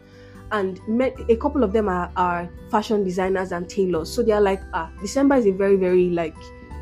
And 0.51 0.79
met, 0.87 1.15
a 1.29 1.35
couple 1.35 1.63
of 1.63 1.73
them 1.73 1.89
are, 1.89 2.11
are 2.15 2.47
fashion 2.69 3.03
designers 3.03 3.51
and 3.51 3.67
tailors. 3.67 4.11
So 4.11 4.21
they're 4.21 4.41
like 4.41 4.61
ah 4.73 4.91
december 5.01 5.35
is 5.35 5.45
a 5.45 5.51
very 5.51 5.75
very 5.75 6.09
like 6.09 6.35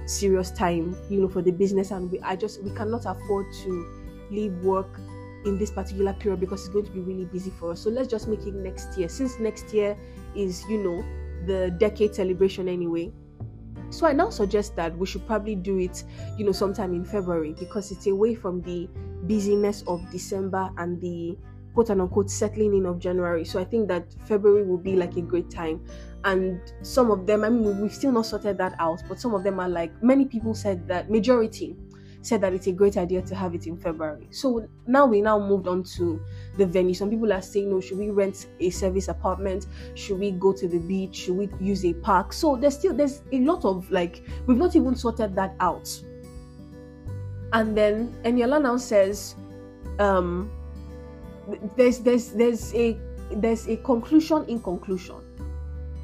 serious 0.06 0.52
time 0.52 0.96
you 1.10 1.22
know 1.22 1.30
for 1.30 1.42
the 1.42 1.52
business. 1.52 1.92
And 1.92 2.12
we, 2.12 2.20
i 2.22 2.36
just 2.36 2.62
we 2.64 2.72
cannot 2.72 3.06
afford 3.06 3.46
to 3.64 4.28
leave 4.32 4.54
work 4.64 5.00
in 5.46 5.58
this 5.58 5.72
particular 5.72 6.14
period 6.14 6.40
because 6.40 6.62
it's 6.62 6.70
going 6.70 6.86
to 6.86 6.92
be 6.92 7.00
really 7.00 7.26
busy 7.26 7.50
for 7.52 7.72
us 7.72 7.82
so 7.82 7.90
let's 7.90 8.08
just 8.08 8.28
make 8.28 8.42
it 8.46 8.54
next 8.54 8.98
year 8.98 9.10
since 9.10 9.40
next 9.40 9.74
year 9.74 9.98
is 10.36 10.64
you 10.70 10.82
know 10.82 11.04
the 11.48 11.72
decade 11.80 12.14
celebration 12.14 12.68
anyway 12.68 13.12
so 13.90 14.06
i 14.06 14.14
now 14.14 14.30
suggest 14.30 14.76
that 14.76 14.96
we 14.98 15.06
should 15.06 15.26
probably 15.26 15.56
do 15.56 15.78
it 15.80 16.04
you 16.38 16.46
know 16.46 16.52
sometime 16.52 16.94
in 16.94 17.04
february 17.04 17.54
because 17.60 17.92
it's 17.92 18.08
away 18.08 18.36
from 18.36 18.62
the 18.62 18.88
busyness 19.26 19.84
of 19.88 20.02
december 20.12 20.70
and 20.78 21.02
the 21.02 21.38
quote 21.74 21.90
unquote 21.90 22.30
settling 22.30 22.76
in 22.76 22.86
of 22.86 23.00
January. 23.00 23.46
So 23.46 23.60
I 23.60 23.64
think 23.64 23.88
that 23.88 24.14
February 24.26 24.64
will 24.64 24.78
be 24.78 24.96
like 24.96 25.16
a 25.16 25.22
great 25.22 25.50
time. 25.50 25.86
And 26.24 26.60
some 26.82 27.10
of 27.12 27.26
them, 27.26 27.44
I 27.44 27.50
mean, 27.50 27.82
we've 27.82 27.94
still 27.94 28.12
not 28.12 28.26
sorted 28.26 28.58
that 28.58 28.76
out, 28.80 29.02
but 29.08 29.20
some 29.20 29.34
of 29.34 29.44
them 29.44 29.60
are 29.60 29.70
like, 29.70 29.92
many 30.04 30.26
people 30.26 30.54
said 30.54 30.88
that, 30.88 31.10
majority 31.10 31.76
said 32.22 32.42
that 32.42 32.54
it's 32.54 32.68
a 32.68 32.72
great 32.72 32.98
idea 32.98 33.22
to 33.22 33.36
have 33.36 33.56
it 33.56 33.68
in 33.68 33.78
February. 33.78 34.28
So 34.32 34.68
now 34.88 35.06
we 35.06 35.22
now 35.22 35.40
moved 35.40 35.68
on 35.68 35.84
to 35.96 36.22
the 36.58 36.66
venue. 36.66 36.94
Some 36.94 37.10
people 37.10 37.32
are 37.34 37.42
saying, 37.42 37.70
no, 37.70 37.82
should 37.82 37.98
we 37.98 38.10
rent 38.10 38.48
a 38.60 38.70
service 38.70 39.08
apartment? 39.08 39.68
Should 39.96 40.20
we 40.20 40.32
go 40.32 40.54
to 40.54 40.68
the 40.68 40.80
beach? 40.80 41.16
Should 41.16 41.38
we 41.38 41.50
use 41.60 41.84
a 41.86 41.94
park? 41.94 42.34
So 42.34 42.56
there's 42.56 42.78
still, 42.78 42.94
there's 42.94 43.22
a 43.32 43.40
lot 43.40 43.66
of 43.66 43.90
like, 43.92 44.24
we've 44.46 44.58
not 44.58 44.76
even 44.76 44.96
sorted 44.96 45.36
that 45.36 45.56
out. 45.60 45.90
And 47.54 47.76
then 47.76 48.16
Eniola 48.24 48.62
now 48.62 48.78
says, 48.78 49.36
um, 50.00 50.50
there's 51.76 52.00
there's 52.00 52.30
there's 52.30 52.74
a 52.76 52.98
there's 53.32 53.68
a 53.68 53.78
conclusion 53.78 54.46
in 54.46 54.60
conclusion 54.60 55.16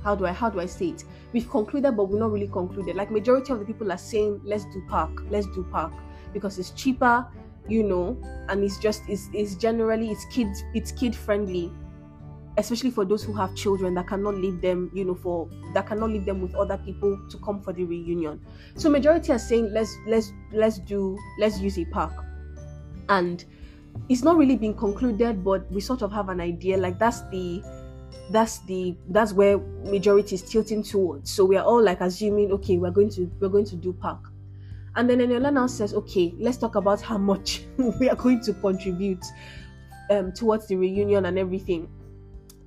how 0.03 0.15
do 0.15 0.25
i 0.25 0.31
how 0.31 0.49
do 0.49 0.59
i 0.59 0.65
say 0.65 0.89
it 0.89 1.03
we've 1.33 1.49
concluded 1.49 1.95
but 1.95 2.05
we're 2.05 2.19
not 2.19 2.31
really 2.31 2.47
concluded 2.47 2.95
like 2.95 3.11
majority 3.11 3.51
of 3.53 3.59
the 3.59 3.65
people 3.65 3.91
are 3.91 3.97
saying 3.97 4.39
let's 4.43 4.65
do 4.65 4.83
park 4.89 5.11
let's 5.29 5.47
do 5.47 5.65
park 5.71 5.91
because 6.33 6.59
it's 6.59 6.71
cheaper 6.71 7.25
you 7.67 7.83
know 7.83 8.17
and 8.49 8.63
it's 8.63 8.77
just 8.77 9.03
it's, 9.07 9.29
it's 9.33 9.55
generally 9.55 10.09
it's 10.09 10.25
kids 10.25 10.63
it's 10.73 10.91
kid 10.91 11.15
friendly 11.15 11.71
especially 12.57 12.89
for 12.89 13.05
those 13.05 13.23
who 13.23 13.33
have 13.33 13.53
children 13.55 13.93
that 13.93 14.07
cannot 14.07 14.35
leave 14.35 14.61
them 14.61 14.89
you 14.93 15.05
know 15.05 15.13
for 15.15 15.47
that 15.73 15.87
cannot 15.87 16.09
leave 16.09 16.25
them 16.25 16.41
with 16.41 16.53
other 16.55 16.77
people 16.77 17.19
to 17.29 17.37
come 17.37 17.61
for 17.61 17.71
the 17.71 17.83
reunion. 17.83 18.41
So 18.75 18.89
majority 18.89 19.31
are 19.31 19.39
saying 19.39 19.71
let's 19.71 19.95
let's 20.07 20.33
let's 20.51 20.79
do 20.79 21.17
let's 21.39 21.59
use 21.59 21.77
a 21.77 21.85
park. 21.85 22.13
And 23.09 23.43
it's 24.09 24.23
not 24.23 24.37
really 24.37 24.55
been 24.55 24.73
concluded 24.73 25.43
but 25.43 25.71
we 25.71 25.81
sort 25.81 26.01
of 26.01 26.11
have 26.11 26.29
an 26.29 26.39
idea 26.41 26.77
like 26.77 26.99
that's 26.99 27.21
the 27.29 27.63
that's 28.31 28.59
the 28.59 28.95
that's 29.09 29.33
where 29.33 29.57
majority 29.85 30.35
is 30.35 30.41
tilting 30.41 30.83
towards. 30.83 31.31
So 31.31 31.45
we 31.45 31.57
are 31.57 31.63
all 31.63 31.81
like 31.81 32.01
assuming 32.01 32.51
okay 32.53 32.77
we're 32.77 32.91
going 32.91 33.09
to 33.11 33.31
we're 33.39 33.49
going 33.49 33.65
to 33.65 33.75
do 33.75 33.93
park 33.93 34.31
and 34.97 35.09
then 35.09 35.19
Eniola 35.19 35.53
now 35.53 35.67
says 35.67 35.93
okay 35.93 36.33
let's 36.37 36.57
talk 36.57 36.75
about 36.75 37.01
how 37.01 37.17
much 37.17 37.63
we 37.99 38.09
are 38.09 38.15
going 38.15 38.41
to 38.41 38.53
contribute 38.53 39.23
um, 40.09 40.31
towards 40.33 40.67
the 40.67 40.75
reunion 40.75 41.25
and 41.25 41.39
everything 41.39 41.89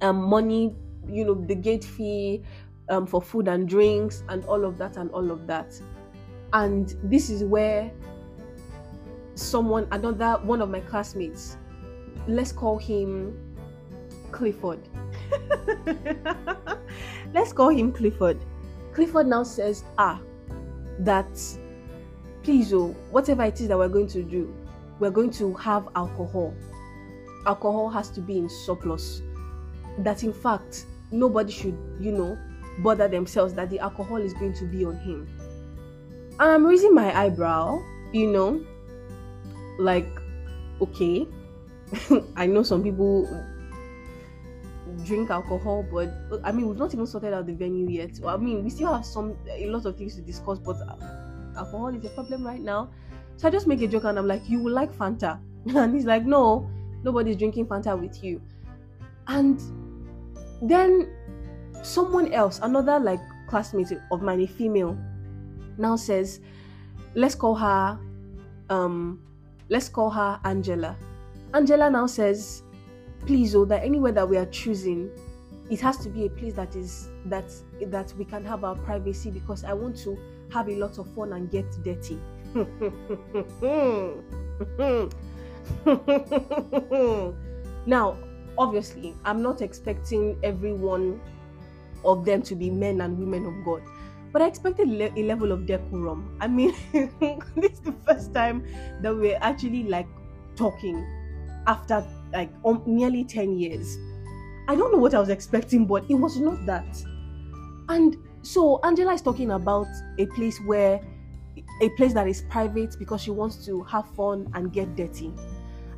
um 0.01 0.17
money 0.17 0.75
you 1.07 1.25
know 1.25 1.35
the 1.35 1.55
gate 1.55 1.85
fee 1.85 2.43
um, 2.89 3.07
for 3.07 3.21
food 3.21 3.49
and 3.49 3.69
drinks 3.69 4.25
and 4.29 4.45
all 4.47 4.65
of 4.65 4.79
that 4.79 4.97
and 4.97 5.11
all 5.11 5.31
of 5.31 5.47
that 5.47 5.79
and 6.53 6.97
this 7.05 7.31
is 7.31 7.45
where 7.45 7.91
someone, 9.41 9.87
another 9.93 10.39
one 10.43 10.61
of 10.61 10.71
my 10.71 10.81
classmates, 10.81 11.57
let's 12.27 12.53
call 12.53 12.79
him 12.79 13.37
Clifford. 14.31 14.89
let's 17.35 17.53
call 17.53 17.69
him 17.69 17.93
Clifford. 17.93 18.45
Clifford 18.93 19.27
now 19.27 19.43
says, 19.43 19.85
ah, 19.99 20.21
that 21.01 21.39
please, 22.43 22.73
oh, 22.73 22.89
whatever 23.11 23.45
it 23.45 23.61
is 23.61 23.69
that 23.69 23.79
we're 23.79 23.89
going 23.89 24.09
to 24.09 24.23
do, 24.23 24.55
we're 24.99 25.11
going 25.11 25.31
to 25.33 25.55
have 25.55 25.89
alcohol. 25.97 26.55
Alcohol 27.47 27.89
has 27.91 28.11
to 28.11 28.21
be 28.21 28.39
in 28.39 28.49
surplus. 28.49 29.23
That 29.99 30.23
in 30.23 30.33
fact, 30.33 30.87
nobody 31.11 31.53
should, 31.53 31.79
you 31.99 32.13
know, 32.13 32.39
bother 32.79 33.09
themselves 33.09 33.55
that 33.55 33.71
the 33.71 33.79
alcohol 33.79 34.19
is 34.19 34.33
going 34.35 34.55
to 34.55 34.65
be 34.65 34.85
on 34.85 34.97
him. 34.99 35.29
I'm 36.39 36.67
raising 36.67 36.95
my 36.95 37.15
eyebrow, 37.19 37.83
you 38.13 38.31
know, 38.31 38.65
like 39.81 40.09
okay 40.81 41.27
i 42.37 42.47
know 42.47 42.63
some 42.63 42.83
people 42.83 43.27
drink 45.05 45.31
alcohol 45.31 45.85
but 45.91 46.11
i 46.45 46.53
mean 46.53 46.69
we've 46.69 46.77
not 46.77 46.93
even 46.93 47.07
sorted 47.07 47.33
out 47.33 47.47
the 47.47 47.53
venue 47.53 47.89
yet 47.89 48.11
i 48.27 48.37
mean 48.37 48.63
we 48.63 48.71
still 48.71 48.93
have 48.93 49.05
some 49.05 49.37
a 49.49 49.67
lot 49.69 49.87
of 49.87 49.97
things 49.97 50.15
to 50.15 50.23
discuss 50.23 50.59
but 50.59 50.77
alcohol 51.57 51.89
is 51.89 52.05
a 52.05 52.11
problem 52.11 52.45
right 52.45 52.61
now 52.61 52.91
so 53.37 53.49
i 53.49 53.51
just 53.51 53.67
make 53.67 53.83
a 53.83 53.87
joke 53.87 54.05
and 54.05 54.19
i'm 54.19 54.27
like 54.27 54.43
you 54.49 54.59
will 54.59 54.73
like 54.73 54.93
fanta 54.93 55.39
and 55.75 55.95
he's 55.95 56.05
like 56.05 56.25
no 56.25 56.69
Nobody's 57.03 57.37
drinking 57.37 57.67
Fanta 57.67 57.99
with 57.99 58.23
you. 58.23 58.41
And 59.27 59.61
then 60.63 61.09
someone 61.83 62.33
else, 62.33 62.61
another 62.63 62.99
like 62.99 63.21
classmate 63.49 63.93
of 64.13 64.23
mine, 64.23 64.41
a 64.41 64.47
female, 64.47 64.99
now 65.79 65.97
says, 65.97 66.41
let's 67.15 67.35
call 67.35 67.55
her 67.55 67.99
um 68.69 69.21
let's 69.69 69.89
call 69.89 70.11
her 70.11 70.39
Angela. 70.45 70.97
Angela 71.55 71.91
now 71.91 72.07
says, 72.07 72.63
please 73.27 73.55
oh 73.55 73.65
that 73.65 73.83
anywhere 73.83 74.13
that 74.13 74.29
we 74.29 74.37
are 74.37 74.47
choosing, 74.47 75.11
it 75.71 75.81
has 75.81 75.97
to 75.99 76.09
be 76.09 76.27
a 76.27 76.31
place 76.31 76.55
that 76.55 76.77
is 76.77 77.09
that 77.27 77.51
that 77.87 78.13
we 78.19 78.25
can 78.25 78.45
have 78.45 78.65
our 78.65 78.75
privacy 78.75 79.31
because 79.31 79.65
I 79.65 79.73
want 79.73 79.97
to 79.99 80.19
have 80.53 80.69
a 80.69 80.77
lot 80.77 80.99
of 80.99 81.13
fun 81.15 81.33
and 81.33 81.51
get 81.51 81.67
dirty. 81.83 82.19
now, 87.87 88.17
obviously, 88.59 89.15
I'm 89.25 89.43
not 89.43 89.63
expecting 89.63 90.39
everyone 90.43 91.21
of 92.05 92.25
them 92.25 92.43
to 92.43 92.55
be 92.55 92.71
men 92.71 93.01
and 93.01 93.19
women 93.19 93.47
of 93.47 93.65
God, 93.65 93.83
but 94.33 94.43
I 94.43 94.47
expected 94.47 94.89
a 94.89 95.23
level 95.23 95.53
of 95.53 95.67
decorum. 95.67 96.37
I 96.41 96.49
mean, 96.49 96.75
this 96.93 97.73
is 97.73 97.81
the 97.81 97.95
first 98.07 98.35
time 98.35 98.67
that 99.03 99.15
we're 99.15 99.39
actually 99.41 99.85
like 99.85 100.09
talking 100.57 101.05
after 101.67 102.07
like 102.33 102.51
um, 102.65 102.83
nearly 102.87 103.25
10 103.25 103.59
years. 103.59 103.97
I 104.69 104.77
don't 104.77 104.93
know 104.93 104.99
what 104.99 105.15
I 105.15 105.21
was 105.21 105.31
expecting, 105.31 105.87
but 105.87 106.05
it 106.09 106.15
was 106.15 106.39
not 106.39 106.65
that. 106.67 107.03
And 107.89 108.17
so 108.43 108.81
Angela 108.85 109.13
is 109.13 109.23
talking 109.23 109.53
about 109.53 109.87
a 110.19 110.27
place 110.27 110.59
where 110.61 111.01
a 111.83 111.89
place 111.91 112.13
that 112.15 112.27
is 112.27 112.43
private 112.43 112.97
because 112.99 113.23
she 113.23 113.31
wants 113.31 113.65
to 113.67 113.83
have 113.85 114.09
fun 114.15 114.51
and 114.55 114.73
get 114.73 114.97
dirty. 114.97 115.33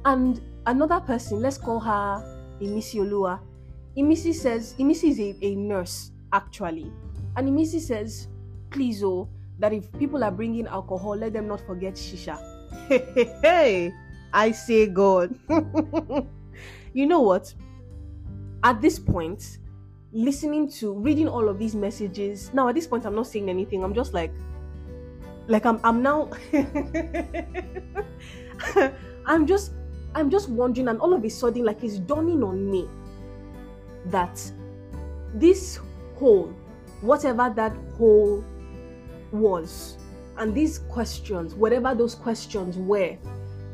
And 0.04 0.40
another 0.66 1.00
person, 1.00 1.40
let's 1.40 1.58
call 1.58 1.80
her 1.80 2.56
Imisioluwa. 2.60 3.40
Imisi 3.96 4.34
says, 4.34 4.74
Imisi 4.78 5.10
is 5.10 5.20
a, 5.20 5.36
a 5.42 5.54
nurse 5.54 6.12
actually. 6.32 6.90
And 7.36 7.48
Imisi 7.48 7.80
says, 7.80 8.28
please, 8.70 9.02
oh, 9.04 9.28
that 9.58 9.72
if 9.72 9.92
people 9.98 10.24
are 10.24 10.30
bringing 10.30 10.66
alcohol, 10.66 11.16
let 11.16 11.32
them 11.32 11.46
not 11.48 11.60
forget 11.66 11.94
shisha. 11.94 12.38
Hey, 12.88 13.06
hey, 13.14 13.32
hey. 13.42 13.92
I 14.32 14.50
say 14.50 14.86
God. 14.86 15.38
you 16.94 17.06
know 17.06 17.20
what? 17.20 17.52
At 18.64 18.80
this 18.80 18.98
point, 18.98 19.58
listening 20.12 20.70
to 20.70 20.92
reading 20.92 21.28
all 21.28 21.48
of 21.48 21.58
these 21.58 21.74
messages, 21.74 22.52
now 22.52 22.68
at 22.68 22.74
this 22.74 22.86
point 22.86 23.06
I'm 23.06 23.14
not 23.14 23.26
saying 23.26 23.48
anything. 23.48 23.82
I'm 23.82 23.94
just 23.94 24.12
like 24.12 24.32
like 25.48 25.66
I'm 25.66 25.80
I'm 25.82 26.02
now 26.02 26.30
I'm 29.26 29.46
just 29.46 29.72
I'm 30.14 30.30
just 30.30 30.48
wondering 30.48 30.88
and 30.88 31.00
all 31.00 31.14
of 31.14 31.24
a 31.24 31.30
sudden 31.30 31.64
like 31.64 31.82
it's 31.82 31.98
dawning 31.98 32.42
on 32.42 32.70
me 32.70 32.88
that 34.06 34.40
this 35.34 35.78
hole, 36.16 36.54
whatever 37.00 37.52
that 37.56 37.72
hole 37.96 38.44
was, 39.30 39.96
and 40.36 40.54
these 40.54 40.78
questions, 40.78 41.54
whatever 41.54 41.94
those 41.94 42.14
questions 42.14 42.76
were 42.76 43.16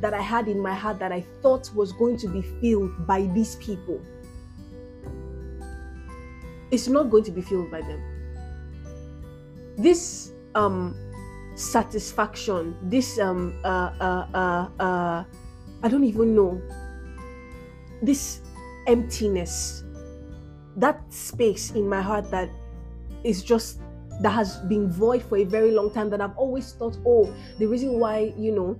that 0.00 0.14
I 0.14 0.20
had 0.20 0.48
in 0.48 0.60
my 0.60 0.74
heart 0.74 0.98
that 1.00 1.12
I 1.12 1.24
thought 1.42 1.70
was 1.74 1.92
going 1.92 2.16
to 2.18 2.28
be 2.28 2.42
filled 2.42 3.06
by 3.06 3.22
these 3.22 3.56
people, 3.56 4.00
it's 6.70 6.88
not 6.88 7.10
going 7.10 7.24
to 7.24 7.30
be 7.30 7.40
filled 7.40 7.70
by 7.70 7.80
them. 7.80 8.02
This 9.76 10.32
um 10.54 10.96
satisfaction, 11.54 12.76
this 12.82 13.18
um 13.18 13.54
uh 13.64 13.92
uh 14.00 14.26
uh, 14.34 14.82
uh 14.82 15.24
I 15.82 15.88
don't 15.88 16.04
even 16.04 16.34
know 16.34 16.60
this 18.02 18.40
emptiness, 18.86 19.84
that 20.76 21.00
space 21.12 21.72
in 21.72 21.88
my 21.88 22.00
heart 22.00 22.30
that 22.30 22.48
is 23.24 23.42
just 23.42 23.80
that 24.20 24.30
has 24.30 24.56
been 24.68 24.90
void 24.90 25.22
for 25.22 25.38
a 25.38 25.44
very 25.44 25.70
long 25.70 25.92
time 25.92 26.10
that 26.10 26.20
I've 26.20 26.36
always 26.36 26.72
thought, 26.72 26.98
oh, 27.06 27.32
the 27.58 27.66
reason 27.66 28.00
why, 28.00 28.32
you 28.36 28.52
know, 28.52 28.78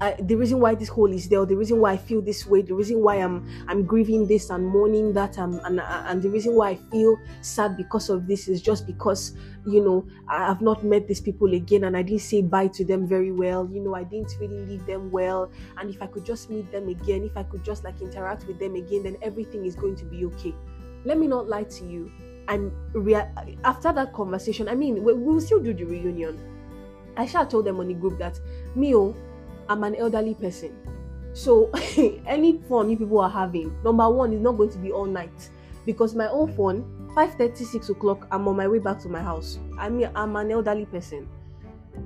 I, 0.00 0.12
the 0.18 0.34
reason 0.34 0.60
why 0.60 0.74
this 0.74 0.88
hole 0.88 1.12
is 1.12 1.28
there, 1.28 1.44
the 1.44 1.56
reason 1.56 1.78
why 1.78 1.92
I 1.92 1.96
feel 1.98 2.22
this 2.22 2.46
way, 2.46 2.62
the 2.62 2.74
reason 2.74 3.02
why 3.02 3.16
I'm 3.16 3.46
I'm 3.68 3.84
grieving 3.84 4.26
this 4.26 4.48
and 4.48 4.66
mourning 4.66 5.12
that, 5.12 5.38
um, 5.38 5.60
and 5.64 5.78
and 5.80 6.22
the 6.22 6.30
reason 6.30 6.54
why 6.54 6.70
I 6.70 6.76
feel 6.90 7.18
sad 7.42 7.76
because 7.76 8.08
of 8.08 8.26
this 8.26 8.48
is 8.48 8.62
just 8.62 8.86
because 8.86 9.36
you 9.66 9.84
know 9.84 10.06
I 10.26 10.46
have 10.46 10.62
not 10.62 10.82
met 10.82 11.06
these 11.06 11.20
people 11.20 11.52
again, 11.52 11.84
and 11.84 11.96
I 11.96 12.02
didn't 12.02 12.22
say 12.22 12.40
bye 12.40 12.68
to 12.68 12.84
them 12.84 13.06
very 13.06 13.30
well. 13.30 13.68
You 13.70 13.80
know, 13.80 13.94
I 13.94 14.04
didn't 14.04 14.34
really 14.40 14.64
leave 14.64 14.86
them 14.86 15.10
well, 15.10 15.52
and 15.76 15.90
if 15.90 16.00
I 16.00 16.06
could 16.06 16.24
just 16.24 16.48
meet 16.48 16.72
them 16.72 16.88
again, 16.88 17.22
if 17.24 17.36
I 17.36 17.42
could 17.42 17.62
just 17.62 17.84
like 17.84 18.00
interact 18.00 18.46
with 18.46 18.58
them 18.58 18.76
again, 18.76 19.02
then 19.02 19.18
everything 19.20 19.66
is 19.66 19.76
going 19.76 19.96
to 19.96 20.06
be 20.06 20.24
okay. 20.24 20.54
Let 21.04 21.18
me 21.18 21.26
not 21.26 21.46
lie 21.46 21.64
to 21.64 21.84
you. 21.84 22.10
I'm 22.48 22.72
rea- 22.94 23.28
after 23.64 23.92
that 23.92 24.14
conversation. 24.14 24.66
I 24.66 24.74
mean, 24.74 25.04
we, 25.04 25.12
will 25.12 25.40
still 25.42 25.60
do 25.60 25.74
the 25.74 25.84
reunion. 25.84 26.38
I 27.16 27.26
shall 27.26 27.46
told 27.46 27.66
them 27.66 27.80
on 27.80 27.88
the 27.88 27.94
group 27.94 28.18
that 28.18 28.40
me 28.74 28.94
oh 28.94 29.14
I'm 29.70 29.84
an 29.84 29.94
elderly 29.94 30.34
person. 30.34 30.76
So 31.32 31.70
any 32.26 32.58
fun 32.68 32.90
you 32.90 32.96
people 32.96 33.20
are 33.20 33.30
having, 33.30 33.72
number 33.84 34.10
one 34.10 34.32
is 34.32 34.40
not 34.40 34.52
going 34.58 34.70
to 34.70 34.78
be 34.78 34.90
all 34.90 35.06
night 35.06 35.48
because 35.86 36.14
my 36.14 36.28
own 36.28 36.52
phone, 36.54 36.82
5:30, 37.14 37.56
6 37.64 37.88
o'clock, 37.90 38.26
I'm 38.32 38.48
on 38.48 38.56
my 38.56 38.66
way 38.66 38.80
back 38.80 38.98
to 39.02 39.08
my 39.08 39.20
house. 39.20 39.60
I 39.78 39.88
mean, 39.88 40.10
I'm 40.16 40.34
an 40.34 40.50
elderly 40.50 40.86
person. 40.86 41.28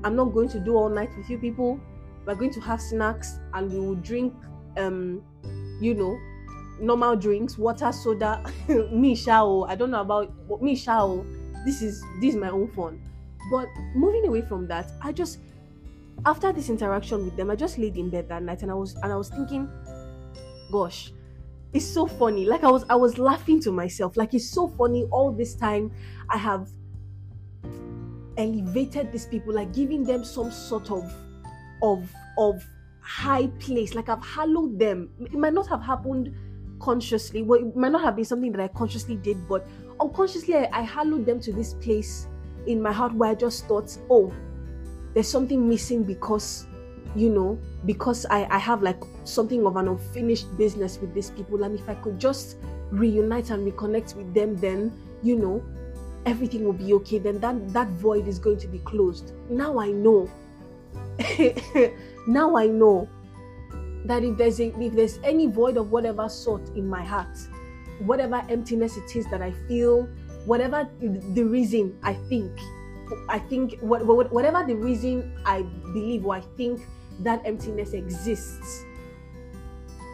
I'm 0.05 0.15
not 0.15 0.35
going 0.35 0.49
to 0.51 0.61
do 0.61 0.77
all 0.77 0.91
night 0.91 1.11
with 1.17 1.31
you 1.31 1.39
people. 1.39 1.81
We're 2.27 2.35
going 2.35 2.53
to 2.53 2.61
have 2.61 2.81
snacks 2.81 3.39
and 3.55 3.73
we 3.73 3.79
will 3.81 3.95
drink, 3.97 4.35
um, 4.77 5.23
you 5.81 5.95
know, 5.95 6.19
normal 6.79 7.17
drinks, 7.17 7.57
water, 7.57 7.93
soda. 7.93 8.45
me 8.93 9.15
shao. 9.15 9.62
I 9.62 9.75
don't 9.75 9.91
know 9.91 10.03
about 10.03 10.33
me 10.62 10.77
shao. 10.77 11.25
This 11.65 11.81
is 11.81 12.03
this 12.21 12.35
is 12.35 12.37
my 12.37 12.51
own 12.51 12.69
fun. 12.69 13.01
But 13.51 13.69
moving 13.95 14.27
away 14.27 14.43
from 14.43 14.67
that, 14.69 14.91
I 15.03 15.12
just 15.12 15.39
after 16.27 16.53
this 16.53 16.70
interaction 16.70 17.25
with 17.25 17.37
them, 17.37 17.51
I 17.51 17.57
just 17.57 17.79
laid 17.79 17.97
in 17.97 18.11
bed 18.11 18.29
that 18.29 18.43
night 18.43 18.62
and 18.62 18.70
I 18.70 18.75
was 18.75 18.95
and 18.97 19.12
I 19.12 19.16
was 19.16 19.29
thinking, 19.29 19.68
gosh, 20.72 21.12
it's 21.72 21.85
so 21.85 22.07
funny. 22.07 22.47
Like 22.47 22.64
I 22.64 22.70
was 22.70 22.85
I 22.89 22.95
was 22.95 23.18
laughing 23.18 23.61
to 23.62 23.72
myself. 23.72 24.16
Like 24.16 24.33
it's 24.35 24.49
so 24.49 24.68
funny 24.68 25.05
all 25.11 25.33
this 25.33 25.55
time 25.55 25.93
I 26.31 26.39
have 26.39 26.68
elevated 28.37 29.12
these 29.12 29.27
people, 29.27 29.55
like 29.55 29.72
giving 29.72 30.05
them 30.05 30.25
some 30.25 30.51
sort 30.51 30.91
of 30.91 31.12
of 31.83 32.11
of 32.39 32.64
high 33.01 33.49
place. 33.59 33.95
Like 33.95 34.09
I've 34.09 34.25
hallowed 34.25 34.79
them. 34.79 35.11
It 35.20 35.35
might 35.35 35.53
not 35.53 35.68
have 35.68 35.83
happened 35.83 36.35
consciously. 36.81 37.43
Well, 37.43 37.61
it 37.61 37.77
might 37.77 37.93
not 37.93 38.03
have 38.03 38.16
been 38.16 38.25
something 38.25 38.53
that 38.53 38.61
I 38.61 38.68
consciously 38.68 39.16
did, 39.16 39.49
but 39.49 39.66
unconsciously 40.01 40.57
I, 40.57 40.68
I 40.72 40.83
hallowed 40.83 41.27
them 41.27 41.39
to 41.41 41.53
this 41.53 41.75
place 41.75 42.29
in 42.66 42.81
my 42.81 42.93
heart 42.93 43.12
where 43.14 43.31
I 43.31 43.35
just 43.35 43.66
thought, 43.66 43.97
oh, 44.11 44.33
there's 45.15 45.29
something 45.29 45.69
missing 45.69 46.03
because 46.03 46.67
you 47.17 47.31
know 47.31 47.59
because 47.87 48.27
I, 48.27 48.47
I 48.51 48.59
have 48.59 48.83
like 48.83 49.01
something 49.25 49.65
of 49.67 49.77
an 49.77 49.89
unfinished 49.89 50.57
business 50.59 50.99
with 50.99 51.15
these 51.15 51.31
people. 51.31 51.62
And 51.65 51.79
if 51.79 51.89
i 51.89 51.95
could 51.95 52.19
just 52.19 52.57
reunite 52.91 53.51
and 53.51 53.71
reconnect 53.71 54.15
with 54.15 54.33
them 54.35 54.57
then 54.57 54.93
you 55.23 55.37
know 55.37 55.65
everything 56.27 56.65
will 56.65 56.73
be 56.73 56.93
okay. 56.95 57.19
Then 57.19 57.41
that 57.41 57.73
that 57.73 57.89
void 57.91 58.27
is 58.29 58.39
going 58.39 58.59
to 58.59 58.69
be 58.69 58.79
closed. 58.81 59.33
Now 59.49 59.79
i 59.79 59.91
know. 59.91 60.31
Now 62.27 62.57
i 62.57 62.67
know 62.67 63.09
that 64.07 64.23
if 64.23 64.37
there's 64.37 64.61
a, 64.61 64.69
if 64.81 64.95
there's 64.95 65.19
any 65.25 65.47
void 65.47 65.77
of 65.77 65.91
whatever 65.91 66.29
sort 66.29 66.69
in 66.71 66.89
my 66.89 67.03
heart 67.03 67.37
whatever 68.01 68.45
emptiness 68.49 68.97
it 68.97 69.17
is 69.17 69.27
that 69.31 69.41
i 69.41 69.53
feel 69.69 70.09
whatever 70.45 70.89
the 71.01 71.43
reason 71.43 71.97
i 72.03 72.12
think 72.12 72.51
I 73.29 73.39
think 73.39 73.79
what, 73.81 74.05
whatever 74.05 74.65
the 74.67 74.77
reason 74.77 75.33
I 75.45 75.63
believe 75.63 76.25
or 76.25 76.35
I 76.35 76.41
think 76.57 76.81
that 77.21 77.43
emptiness 77.45 77.93
exists 77.93 78.85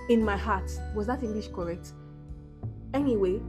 in 0.08 0.24
my 0.24 0.36
heart. 0.36 0.70
Was 0.94 1.06
that 1.06 1.22
English 1.22 1.48
correct? 1.48 1.92
Anyway, 2.94 3.40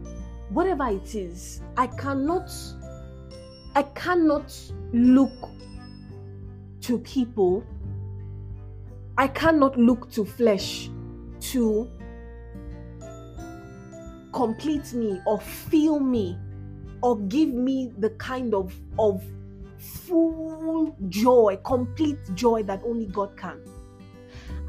whatever 0.50 0.88
it 0.88 1.16
is, 1.16 1.62
I 1.78 1.88
cannot 1.88 2.52
I 3.76 3.84
cannot 3.84 4.54
look 4.94 5.32
to 6.82 6.98
people. 7.00 7.64
I 9.18 9.28
cannot 9.28 9.78
look 9.78 10.12
to 10.12 10.26
flesh 10.26 10.90
to 11.52 11.90
complete 14.34 14.94
me 14.94 15.20
or 15.26 15.40
fill 15.40 16.00
me 16.00 16.38
or 17.02 17.18
give 17.20 17.50
me 17.50 17.92
the 17.98 18.10
kind 18.12 18.54
of 18.54 18.74
of 19.00 19.24
full 19.78 20.96
joy, 21.10 21.58
complete 21.64 22.20
joy 22.36 22.64
that 22.64 22.82
only 22.86 23.08
God 23.08 23.36
can. 23.36 23.60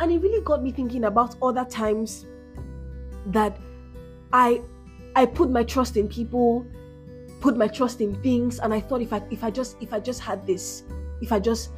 And 0.00 0.10
it 0.10 0.18
really 0.18 0.42
got 0.42 0.62
me 0.62 0.72
thinking 0.72 1.04
about 1.04 1.36
other 1.42 1.64
times 1.64 2.26
that 3.26 3.58
I 4.32 4.62
I 5.14 5.26
put 5.26 5.50
my 5.50 5.62
trust 5.62 5.96
in 5.96 6.08
people, 6.08 6.66
put 7.40 7.56
my 7.56 7.68
trust 7.68 8.00
in 8.00 8.14
things, 8.22 8.58
and 8.58 8.72
I 8.72 8.80
thought 8.80 9.02
if 9.02 9.12
I 9.12 9.22
if 9.30 9.44
I 9.44 9.50
just 9.50 9.76
if 9.80 9.92
I 9.92 10.00
just 10.00 10.20
had 10.20 10.46
this, 10.46 10.84
if 11.20 11.32
I 11.32 11.38
just 11.38 11.70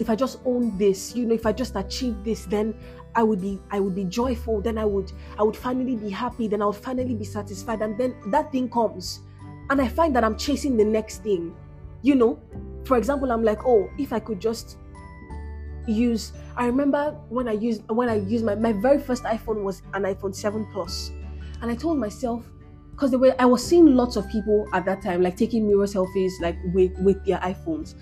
if 0.00 0.10
I 0.10 0.16
just 0.16 0.40
own 0.44 0.76
this, 0.78 1.14
you 1.14 1.26
know, 1.26 1.34
if 1.34 1.46
I 1.46 1.52
just 1.52 1.76
achieve 1.76 2.16
this, 2.24 2.46
then 2.46 2.74
I 3.14 3.22
would 3.22 3.40
be 3.40 3.60
I 3.70 3.80
would 3.80 3.94
be 3.94 4.04
joyful, 4.04 4.60
then 4.60 4.78
I 4.78 4.84
would 4.84 5.12
I 5.38 5.42
would 5.42 5.56
finally 5.56 5.96
be 5.96 6.10
happy, 6.10 6.48
then 6.48 6.62
I 6.62 6.66
would 6.66 6.76
finally 6.76 7.14
be 7.14 7.24
satisfied. 7.24 7.82
And 7.82 7.96
then 7.96 8.16
that 8.26 8.50
thing 8.50 8.68
comes. 8.68 9.20
And 9.70 9.80
I 9.80 9.88
find 9.88 10.14
that 10.16 10.24
I'm 10.24 10.36
chasing 10.36 10.76
the 10.76 10.84
next 10.84 11.22
thing. 11.22 11.54
You 12.02 12.16
know, 12.16 12.40
for 12.84 12.96
example, 12.98 13.30
I'm 13.30 13.42
like, 13.44 13.64
oh, 13.64 13.88
if 13.98 14.12
I 14.12 14.18
could 14.18 14.40
just 14.40 14.76
use 15.86 16.32
I 16.56 16.66
remember 16.66 17.16
when 17.28 17.48
I 17.48 17.52
used 17.52 17.88
when 17.88 18.08
I 18.08 18.16
used 18.16 18.44
my, 18.44 18.54
my 18.54 18.72
very 18.72 18.98
first 18.98 19.24
iPhone 19.24 19.62
was 19.62 19.82
an 19.94 20.02
iPhone 20.02 20.34
7 20.34 20.66
Plus. 20.72 21.10
And 21.62 21.70
I 21.70 21.74
told 21.74 21.98
myself, 21.98 22.44
because 22.90 23.12
were 23.12 23.34
I 23.38 23.46
was 23.46 23.66
seeing 23.66 23.94
lots 23.94 24.16
of 24.16 24.28
people 24.28 24.66
at 24.74 24.84
that 24.84 25.02
time 25.02 25.22
like 25.22 25.36
taking 25.36 25.66
mirror 25.66 25.86
selfies 25.86 26.32
like 26.40 26.56
with 26.74 26.92
with 26.98 27.24
their 27.24 27.38
iPhones. 27.38 27.94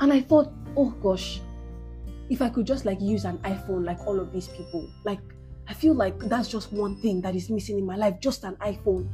And 0.00 0.12
I 0.12 0.20
thought, 0.20 0.52
oh 0.76 0.90
gosh, 1.02 1.40
if 2.30 2.40
I 2.40 2.48
could 2.48 2.66
just 2.66 2.84
like 2.84 3.00
use 3.00 3.24
an 3.24 3.38
iPhone 3.38 3.84
like 3.84 4.00
all 4.06 4.18
of 4.20 4.32
these 4.32 4.48
people, 4.48 4.88
like 5.04 5.20
I 5.66 5.74
feel 5.74 5.94
like 5.94 6.18
that's 6.18 6.48
just 6.48 6.72
one 6.72 6.96
thing 7.02 7.20
that 7.22 7.34
is 7.34 7.50
missing 7.50 7.78
in 7.78 7.84
my 7.84 7.96
life, 7.96 8.20
just 8.20 8.44
an 8.44 8.56
iPhone. 8.56 9.08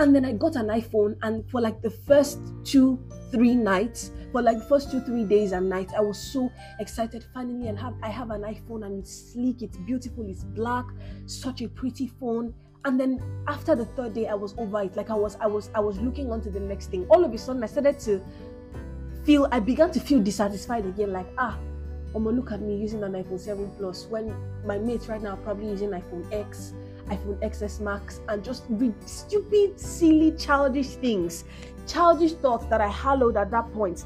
And 0.00 0.16
then 0.16 0.24
I 0.24 0.32
got 0.32 0.56
an 0.56 0.68
iPhone, 0.68 1.18
and 1.20 1.46
for 1.50 1.60
like 1.60 1.82
the 1.82 1.90
first 1.90 2.40
two, 2.64 2.98
three 3.30 3.54
nights, 3.54 4.12
for 4.32 4.40
like 4.40 4.56
the 4.56 4.64
first 4.64 4.90
two, 4.90 5.00
three 5.00 5.24
days 5.24 5.52
and 5.52 5.68
nights, 5.68 5.92
I 5.94 6.00
was 6.00 6.18
so 6.18 6.50
excited 6.78 7.22
finally 7.34 7.68
and 7.68 7.78
have 7.78 7.92
I 8.02 8.08
have 8.08 8.30
an 8.30 8.40
iPhone 8.40 8.86
and 8.86 9.00
it's 9.00 9.32
sleek, 9.32 9.60
it's 9.60 9.76
beautiful, 9.76 10.26
it's 10.26 10.42
black, 10.42 10.86
such 11.26 11.60
a 11.60 11.68
pretty 11.68 12.06
phone. 12.06 12.54
And 12.86 12.98
then 12.98 13.22
after 13.46 13.76
the 13.76 13.84
third 13.84 14.14
day, 14.14 14.26
I 14.26 14.32
was 14.32 14.54
over 14.56 14.80
it. 14.80 14.96
Like 14.96 15.10
I 15.10 15.14
was, 15.14 15.36
I 15.38 15.46
was, 15.46 15.68
I 15.74 15.80
was 15.80 15.98
looking 15.98 16.32
on 16.32 16.40
to 16.42 16.50
the 16.50 16.60
next 16.60 16.86
thing. 16.86 17.06
All 17.10 17.22
of 17.22 17.34
a 17.34 17.36
sudden, 17.36 17.62
I 17.62 17.66
started 17.66 18.00
to 18.00 18.22
feel, 19.24 19.48
I 19.52 19.60
began 19.60 19.90
to 19.90 20.00
feel 20.00 20.20
dissatisfied 20.20 20.86
again. 20.86 21.12
Like 21.12 21.26
ah, 21.36 21.58
Omo, 22.14 22.34
look 22.34 22.52
at 22.52 22.62
me 22.62 22.74
using 22.74 23.04
an 23.04 23.12
iPhone 23.12 23.38
7 23.38 23.70
Plus 23.76 24.06
when 24.06 24.34
my 24.64 24.78
mates 24.78 25.08
right 25.08 25.20
now 25.20 25.32
are 25.32 25.36
probably 25.38 25.68
using 25.68 25.90
iPhone 25.90 26.26
X, 26.32 26.72
iPhone 27.10 27.38
XS 27.42 27.80
Max, 27.80 28.20
and 28.28 28.44
just 28.44 28.64
read 28.68 28.94
stupid, 29.08 29.78
silly, 29.78 30.32
childish 30.32 30.88
things, 30.88 31.44
childish 31.86 32.32
thoughts 32.34 32.66
that 32.66 32.80
I 32.80 32.88
hallowed 32.88 33.36
at 33.36 33.50
that 33.50 33.72
point. 33.72 34.04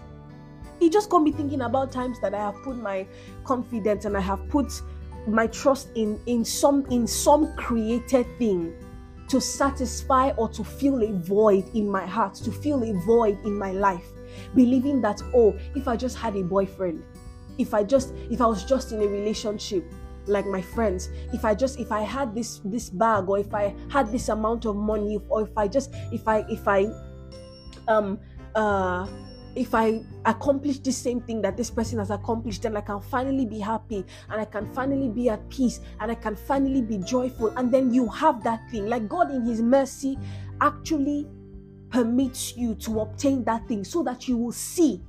It 0.81 0.93
just 0.93 1.11
got 1.11 1.21
me 1.21 1.33
thinking 1.33 1.63
about 1.63 1.93
times 1.93 2.21
that 2.21 2.35
I 2.35 2.39
have 2.39 2.57
put 2.63 2.77
my 2.77 3.07
confidence 3.45 4.05
and 4.05 4.17
I 4.17 4.21
have 4.21 4.49
put 4.49 4.73
my 5.27 5.47
trust 5.47 5.89
in 5.95 6.21
in 6.27 6.45
some 6.45 6.85
in 6.91 7.07
some 7.07 7.55
created 7.57 8.27
thing 8.39 8.75
to 9.29 9.41
satisfy 9.41 10.31
or 10.33 10.49
to 10.51 10.63
fill 10.63 11.03
a 11.03 11.13
void 11.13 11.65
in 11.75 11.89
my 11.89 12.05
heart, 12.05 12.35
to 12.35 12.53
fill 12.53 12.83
a 12.85 12.93
void 13.07 13.39
in 13.45 13.57
my 13.57 13.73
life, 13.73 14.13
believing 14.55 15.01
that 15.01 15.23
oh, 15.35 15.57
if 15.75 15.89
I 15.89 15.97
just 15.97 16.19
had 16.19 16.37
a 16.37 16.43
boyfriend, 16.43 17.03
if 17.59 17.73
i 17.75 17.83
just 17.83 18.15
if 18.31 18.41
i 18.41 18.47
was 18.47 18.65
just 18.65 18.93
in 18.93 19.01
a 19.03 19.07
relationship 19.07 19.85
like 20.27 20.47
my 20.47 20.61
friends 20.61 21.11
if 21.33 21.45
i 21.45 21.55
just 21.55 21.79
if 21.79 21.93
i 21.93 22.01
had 22.01 22.35
this 22.35 22.61
this 22.65 22.91
bag 22.91 23.29
or 23.29 23.39
if 23.39 23.53
i 23.55 23.75
had 23.91 24.11
this 24.11 24.29
amount 24.29 24.65
of 24.65 24.77
money 24.77 25.19
or 25.29 25.43
if 25.43 25.57
i 25.57 25.69
just 25.69 25.93
if 26.13 26.27
i 26.27 26.45
if 26.49 26.67
i 26.67 26.87
um 27.89 28.19
uh 28.55 29.07
if 29.57 29.75
I 29.75 30.03
accomplish 30.25 30.79
the 30.81 30.93
same 30.93 31.21
thing 31.21 31.41
that 31.43 31.57
this 31.57 31.71
person 31.71 31.99
has 31.99 32.11
accomplished, 32.11 32.63
then 32.63 32.77
I 32.77 32.81
can 32.81 33.01
finally 33.01 33.47
be 33.47 33.61
happy 33.61 34.05
and 34.31 34.41
I 34.41 34.45
can 34.45 34.73
finally 34.75 35.09
be 35.09 35.29
at 35.29 35.49
peace 35.49 35.81
and 36.01 36.11
I 36.11 36.15
can 36.15 36.35
finally 36.35 36.83
be 36.83 36.99
joyful. 36.99 37.49
And 37.57 37.73
then 37.73 37.93
you 37.93 38.09
have 38.09 38.43
that 38.45 38.69
thing. 38.71 38.87
Like 38.89 39.09
God, 39.09 39.31
in 39.31 39.45
His 39.45 39.63
mercy, 39.63 40.19
actually 40.61 41.29
permits 41.91 42.57
you 42.57 42.75
to 42.75 43.01
obtain 43.01 43.45
that 43.45 43.67
thing 43.69 43.85
so 43.85 44.03
that 44.03 44.27
you 44.27 44.37
will 44.37 44.53
see 44.53 45.01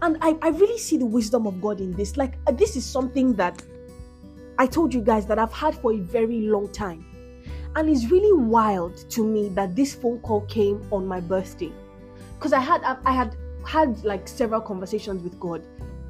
and 0.00 0.16
I, 0.20 0.36
I 0.42 0.48
really 0.48 0.78
see 0.78 0.96
the 0.96 1.06
wisdom 1.06 1.46
of 1.46 1.60
God 1.60 1.80
in 1.80 1.92
this. 1.92 2.16
Like, 2.16 2.34
uh, 2.46 2.52
this 2.52 2.76
is 2.76 2.86
something 2.86 3.34
that 3.34 3.62
I 4.58 4.66
told 4.66 4.94
you 4.94 5.00
guys 5.00 5.26
that 5.26 5.38
I've 5.38 5.52
had 5.52 5.74
for 5.74 5.92
a 5.92 5.98
very 5.98 6.42
long 6.42 6.70
time. 6.72 7.04
And 7.74 7.88
it's 7.88 8.10
really 8.10 8.32
wild 8.32 8.96
to 9.10 9.26
me 9.26 9.48
that 9.50 9.76
this 9.76 9.94
phone 9.94 10.20
call 10.20 10.42
came 10.42 10.86
on 10.90 11.06
my 11.06 11.20
birthday. 11.20 11.72
Because 12.36 12.52
I 12.52 12.60
had 12.60 12.82
I 12.82 13.12
had 13.12 13.36
had 13.66 14.04
like 14.04 14.26
several 14.28 14.60
conversations 14.60 15.22
with 15.22 15.38
God 15.38 15.66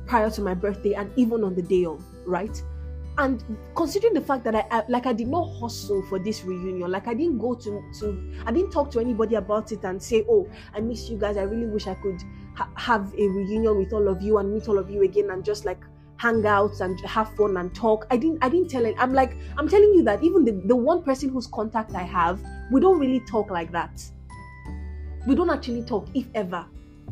prior 0.07 0.31
to 0.31 0.41
my 0.41 0.55
birthday 0.55 0.95
and 0.95 1.11
even 1.17 1.43
on 1.43 1.55
the 1.55 1.63
day 1.63 1.85
of, 1.85 2.03
right? 2.27 2.63
and 3.19 3.43
considering 3.75 4.15
the 4.15 4.21
fact 4.21 4.45
that 4.45 4.55
I, 4.55 4.65
I, 4.71 4.85
like 4.89 5.07
I 5.07 5.13
did 5.13 5.27
not 5.27 5.45
hustle 5.59 6.03
for 6.03 6.19
this 6.21 6.45
reunion, 6.45 6.91
like 6.91 7.09
I 7.09 7.15
didn't 7.15 7.39
go 7.39 7.55
to 7.55 7.83
to 7.99 8.35
I 8.47 8.53
didn't 8.53 8.71
talk 8.71 8.91
to 8.93 9.01
anybody 9.01 9.35
about 9.35 9.73
it 9.73 9.85
and 9.85 10.01
say, 10.01 10.25
oh, 10.29 10.49
I 10.73 10.81
miss 10.81 11.11
you 11.11 11.19
guys. 11.19 11.37
I 11.37 11.43
really 11.43 11.67
wish 11.67 11.89
I 11.89 11.95
could 11.95 12.21
ha- 12.59 12.71
have 12.75 13.15
a 13.15 13.29
reunion 13.29 13.79
with 13.79 13.93
all 13.93 14.09
of 14.09 14.21
you 14.21 14.39
and 14.39 14.53
meet 14.53 14.69
all 14.69 14.79
of 14.79 14.91
you 14.91 15.03
again 15.03 15.31
and 15.31 15.45
just 15.45 15.65
like 15.65 15.81
hang 16.17 16.45
out 16.45 16.81
and 16.81 17.01
have 17.01 17.35
fun 17.37 17.57
and 17.57 17.75
talk. 17.75 18.07
I 18.11 18.17
didn't 18.17 18.45
I 18.45 18.49
didn't 18.49 18.69
tell 18.69 18.85
it. 18.85 18.97
I'm 18.99 19.13
like 19.13 19.37
I'm 19.57 19.69
telling 19.69 19.93
you 19.95 20.03
that 20.05 20.23
even 20.23 20.45
the, 20.45 20.53
the 20.67 20.77
one 20.77 21.03
person 21.03 21.29
whose 21.29 21.47
contact 21.47 21.95
I 21.95 22.03
have, 22.03 22.41
we 22.73 22.81
don't 22.81 22.99
really 22.99 23.21
talk 23.21 23.51
like 23.51 23.71
that. 23.73 24.03
We 25.27 25.35
don't 25.35 25.51
actually 25.51 25.85
talk, 25.85 26.09
if 26.15 26.27
ever. 26.35 26.65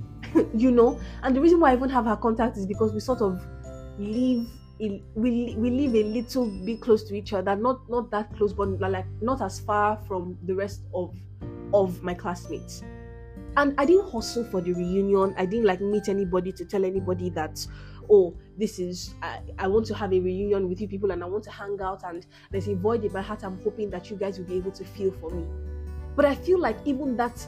you 0.54 0.70
know? 0.70 0.98
And 1.22 1.36
the 1.36 1.40
reason 1.40 1.60
why 1.60 1.70
I 1.70 1.74
even 1.74 1.90
have 1.90 2.06
her 2.06 2.16
contact 2.16 2.56
is 2.56 2.66
because 2.66 2.92
we 2.92 3.00
sort 3.00 3.20
of 3.20 3.44
live 3.98 4.46
we 4.78 5.54
we 5.56 5.70
live 5.70 5.94
a 5.94 6.04
little 6.04 6.46
bit 6.66 6.82
close 6.82 7.02
to 7.04 7.14
each 7.14 7.32
other 7.32 7.56
not 7.56 7.88
not 7.88 8.10
that 8.10 8.30
close 8.36 8.52
but 8.52 8.68
like 8.78 9.06
not 9.22 9.40
as 9.40 9.58
far 9.60 9.98
from 10.06 10.36
the 10.44 10.54
rest 10.54 10.82
of 10.92 11.14
of 11.72 12.02
my 12.02 12.12
classmates 12.12 12.82
and 13.56 13.74
i 13.78 13.84
didn't 13.84 14.10
hustle 14.10 14.44
for 14.44 14.60
the 14.60 14.72
reunion. 14.72 15.34
I 15.36 15.46
didn't 15.46 15.66
like 15.66 15.80
meet 15.80 16.08
anybody 16.08 16.52
to 16.52 16.64
tell 16.64 16.84
anybody 16.84 17.30
that 17.30 17.66
oh 18.10 18.34
this 18.56 18.78
is 18.78 19.14
I, 19.22 19.40
I 19.58 19.68
want 19.68 19.86
to 19.86 19.94
have 19.94 20.12
a 20.12 20.20
reunion 20.20 20.68
with 20.68 20.80
you 20.80 20.88
people 20.88 21.10
and 21.10 21.22
i 21.22 21.26
want 21.26 21.44
to 21.44 21.50
hang 21.50 21.78
out 21.80 22.02
and 22.04 22.26
there's 22.50 22.68
a 22.68 22.74
void 22.74 23.04
in 23.04 23.12
my 23.12 23.22
heart. 23.22 23.44
I'm 23.44 23.58
hoping 23.62 23.90
that 23.90 24.10
you 24.10 24.16
guys 24.16 24.38
will 24.38 24.46
be 24.46 24.56
able 24.56 24.72
to 24.72 24.84
feel 24.84 25.12
for 25.12 25.30
me. 25.30 25.44
But 26.14 26.24
i 26.24 26.34
feel 26.34 26.58
like 26.58 26.76
even 26.84 27.16
that 27.16 27.46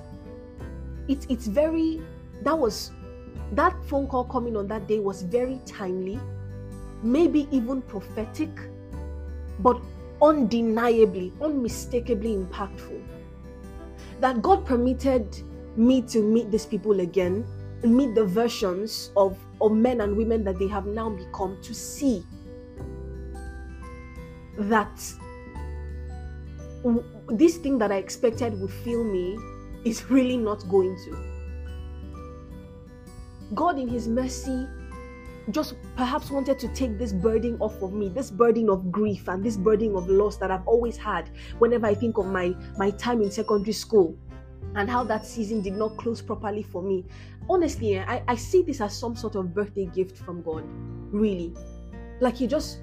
it, 1.08 1.26
it's 1.30 1.46
very 1.46 2.02
that 2.42 2.58
was 2.58 2.90
that 3.52 3.74
phone 3.84 4.06
call 4.08 4.24
coming 4.24 4.56
on 4.56 4.66
that 4.68 4.86
day 4.86 4.98
was 5.00 5.22
very 5.22 5.60
timely 5.64 6.20
maybe 7.02 7.48
even 7.50 7.82
prophetic, 7.82 8.50
but 9.60 9.80
undeniably, 10.20 11.32
unmistakably 11.40 12.36
impactful. 12.36 13.02
That 14.20 14.42
God 14.42 14.66
permitted 14.66 15.40
me 15.78 16.02
to 16.02 16.20
meet 16.20 16.50
these 16.50 16.66
people 16.66 17.00
again, 17.00 17.46
meet 17.82 18.14
the 18.14 18.24
versions 18.24 19.12
of, 19.16 19.38
of 19.60 19.72
men 19.72 20.00
and 20.00 20.16
women 20.16 20.44
that 20.44 20.58
they 20.58 20.66
have 20.66 20.86
now 20.86 21.08
become, 21.08 21.56
to 21.62 21.72
see 21.72 22.24
that 24.58 25.00
this 27.28 27.56
thing 27.58 27.78
that 27.78 27.92
I 27.92 27.96
expected 27.96 28.60
would 28.60 28.72
fill 28.72 29.04
me 29.04 29.38
is 29.84 30.10
really 30.10 30.36
not 30.36 30.68
going 30.68 30.96
to. 31.04 31.16
God, 33.54 33.78
in 33.78 33.88
His 33.88 34.08
mercy, 34.08 34.66
just 35.50 35.74
perhaps 35.96 36.30
wanted 36.30 36.58
to 36.58 36.68
take 36.68 36.98
this 36.98 37.12
burden 37.12 37.56
off 37.60 37.80
of 37.80 37.92
me, 37.92 38.08
this 38.08 38.30
burden 38.30 38.68
of 38.68 38.92
grief 38.92 39.28
and 39.28 39.42
this 39.42 39.56
burden 39.56 39.94
of 39.96 40.08
loss 40.08 40.36
that 40.38 40.50
I've 40.50 40.66
always 40.66 40.96
had 40.96 41.30
whenever 41.58 41.86
I 41.86 41.94
think 41.94 42.18
of 42.18 42.26
my 42.26 42.54
my 42.76 42.90
time 42.90 43.22
in 43.22 43.30
secondary 43.30 43.72
school 43.72 44.18
and 44.74 44.88
how 44.88 45.04
that 45.04 45.26
season 45.26 45.60
did 45.62 45.74
not 45.74 45.96
close 45.96 46.20
properly 46.20 46.62
for 46.62 46.82
me. 46.82 47.04
Honestly, 47.48 47.96
eh, 47.96 48.04
I, 48.06 48.22
I 48.28 48.36
see 48.36 48.62
this 48.62 48.80
as 48.80 48.96
some 48.96 49.16
sort 49.16 49.34
of 49.34 49.54
birthday 49.54 49.86
gift 49.86 50.18
from 50.18 50.42
God. 50.42 50.64
Really. 51.10 51.54
Like 52.20 52.36
he 52.36 52.46
just 52.46 52.80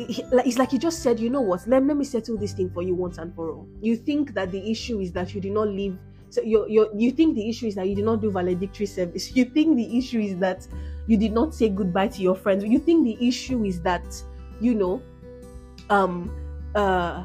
it's 0.00 0.58
like 0.58 0.70
he 0.70 0.78
just 0.78 1.02
said, 1.02 1.18
you 1.18 1.28
know 1.28 1.40
what, 1.40 1.66
let, 1.66 1.84
let 1.84 1.96
me 1.96 2.04
settle 2.04 2.36
this 2.36 2.52
thing 2.52 2.70
for 2.70 2.82
you 2.82 2.94
once 2.94 3.18
and 3.18 3.34
for 3.34 3.50
all. 3.50 3.68
You 3.80 3.96
think 3.96 4.32
that 4.34 4.52
the 4.52 4.70
issue 4.70 5.00
is 5.00 5.10
that 5.12 5.34
you 5.34 5.40
did 5.40 5.52
not 5.52 5.68
live 5.68 5.98
so 6.30 6.42
you 6.42 6.66
you 6.68 6.90
you 6.94 7.10
think 7.10 7.36
the 7.36 7.48
issue 7.48 7.66
is 7.66 7.74
that 7.76 7.88
you 7.88 7.94
did 7.94 8.04
not 8.04 8.20
do 8.20 8.30
valedictory 8.30 8.86
service. 8.86 9.34
You 9.34 9.46
think 9.46 9.76
the 9.76 9.98
issue 9.98 10.20
is 10.20 10.36
that 10.38 10.66
you 11.06 11.16
did 11.16 11.32
not 11.32 11.54
say 11.54 11.68
goodbye 11.70 12.08
to 12.08 12.22
your 12.22 12.34
friends. 12.34 12.64
You 12.64 12.78
think 12.78 13.04
the 13.04 13.26
issue 13.26 13.64
is 13.64 13.80
that 13.82 14.04
you 14.60 14.74
know, 14.74 15.02
um, 15.88 16.30
uh, 16.74 17.24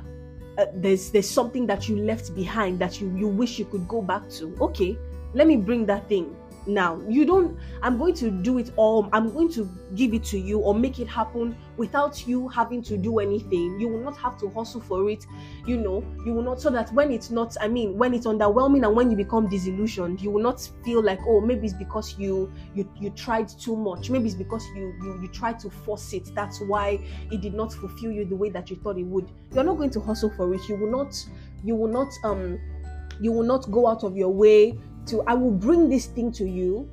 uh, 0.57 0.65
there's 0.75 1.11
there's 1.11 1.29
something 1.29 1.65
that 1.67 1.89
you 1.89 1.97
left 1.97 2.33
behind 2.35 2.79
that 2.79 2.99
you 3.01 3.13
you 3.15 3.27
wish 3.27 3.59
you 3.59 3.65
could 3.65 3.87
go 3.87 4.01
back 4.01 4.29
to. 4.29 4.55
Okay, 4.61 4.97
let 5.33 5.47
me 5.47 5.57
bring 5.57 5.85
that 5.85 6.07
thing 6.07 6.35
now 6.65 7.01
you 7.07 7.25
don't 7.25 7.57
i'm 7.81 7.97
going 7.97 8.13
to 8.13 8.31
do 8.31 8.57
it 8.57 8.71
all 8.77 9.09
i'm 9.11 9.31
going 9.33 9.51
to 9.51 9.69
give 9.95 10.13
it 10.13 10.23
to 10.23 10.39
you 10.39 10.59
or 10.59 10.73
make 10.73 10.99
it 10.99 11.07
happen 11.07 11.55
without 11.77 12.27
you 12.27 12.47
having 12.49 12.81
to 12.83 12.97
do 12.97 13.19
anything 13.19 13.79
you 13.79 13.87
will 13.87 13.99
not 14.01 14.17
have 14.17 14.37
to 14.39 14.49
hustle 14.49 14.81
for 14.81 15.09
it 15.09 15.25
you 15.65 15.77
know. 15.77 16.03
You 16.25 16.33
will 16.33 16.43
not 16.43 16.61
so 16.61 16.69
that 16.71 16.91
when 16.93 17.11
it's 17.11 17.29
not 17.29 17.55
i 17.61 17.67
mean 17.67 17.97
when 17.97 18.13
it's 18.13 18.25
underwhelming 18.25 18.85
and 18.85 18.95
when 18.95 19.09
you 19.09 19.17
become 19.17 19.47
disillusioned 19.49 20.21
you 20.21 20.31
will 20.31 20.41
not 20.43 20.61
feel 20.83 21.01
like 21.01 21.19
oh 21.25 21.41
maybe 21.41 21.65
it's 21.65 21.73
because 21.75 22.17
you 22.17 22.51
you 22.75 22.89
you 22.99 23.09
tried 23.11 23.47
too 23.47 23.75
much. 23.75 24.09
Maybe 24.09 24.25
it's 24.25 24.35
because 24.35 24.65
you 24.75 24.93
you, 25.01 25.19
you 25.21 25.27
tried 25.27 25.59
to 25.59 25.69
force 25.69 26.13
it. 26.13 26.33
That's 26.35 26.59
why 26.61 26.99
it 27.31 27.41
did 27.41 27.53
not 27.53 27.73
fulfill 27.73 28.11
you 28.11 28.25
the 28.25 28.35
way 28.35 28.49
that 28.49 28.69
you 28.69 28.75
thought 28.77 28.97
it 28.97 29.03
would. 29.03 29.29
You're 29.53 29.63
not 29.63 29.77
going 29.77 29.89
to 29.91 29.99
hustle 29.99 30.29
for 30.31 30.53
it. 30.53 30.61
You 30.67 30.75
will 30.75 30.91
not 30.91 31.15
you 31.63 31.75
will 31.75 31.87
not 31.91 32.11
um 32.23 32.59
you 33.21 33.31
will 33.31 33.43
not 33.43 33.69
go 33.71 33.87
out 33.87 34.03
of 34.03 34.17
your 34.17 34.29
way 34.33 34.77
to 35.07 35.21
I 35.23 35.33
will 35.33 35.51
bring 35.51 35.89
this 35.89 36.05
thing 36.07 36.31
to 36.33 36.45
you. 36.45 36.89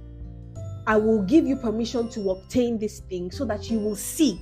I 0.86 0.96
will 0.96 1.22
give 1.22 1.46
you 1.46 1.56
permission 1.56 2.08
to 2.10 2.30
obtain 2.30 2.78
this 2.78 3.00
thing 3.00 3.30
so 3.30 3.44
that 3.44 3.70
you 3.70 3.78
will 3.78 3.94
see 3.96 4.40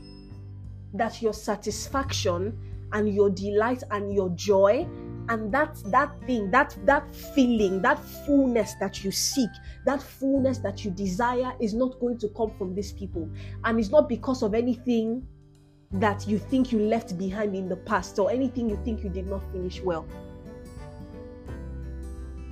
that 0.95 1.21
your 1.23 1.33
satisfaction 1.33 2.59
and 2.93 3.15
your 3.15 3.31
delight 3.31 3.83
and 3.91 4.13
your 4.13 4.31
joy 4.31 4.87
and 5.29 5.53
that 5.53 5.77
that 5.87 6.11
thing 6.27 6.51
that 6.51 6.75
that 6.85 7.15
feeling 7.15 7.83
that 7.83 8.03
fullness 8.25 8.75
that 8.81 9.05
you 9.05 9.11
seek 9.11 9.51
that 9.85 10.03
fullness 10.03 10.59
that 10.59 10.85
you 10.85 10.91
desire 10.91 11.53
is 11.61 11.75
not 11.75 12.01
going 12.01 12.17
to 12.19 12.29
come 12.31 12.51
from 12.57 12.75
these 12.75 12.93
people. 12.93 13.29
And 13.65 13.79
it's 13.79 13.91
not 13.91 14.09
because 14.09 14.43
of 14.43 14.55
anything 14.55 15.27
that 15.93 16.27
you 16.27 16.39
think 16.39 16.73
you 16.73 16.81
left 16.81 17.17
behind 17.19 17.55
in 17.55 17.69
the 17.69 17.77
past 17.77 18.19
or 18.19 18.31
anything 18.31 18.69
you 18.69 18.79
think 18.85 19.03
you 19.03 19.09
did 19.11 19.27
not 19.27 19.43
finish 19.53 19.81
well. 19.81 20.07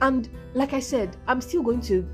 And 0.01 0.29
like 0.57 0.73
i 0.73 0.81
said 0.81 1.15
i'm 1.29 1.41
still 1.41 1.63
going 1.63 1.83
to 1.83 2.09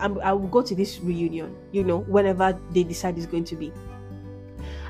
i 0.00 0.32
will 0.32 0.48
go 0.48 0.60
to 0.60 0.74
this 0.74 0.98
reunion 0.98 1.56
you 1.70 1.84
know 1.84 1.98
whenever 2.00 2.58
they 2.72 2.82
decide 2.82 3.16
it's 3.16 3.26
going 3.26 3.44
to 3.44 3.54
be 3.54 3.72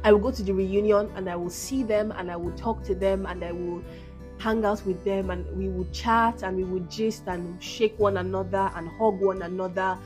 i 0.07 0.13
will 0.13 0.21
go 0.21 0.31
to 0.31 0.43
the 0.43 0.53
reunion 0.53 1.11
and 1.17 1.29
i 1.29 1.37
will 1.37 1.51
see 1.51 1.83
them 1.83 2.13
and 2.17 2.31
i 2.31 2.37
will 2.37 2.57
talk 2.57 2.83
to 2.83 2.95
them 2.95 3.27
and 3.27 3.45
i 3.45 3.53
will 3.53 3.83
hang 4.39 4.65
out 4.65 4.85
with 4.85 5.03
them 5.05 5.31
and 5.31 5.47
we 5.57 5.69
would 5.69 5.93
chat 5.93 6.43
and 6.43 6.57
we 6.57 6.65
would 6.65 6.91
gist 6.91 7.25
and 7.27 7.63
shake 7.63 7.99
one 7.99 8.19
another 8.19 8.71
and 8.77 8.89
hug 8.99 9.21
one 9.21 9.43
another. 9.43 9.99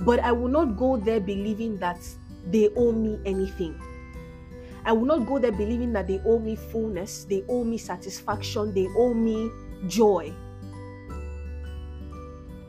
But 0.00 0.20
I 0.20 0.32
will 0.32 0.48
not 0.48 0.76
go 0.76 0.96
there 0.96 1.20
believing 1.20 1.78
that 1.78 1.98
they 2.50 2.68
owe 2.76 2.92
me 2.92 3.18
anything. 3.26 3.80
I 4.84 4.92
will 4.92 5.06
not 5.06 5.26
go 5.26 5.38
there 5.38 5.52
believing 5.52 5.92
that 5.94 6.06
they 6.06 6.20
owe 6.24 6.38
me 6.38 6.56
fullness, 6.56 7.24
they 7.24 7.44
owe 7.48 7.64
me 7.64 7.78
satisfaction, 7.78 8.72
they 8.72 8.86
owe 8.96 9.12
me 9.12 9.50
joy. 9.88 10.32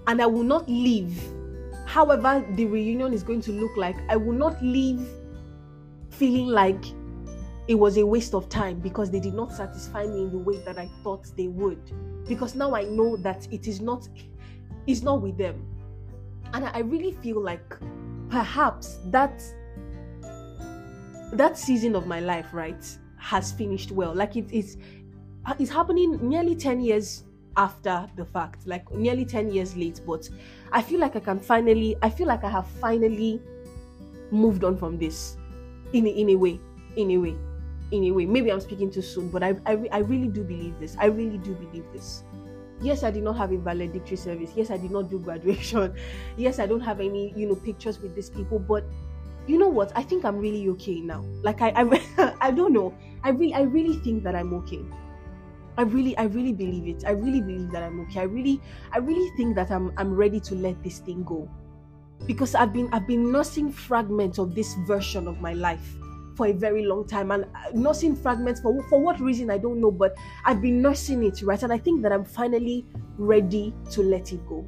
And 0.08 0.22
I 0.22 0.26
will 0.26 0.44
not 0.44 0.68
leave, 0.68 1.22
however, 1.86 2.44
the 2.56 2.66
reunion 2.66 3.14
is 3.14 3.22
going 3.22 3.42
to 3.42 3.52
look 3.52 3.78
like, 3.78 3.96
I 4.10 4.18
will 4.18 4.34
not 4.34 4.62
leave 4.64 5.08
feeling 6.20 6.48
like 6.48 6.84
it 7.70 7.76
was 7.76 7.98
a 7.98 8.06
waste 8.06 8.34
of 8.34 8.50
time 8.50 8.80
because 8.80 9.10
they 9.10 9.22
did 9.22 9.34
not 9.34 9.54
satisfy 9.54 10.06
me 10.06 10.24
in 10.24 10.32
the 10.32 10.38
way 10.38 10.58
that 10.66 10.78
I 10.78 10.90
thought 11.02 11.32
they 11.38 11.48
would. 11.48 11.80
Because 12.28 12.56
now 12.56 12.76
I 12.76 12.84
know 12.84 13.16
that 13.18 13.48
it 13.52 13.68
is 13.68 13.80
not 13.80 14.08
it's 14.86 15.02
not 15.02 15.22
with 15.22 15.38
them. 15.38 15.66
And 16.54 16.66
I 16.66 16.80
really 16.80 17.14
feel 17.14 17.42
like 17.42 17.76
perhaps 18.30 19.00
that 19.06 19.42
that 21.32 21.58
season 21.58 21.96
of 21.96 22.06
my 22.06 22.20
life, 22.20 22.48
right, 22.54 22.86
has 23.18 23.52
finished 23.52 23.92
well. 23.92 24.14
Like 24.14 24.36
it 24.36 24.52
is 24.52 24.78
it's 25.58 25.72
happening 25.72 26.20
nearly 26.28 26.56
10 26.56 26.82
years 26.82 27.24
after 27.56 28.10
the 28.18 28.26
fact, 28.26 28.68
like 28.68 28.92
nearly 28.92 29.26
10 29.26 29.52
years 29.52 29.76
late, 29.78 30.02
but 30.06 30.30
I 30.72 30.82
feel 30.82 31.00
like 31.00 31.16
I 31.16 31.20
can 31.22 31.40
finally 31.40 31.96
I 32.02 32.10
feel 32.10 32.28
like 32.28 32.44
I 32.44 32.50
have 32.50 32.68
finally 32.68 33.42
moved 34.32 34.64
on 34.64 34.76
from 34.76 34.98
this 34.98 35.38
in 35.94 36.06
a, 36.06 36.10
in 36.10 36.30
a 36.30 36.36
way, 36.36 36.60
in 36.96 37.12
a 37.12 37.18
way 37.18 37.36
in 37.92 38.04
a 38.06 38.12
way. 38.12 38.26
Maybe 38.26 38.52
I'm 38.52 38.60
speaking 38.60 38.92
too 38.92 39.02
soon, 39.02 39.30
but 39.30 39.44
I, 39.44 39.56
I, 39.66 39.88
I 39.92 39.98
really 40.00 40.28
do 40.28 40.44
believe 40.44 40.80
this. 40.80 40.96
I 41.00 41.06
really 41.06 41.38
do 41.38 41.54
believe 41.56 41.86
this. 41.94 42.24
Yes, 42.82 43.04
I 43.04 43.12
did 43.12 43.24
not 43.24 43.36
have 43.38 43.52
a 43.52 43.58
valedictory 43.58 44.18
service. 44.18 44.52
Yes, 44.56 44.70
I 44.70 44.78
did 44.78 44.92
not 44.92 45.10
do 45.10 45.20
graduation. 45.28 45.96
Yes, 46.38 46.60
I 46.60 46.66
don't 46.66 46.82
have 46.82 47.00
any, 47.00 47.34
you 47.36 47.48
know, 47.48 47.56
pictures 47.56 48.00
with 48.00 48.16
these 48.16 48.30
people. 48.30 48.60
But 48.60 48.86
you 49.48 49.58
know 49.58 49.68
what? 49.68 49.92
I 49.96 50.04
think 50.04 50.24
I'm 50.24 50.38
really 50.38 50.70
okay 50.70 51.02
now. 51.02 51.26
Like 51.44 51.62
I, 51.62 51.74
I, 51.76 52.36
I 52.42 52.52
don't 52.52 52.74
know. 52.74 52.94
I 53.24 53.30
really, 53.30 53.54
I 53.54 53.62
really 53.62 53.98
think 53.98 54.24
that 54.24 54.36
I'm 54.36 54.54
okay. 54.54 54.82
I 55.78 55.84
really, 55.84 56.18
I 56.18 56.24
really 56.24 56.54
believe 56.54 56.88
it. 56.88 57.06
I 57.06 57.12
really 57.12 57.42
believe 57.42 57.72
that 57.72 57.84
I'm 57.84 58.02
okay. 58.02 58.22
I 58.22 58.24
really, 58.24 58.62
I 58.92 58.98
really 58.98 59.30
think 59.38 59.56
that 59.56 59.72
I'm, 59.72 59.94
I'm 59.98 60.14
ready 60.14 60.40
to 60.42 60.56
let 60.56 60.82
this 60.84 61.00
thing 61.00 61.24
go, 61.24 61.50
because 62.26 62.56
I've 62.56 62.74
been, 62.74 62.90
I've 62.94 63.08
been 63.08 63.32
nursing 63.32 63.72
fragments 63.72 64.38
of 64.38 64.56
this 64.56 64.76
version 64.86 65.28
of 65.28 65.42
my 65.42 65.54
life 65.54 65.96
for 66.40 66.48
a 66.48 66.54
very 66.54 66.86
long 66.86 67.06
time 67.06 67.32
and 67.32 67.44
uh, 67.44 67.70
nursing 67.74 68.16
fragments 68.16 68.62
for 68.62 68.82
for 68.84 69.02
what 69.02 69.20
reason 69.20 69.52
I 69.52 69.58
don't 69.58 69.82
know, 69.82 69.92
but 69.92 70.16
I've 70.46 70.62
been 70.62 70.82
nursing 70.82 71.22
it, 71.26 71.42
right? 71.42 71.62
And 71.62 71.74
I 71.74 71.78
think 71.78 72.02
that 72.04 72.14
I'm 72.14 72.24
finally 72.24 72.86
ready 73.18 73.74
to 73.92 74.02
let 74.02 74.32
it 74.32 74.48
go. 74.48 74.66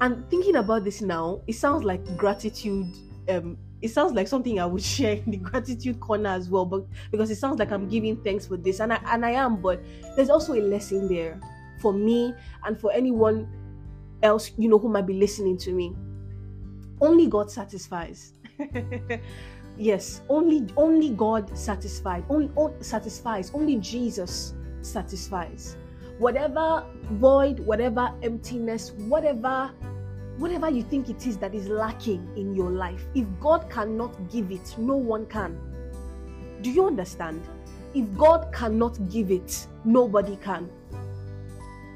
And 0.00 0.26
thinking 0.30 0.56
about 0.56 0.84
this 0.84 1.02
now, 1.02 1.42
it 1.46 1.56
sounds 1.56 1.84
like 1.84 2.02
gratitude. 2.16 2.86
Um, 3.28 3.58
it 3.82 3.88
sounds 3.90 4.14
like 4.14 4.28
something 4.28 4.58
I 4.58 4.64
would 4.64 4.82
share 4.96 5.16
in 5.16 5.30
the 5.30 5.36
gratitude 5.36 6.00
corner 6.00 6.30
as 6.30 6.48
well, 6.48 6.64
but 6.64 6.86
because 7.10 7.30
it 7.30 7.36
sounds 7.36 7.58
like 7.58 7.70
I'm 7.70 7.86
giving 7.86 8.16
thanks 8.24 8.46
for 8.46 8.56
this, 8.56 8.80
and 8.80 8.94
I 8.94 9.00
and 9.08 9.26
I 9.26 9.32
am, 9.32 9.60
but 9.60 9.82
there's 10.16 10.30
also 10.30 10.54
a 10.54 10.62
lesson 10.62 11.06
there 11.06 11.38
for 11.82 11.92
me 11.92 12.32
and 12.64 12.80
for 12.80 12.92
anyone 12.92 13.46
else, 14.22 14.52
you 14.56 14.68
know, 14.68 14.78
who 14.78 14.88
might 14.88 15.06
be 15.06 15.14
listening 15.14 15.56
to 15.58 15.72
me. 15.72 15.94
Only 17.00 17.26
God 17.26 17.50
satisfies. 17.50 18.34
yes, 19.78 20.20
only 20.28 20.66
only 20.76 21.10
God 21.10 21.56
satisfied. 21.56 22.24
Only, 22.28 22.50
only 22.56 22.82
satisfies. 22.82 23.50
Only 23.54 23.76
Jesus 23.76 24.54
satisfies. 24.82 25.76
Whatever 26.18 26.84
void, 27.12 27.60
whatever 27.60 28.12
emptiness, 28.22 28.92
whatever 28.92 29.70
whatever 30.36 30.70
you 30.70 30.82
think 30.82 31.08
it 31.10 31.26
is 31.26 31.36
that 31.38 31.54
is 31.54 31.68
lacking 31.68 32.26
in 32.36 32.54
your 32.54 32.70
life, 32.70 33.06
if 33.14 33.26
God 33.40 33.68
cannot 33.70 34.30
give 34.30 34.50
it, 34.50 34.74
no 34.78 34.96
one 34.96 35.26
can. 35.26 35.58
Do 36.62 36.70
you 36.70 36.86
understand? 36.86 37.46
If 37.94 38.14
God 38.16 38.52
cannot 38.52 39.08
give 39.10 39.30
it, 39.30 39.66
nobody 39.84 40.36
can. 40.36 40.70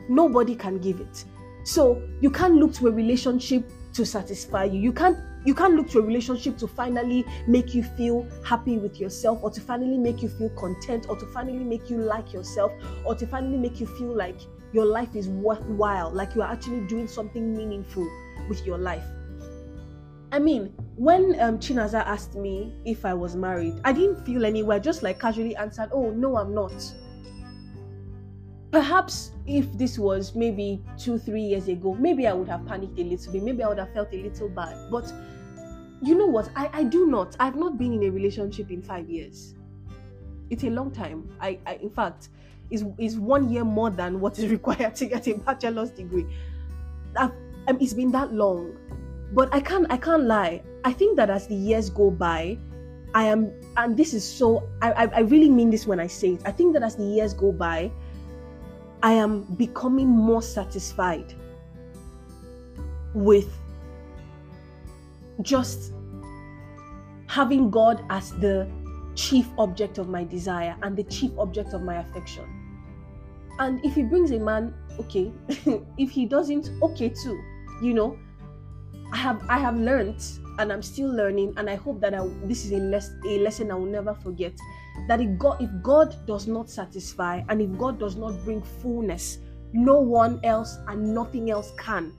Nobody 0.09 0.55
can 0.55 0.79
give 0.79 1.01
it. 1.01 1.25
So 1.65 2.03
you 2.21 2.31
can't 2.31 2.55
look 2.55 2.73
to 2.75 2.89
a 2.89 2.91
relationship 2.91 3.69
to 3.95 4.05
satisfy 4.05 4.65
you. 4.65 4.81
You 4.81 4.93
can't 4.93 5.19
you 5.45 5.55
can't 5.55 5.75
look 5.75 5.91
to 5.91 5.99
a 5.99 6.03
relationship 6.03 6.57
to 6.59 6.67
finally 6.67 7.25
make 7.47 7.75
you 7.75 7.83
feel 7.83 8.27
happy 8.45 8.79
with 8.79 8.99
yourself 8.99 9.41
or 9.43 9.51
to 9.51 9.61
finally 9.61 9.99
make 9.99 10.23
you 10.23 10.29
feel 10.29 10.49
content 10.51 11.07
or 11.09 11.17
to 11.17 11.27
finally 11.27 11.65
make 11.65 11.91
you 11.91 11.99
like 11.99 12.33
yourself 12.33 12.73
or 13.05 13.15
to 13.15 13.27
finally 13.27 13.59
make 13.59 13.79
you 13.79 13.87
feel 13.87 14.17
like 14.17 14.39
your 14.73 14.87
life 14.87 15.15
is 15.15 15.29
worthwhile, 15.29 16.11
like 16.11 16.35
you 16.35 16.43
are 16.43 16.51
actually 16.51 16.81
doing 16.87 17.07
something 17.07 17.55
meaningful 17.55 18.09
with 18.49 18.65
your 18.67 18.79
life. 18.79 19.05
I 20.33 20.39
mean, 20.41 20.73
when 20.97 21.39
um, 21.39 21.59
Chinaza 21.59 22.05
asked 22.07 22.35
me 22.35 22.75
if 22.85 23.05
I 23.05 23.15
was 23.15 23.37
married, 23.37 23.75
I 23.85 23.93
didn't 23.93 24.25
feel 24.25 24.45
anywhere, 24.45 24.81
just 24.81 25.03
like 25.03 25.21
casually 25.21 25.55
answered, 25.55 25.91
Oh, 25.93 26.11
no, 26.11 26.37
I'm 26.37 26.53
not. 26.53 26.73
Perhaps 28.75 29.31
if 29.47 29.73
this 29.79 30.01
was 30.01 30.35
maybe 30.35 30.83
two, 30.99 31.17
three 31.17 31.43
years 31.43 31.69
ago, 31.69 31.95
maybe 31.95 32.27
I 32.27 32.33
would 32.33 32.49
have 32.49 32.67
panicked 32.67 32.99
a 32.99 33.05
little 33.05 33.33
bit, 33.33 33.45
maybe 33.45 33.63
I 33.63 33.69
would 33.69 33.79
have 33.79 33.93
felt 33.95 34.13
a 34.13 34.17
little 34.17 34.49
bad. 34.49 34.91
But 34.91 35.13
you 36.03 36.17
know 36.17 36.27
what? 36.27 36.49
I, 36.57 36.69
I 36.73 36.83
do 36.83 37.07
not. 37.07 37.37
I've 37.39 37.55
not 37.55 37.79
been 37.79 37.93
in 37.93 38.03
a 38.03 38.11
relationship 38.11 38.73
in 38.73 38.83
five 38.83 39.09
years. 39.09 39.55
It's 40.51 40.65
a 40.65 40.71
long 40.71 40.91
time. 40.91 41.31
I, 41.41 41.61
I 41.65 41.75
in 41.75 41.89
fact, 41.89 42.31
is 42.69 42.85
is 42.99 43.17
one 43.17 43.49
year 43.49 43.63
more 43.63 43.91
than 43.91 44.19
what 44.19 44.41
is 44.41 44.51
required 44.59 44.97
to 44.97 45.07
get 45.07 45.29
a 45.29 45.35
bachelor's 45.35 45.91
degree. 45.91 46.27
I've, 47.17 47.31
um, 47.69 47.79
it's 47.81 47.95
been 47.95 48.11
that 48.11 48.33
long, 48.33 48.77
but 49.33 49.55
I 49.55 49.61
can't 49.61 49.87
I 49.89 49.99
can't 49.99 50.25
lie. 50.25 50.65
I 50.85 50.93
think 50.93 51.17
that 51.19 51.31
as 51.31 51.47
the 51.47 51.55
years 51.55 51.91
go 51.91 52.11
by, 52.11 52.59
I 53.15 53.23
am, 53.27 53.53
and 53.77 53.97
this 53.97 54.15
is 54.15 54.29
so. 54.29 54.69
I, 54.83 54.91
I, 54.91 55.05
I 55.05 55.21
really 55.21 55.49
mean 55.49 55.71
this 55.71 55.87
when 55.87 56.01
I 56.01 56.09
say 56.09 56.33
it. 56.33 56.43
I 56.45 56.51
think 56.51 56.73
that 56.73 56.83
as 56.83 56.97
the 56.97 57.05
years 57.05 57.35
go 57.35 57.53
by, 57.53 57.93
I 59.05 59.13
am 59.13 59.43
becoming 59.57 60.09
more 60.09 60.41
satisfied 60.41 61.35
with 63.13 63.55
just 65.43 65.93
having 67.27 67.71
God 67.71 68.03
as 68.09 68.31
the 68.31 68.67
chief 69.15 69.47
object 69.59 69.99
of 69.99 70.09
my 70.09 70.25
desire 70.25 70.75
and 70.83 70.97
the 70.97 71.05
chief 71.05 71.33
object 71.39 71.75
of 71.75 71.83
my 71.83 71.97
affection. 71.97 72.47
And 73.59 73.85
if 73.85 73.95
he 73.95 74.05
brings 74.05 74.31
a 74.31 74.39
man, 74.39 74.73
okay. 74.99 75.31
if 75.99 76.11
he 76.11 76.25
doesn't, 76.25 76.71
okay 76.81 77.11
too. 77.11 77.39
You 77.83 77.93
know, 77.93 78.19
I 79.13 79.19
have 79.19 79.45
I 79.51 79.59
have 79.59 79.77
learned 79.77 80.25
and 80.59 80.73
I'm 80.73 80.83
still 80.83 81.15
learning, 81.15 81.53
and 81.59 81.69
I 81.69 81.75
hope 81.75 82.01
that 82.01 82.15
I, 82.15 82.27
this 82.45 82.65
is 82.65 82.73
a, 82.73 82.79
a 83.29 83.39
lesson 83.41 83.71
I 83.71 83.75
will 83.75 83.85
never 83.85 84.15
forget. 84.15 84.55
That 85.09 85.21
if 85.21 85.39
God, 85.39 85.61
if 85.61 85.71
God 85.83 86.17
does 86.27 86.47
not 86.47 86.71
satisfy 86.71 87.43
and 87.49 87.61
if 87.61 87.77
God 87.79 87.99
does 87.99 88.17
not 88.17 88.43
bring 88.45 88.63
fullness, 88.63 89.39
no 89.73 89.99
one 89.99 90.41
else 90.45 90.79
and 90.89 91.15
nothing 91.15 91.51
else 91.51 91.73
can. 91.77 92.13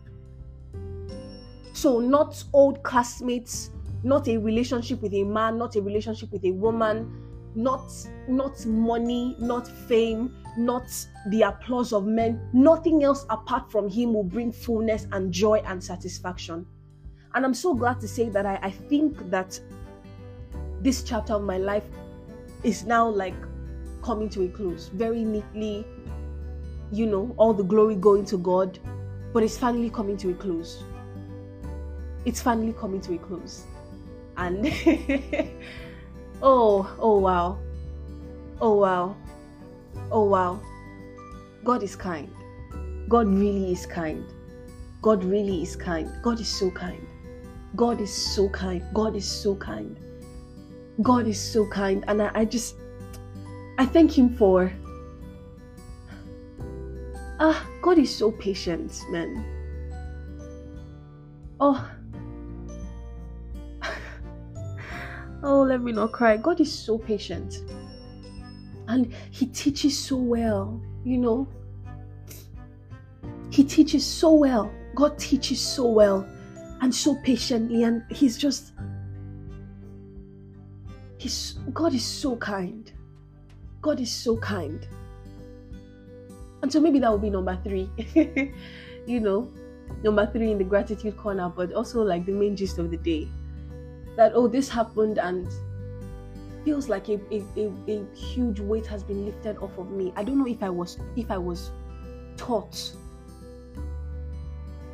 So, 1.74 2.00
not 2.00 2.44
old 2.54 2.84
classmates, 2.84 3.72
not 4.04 4.28
a 4.28 4.38
relationship 4.38 5.02
with 5.02 5.14
a 5.14 5.24
man, 5.24 5.58
not 5.58 5.76
a 5.76 5.82
relationship 5.82 6.32
with 6.32 6.46
a 6.46 6.52
woman, 6.52 7.26
not 7.56 7.92
not 8.28 8.66
money, 8.66 9.36
not 9.40 9.68
fame, 9.68 10.36
not 10.58 10.88
the 11.30 11.44
applause 11.44 11.94
of 11.94 12.06
men. 12.06 12.40
Nothing 12.54 13.04
else 13.04 13.26
apart 13.30 13.72
from 13.72 13.90
him 13.90 14.14
will 14.14 14.24
bring 14.24 14.52
fullness 14.52 15.08
and 15.12 15.32
joy 15.32 15.62
and 15.66 15.84
satisfaction. 15.84 16.66
And 17.34 17.46
I'm 17.46 17.54
so 17.54 17.74
glad 17.74 18.00
to 18.02 18.08
say 18.08 18.30
that 18.30 18.46
I, 18.46 18.60
I 18.62 18.72
think 18.72 19.30
that 19.30 19.60
this 20.82 21.04
chapter 21.04 21.34
of 21.34 21.44
my 21.44 21.58
life 21.58 21.84
is 22.66 22.84
now 22.84 23.08
like 23.08 23.36
coming 24.04 24.30
to 24.30 24.44
a 24.44 24.50
close 24.50 24.90
very 24.90 25.24
neatly. 25.24 25.86
You 26.92 27.08
know, 27.08 27.34
all 27.38 27.54
the 27.54 27.64
glory 27.64 27.96
going 27.96 28.26
to 28.26 28.38
God, 28.38 28.80
but 29.34 29.44
it's 29.44 29.58
finally 29.58 29.90
coming 29.90 30.18
to 30.18 30.32
a 30.32 30.34
close 30.34 30.84
it's 32.26 32.42
finally 32.42 32.74
coming 32.74 33.00
to 33.02 33.14
a 33.14 33.18
close. 33.20 33.64
And 34.38 34.66
oh, 36.42 36.96
oh 37.00 37.20
wow. 37.20 37.60
Oh 38.60 38.74
wow. 38.74 39.16
Oh 40.12 40.26
wow. 40.26 40.60
God 41.64 41.84
is 41.84 41.96
kind. 41.96 42.30
God 43.08 43.28
really 43.28 43.72
is 43.72 43.86
kind. 43.86 44.26
God 45.02 45.24
really 45.24 45.62
is 45.62 45.76
kind. 45.76 46.12
God 46.24 46.40
is 46.40 46.48
so 46.48 46.72
kind. 46.72 47.06
God 47.76 48.02
is 48.02 48.12
so 48.12 48.50
kind. 48.50 48.84
God 48.94 49.16
is 49.16 49.26
so 49.26 49.56
kind. 49.56 50.00
God 51.02 51.28
is 51.28 51.40
so 51.40 51.68
kind. 51.68 52.04
And 52.08 52.22
I, 52.22 52.32
I 52.34 52.46
just, 52.46 52.76
I 53.78 53.86
thank 53.86 54.18
Him 54.18 54.36
for. 54.36 54.72
Ah, 57.40 57.68
God 57.82 57.98
is 57.98 58.16
so 58.16 58.32
patient, 58.32 59.02
man. 59.10 59.44
Oh. 61.60 61.92
oh, 65.44 65.62
let 65.62 65.82
me 65.82 65.92
not 65.92 66.14
cry. 66.14 66.38
God 66.38 66.62
is 66.62 66.72
so 66.72 66.98
patient. 66.98 67.62
And 68.88 69.14
He 69.32 69.48
teaches 69.48 69.98
so 69.98 70.16
well, 70.16 70.82
you 71.04 71.18
know. 71.18 71.48
He 73.50 73.64
teaches 73.64 74.06
so 74.06 74.34
well. 74.34 74.72
God 74.96 75.18
teaches 75.18 75.60
so 75.60 75.88
well 75.88 76.28
and 76.82 76.94
so 76.94 77.16
patiently, 77.24 77.84
and 77.84 78.04
He's 78.10 78.38
just 78.38 78.74
God 81.74 81.94
is 81.94 82.04
so 82.04 82.36
kind. 82.38 82.92
God 83.82 84.00
is 84.00 84.12
so 84.12 84.38
kind. 84.38 84.88
And 86.62 86.72
so 86.72 86.80
maybe 86.80 87.00
that 87.00 87.12
would 87.12 87.22
be 87.22 87.30
number 87.30 87.58
three. 87.64 87.90
you 89.06 89.20
know, 89.20 89.52
number 90.04 90.26
three 90.32 90.52
in 90.52 90.58
the 90.58 90.64
gratitude 90.64 91.18
corner, 91.18 91.50
but 91.50 91.74
also 91.74 92.02
like 92.02 92.26
the 92.26 92.32
main 92.32 92.56
gist 92.56 92.78
of 92.80 92.92
the 92.92 92.98
day. 92.98 93.28
That 94.16 94.32
oh, 94.34 94.48
this 94.48 94.70
happened 94.70 95.18
and 95.18 95.48
feels 96.64 96.90
like 96.90 97.10
a, 97.10 97.20
a, 97.32 97.44
a, 97.58 97.72
a 97.88 98.16
huge 98.16 98.60
weight 98.60 98.88
has 98.88 99.04
been 99.04 99.26
lifted 99.26 99.58
off 99.58 99.78
of 99.78 99.92
me. 99.92 100.12
I 100.16 100.24
don't 100.24 100.40
know 100.40 100.48
if 100.48 100.64
I 100.64 100.70
was 100.70 100.98
if 101.16 101.30
I 101.30 101.38
was 101.38 101.72
taught 102.38 102.92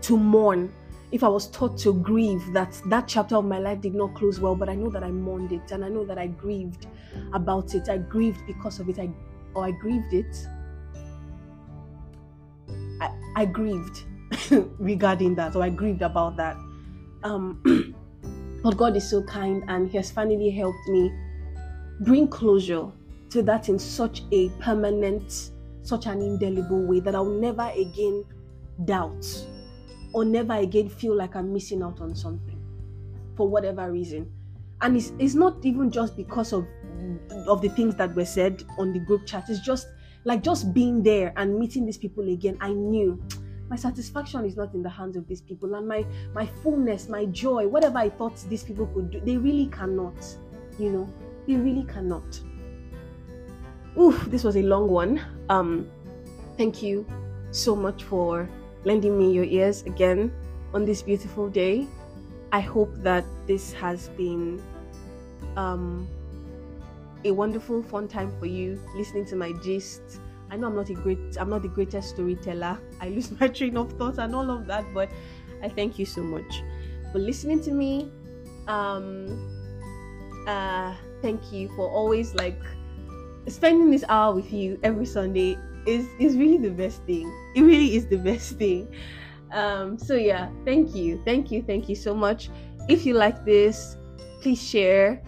to 0.02 0.18
mourn 0.18 0.74
if 1.12 1.24
I 1.24 1.28
was 1.28 1.48
taught 1.48 1.78
to 1.80 1.94
grieve 1.94 2.42
that 2.54 2.82
that 2.86 3.08
chapter 3.08 3.36
of 3.36 3.46
my 3.46 3.60
life 3.60 3.82
did 3.82 3.94
not 3.94 4.16
close 4.16 4.40
well, 4.40 4.56
but 4.56 4.70
I 4.70 4.76
know 4.76 4.90
that 4.90 5.04
I 5.04 5.12
mourned 5.12 5.52
it 5.52 5.72
and 5.72 5.84
I 5.84 5.90
know 5.90 6.06
that 6.06 6.18
I 6.18 6.28
grieved 6.28 6.88
about 7.34 7.76
it. 7.76 7.90
I 7.90 7.98
grieved 7.98 8.46
because 8.48 8.80
of 8.80 8.88
it. 8.88 8.98
I 8.98 9.10
or 9.54 9.66
I 9.66 9.72
grieved 9.72 10.14
it. 10.14 10.48
I, 13.02 13.10
I 13.36 13.46
grieved 13.46 14.04
regarding 14.80 15.36
that, 15.36 15.56
or 15.56 15.64
I 15.64 15.70
grieved 15.70 16.02
about 16.02 16.38
that. 16.38 16.56
Um, 17.24 17.94
but 18.64 18.78
God 18.78 18.96
is 18.96 19.10
so 19.10 19.22
kind 19.24 19.64
and 19.68 19.90
He 19.90 19.98
has 19.98 20.12
finally 20.12 20.50
helped 20.50 20.88
me 20.88 21.12
bring 22.02 22.28
closure 22.30 22.88
to 23.32 23.42
that 23.44 23.68
in 23.68 23.78
such 23.78 24.24
a 24.32 24.48
permanent, 24.60 25.52
such 25.84 26.06
an 26.06 26.22
indelible 26.22 26.86
way 26.86 27.02
that 27.02 27.16
I'll 27.16 27.26
never 27.26 27.70
again 27.76 28.24
doubt 28.86 29.26
or 30.14 30.26
never 30.26 30.54
again 30.54 30.90
feel 30.90 31.16
like 31.16 31.36
I'm 31.36 31.54
missing 31.54 31.82
out 31.82 32.02
on 32.02 32.16
something 32.16 32.60
for 33.36 33.48
whatever 33.48 33.92
reason. 33.92 34.32
And 34.82 34.98
it's, 34.98 35.14
it's 35.20 35.36
not 35.36 35.64
even 35.64 35.92
just 35.92 36.18
because 36.18 36.54
of 36.54 36.66
of 37.48 37.62
the 37.62 37.70
things 37.70 37.96
that 37.96 38.14
were 38.16 38.26
said 38.26 38.64
on 38.78 38.94
the 38.94 39.00
group 39.00 39.26
chat. 39.26 39.50
It's 39.50 39.60
just 39.60 39.88
like 40.26 40.44
just 40.44 40.74
being 40.74 41.02
there 41.02 41.34
and 41.38 41.58
meeting 41.58 41.86
these 41.86 41.98
people 41.98 42.28
again. 42.28 42.58
I 42.62 42.74
knew 42.74 43.22
my 43.70 43.76
satisfaction 43.76 44.46
is 44.46 44.58
not 44.58 44.74
in 44.74 44.84
the 44.84 44.90
hands 44.90 45.16
of 45.16 45.28
these 45.28 45.42
people 45.42 45.76
and 45.76 45.88
my 45.88 46.06
my 46.34 46.46
fullness, 46.62 47.08
my 47.10 47.26
joy, 47.26 47.68
whatever 47.68 47.98
I 48.00 48.10
thought 48.10 48.38
these 48.50 48.64
people 48.64 48.88
could 48.88 49.12
do, 49.12 49.22
they 49.22 49.38
really 49.38 49.68
cannot. 49.68 50.26
You 50.78 50.90
know, 50.92 51.14
they 51.48 51.56
really 51.56 51.84
cannot. 51.84 52.40
Oof, 54.00 54.26
this 54.26 54.44
was 54.44 54.56
a 54.56 54.62
long 54.62 54.90
one. 54.90 55.22
Um, 55.50 55.90
thank 56.58 56.82
you 56.82 57.06
so 57.52 57.76
much 57.76 58.04
for 58.04 58.50
lending 58.84 59.18
me 59.18 59.32
your 59.32 59.46
ears 59.46 59.84
again 59.84 60.32
on 60.74 60.86
this 60.86 61.02
beautiful 61.02 61.50
day. 61.50 61.88
I 62.52 62.60
hope 62.60 62.92
that 62.98 63.24
this 63.48 63.74
has 63.74 64.10
been 64.10 64.62
um, 65.56 66.08
a 67.24 67.32
wonderful, 67.32 67.84
fun 67.84 68.08
time 68.08 68.32
for 68.40 68.46
you 68.46 68.82
listening 68.96 69.26
to 69.26 69.36
my 69.36 69.54
gist. 69.64 70.02
I 70.50 70.58
know 70.58 70.68
I'm 70.68 70.76
not 70.76 70.90
a 70.90 70.94
great, 70.94 71.20
I'm 71.40 71.50
not 71.50 71.62
the 71.62 71.70
greatest 71.70 72.10
storyteller. 72.10 72.78
I 73.00 73.10
lose 73.10 73.32
my 73.40 73.48
train 73.48 73.78
of 73.78 73.94
thought 73.94 74.18
and 74.18 74.36
all 74.36 74.50
of 74.50 74.68
that, 74.68 74.86
but 74.94 75.10
I 75.64 75.70
thank 75.70 75.98
you 76.00 76.06
so 76.06 76.22
much 76.22 76.64
for 77.12 77.20
listening 77.20 77.62
to 77.64 77.72
me. 77.72 78.12
Um, 78.68 79.50
uh, 80.48 80.94
thank 81.22 81.52
you 81.52 81.70
for 81.76 81.90
always 81.90 82.34
like 82.36 82.60
spending 83.48 83.92
this 83.92 84.04
hour 84.10 84.36
with 84.36 84.52
you 84.52 84.80
every 84.84 85.06
Sunday 85.06 85.58
is 85.86 86.08
is 86.20 86.38
really 86.38 86.58
the 86.58 86.70
best 86.70 87.04
thing. 87.04 87.32
It 87.56 87.62
really 87.62 87.96
is 87.96 88.08
the 88.08 88.18
best 88.18 88.58
thing. 88.58 88.88
Um, 89.52 89.98
so 89.98 90.16
yeah, 90.16 90.50
thank 90.64 90.96
you, 90.96 91.22
thank 91.26 91.52
you, 91.52 91.62
thank 91.62 91.90
you 91.90 91.96
so 91.96 92.16
much. 92.16 92.50
If 92.88 93.06
you 93.06 93.14
like 93.14 93.46
this, 93.46 93.98
please 94.42 94.62
share 94.62 95.22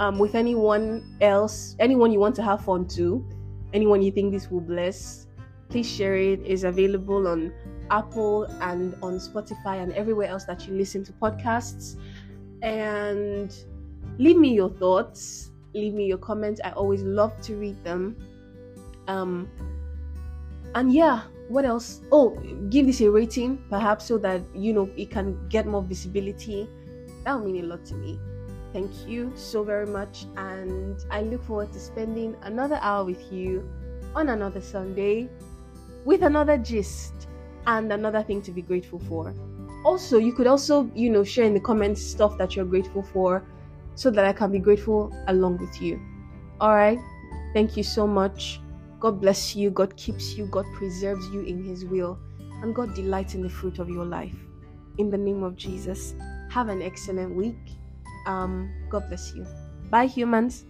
um, 0.00 0.18
with 0.18 0.34
anyone 0.34 1.16
else, 1.20 1.76
anyone 1.78 2.12
you 2.12 2.20
want 2.20 2.34
to 2.36 2.42
have 2.42 2.64
fun 2.64 2.86
to, 2.88 3.26
anyone 3.72 4.02
you 4.02 4.12
think 4.12 4.32
this 4.32 4.50
will 4.50 4.60
bless. 4.60 5.26
Please 5.68 5.90
share 5.90 6.14
it. 6.14 6.40
It's 6.44 6.62
available 6.62 7.26
on 7.26 7.52
Apple 7.90 8.44
and 8.60 8.94
on 9.02 9.18
Spotify 9.18 9.82
and 9.82 9.92
everywhere 9.94 10.28
else 10.28 10.44
that 10.44 10.68
you 10.68 10.74
listen 10.74 11.02
to 11.04 11.12
podcasts. 11.12 11.96
And 12.62 13.52
leave 14.18 14.36
me 14.36 14.54
your 14.54 14.70
thoughts. 14.70 15.50
Leave 15.74 15.94
me 15.94 16.06
your 16.06 16.18
comments. 16.18 16.60
I 16.62 16.70
always 16.70 17.02
love 17.02 17.40
to 17.42 17.56
read 17.56 17.82
them. 17.82 18.16
Um, 19.08 19.48
and 20.74 20.92
yeah 20.92 21.22
what 21.48 21.64
else? 21.64 22.00
Oh 22.10 22.30
give 22.70 22.86
this 22.86 23.00
a 23.00 23.10
rating 23.10 23.62
perhaps 23.68 24.06
so 24.06 24.18
that 24.18 24.42
you 24.54 24.72
know 24.72 24.88
it 24.96 25.10
can 25.10 25.48
get 25.48 25.66
more 25.66 25.82
visibility. 25.82 26.68
That 27.24 27.38
would 27.38 27.44
mean 27.44 27.64
a 27.64 27.66
lot 27.66 27.84
to 27.86 27.94
me. 27.94 28.18
Thank 28.72 29.06
you 29.06 29.32
so 29.36 29.62
very 29.62 29.86
much 29.86 30.26
and 30.36 30.98
i 31.10 31.22
look 31.22 31.44
forward 31.44 31.72
to 31.72 31.78
spending 31.78 32.34
another 32.42 32.78
hour 32.82 33.04
with 33.04 33.32
you 33.32 33.68
on 34.16 34.30
another 34.30 34.60
sunday 34.60 35.28
with 36.04 36.22
another 36.22 36.58
gist 36.58 37.28
and 37.68 37.92
another 37.92 38.22
thing 38.22 38.42
to 38.42 38.50
be 38.50 38.62
grateful 38.62 38.98
for. 38.98 39.32
Also 39.84 40.18
you 40.18 40.32
could 40.32 40.46
also 40.46 40.90
you 40.94 41.10
know 41.10 41.22
share 41.22 41.44
in 41.44 41.54
the 41.54 41.60
comments 41.60 42.02
stuff 42.02 42.36
that 42.38 42.56
you're 42.56 42.64
grateful 42.64 43.02
for 43.02 43.44
so 43.94 44.10
that 44.10 44.24
i 44.24 44.32
can 44.32 44.50
be 44.50 44.58
grateful 44.58 45.14
along 45.28 45.58
with 45.58 45.80
you. 45.80 46.00
All 46.60 46.74
right. 46.74 46.98
Thank 47.52 47.76
you 47.76 47.84
so 47.84 48.06
much 48.06 48.60
God 49.04 49.20
bless 49.20 49.54
you, 49.54 49.68
God 49.68 49.94
keeps 49.98 50.34
you, 50.34 50.46
God 50.46 50.64
preserves 50.72 51.28
you 51.28 51.42
in 51.42 51.62
His 51.62 51.84
will, 51.84 52.18
and 52.62 52.74
God 52.74 52.94
delights 52.94 53.34
in 53.34 53.42
the 53.42 53.50
fruit 53.50 53.78
of 53.78 53.90
your 53.90 54.06
life. 54.06 54.34
In 54.96 55.10
the 55.10 55.18
name 55.18 55.42
of 55.42 55.56
Jesus, 55.56 56.14
have 56.48 56.70
an 56.70 56.80
excellent 56.80 57.34
week. 57.34 57.58
Um, 58.26 58.72
God 58.88 59.02
bless 59.08 59.34
you. 59.34 59.46
Bye, 59.90 60.06
humans. 60.06 60.64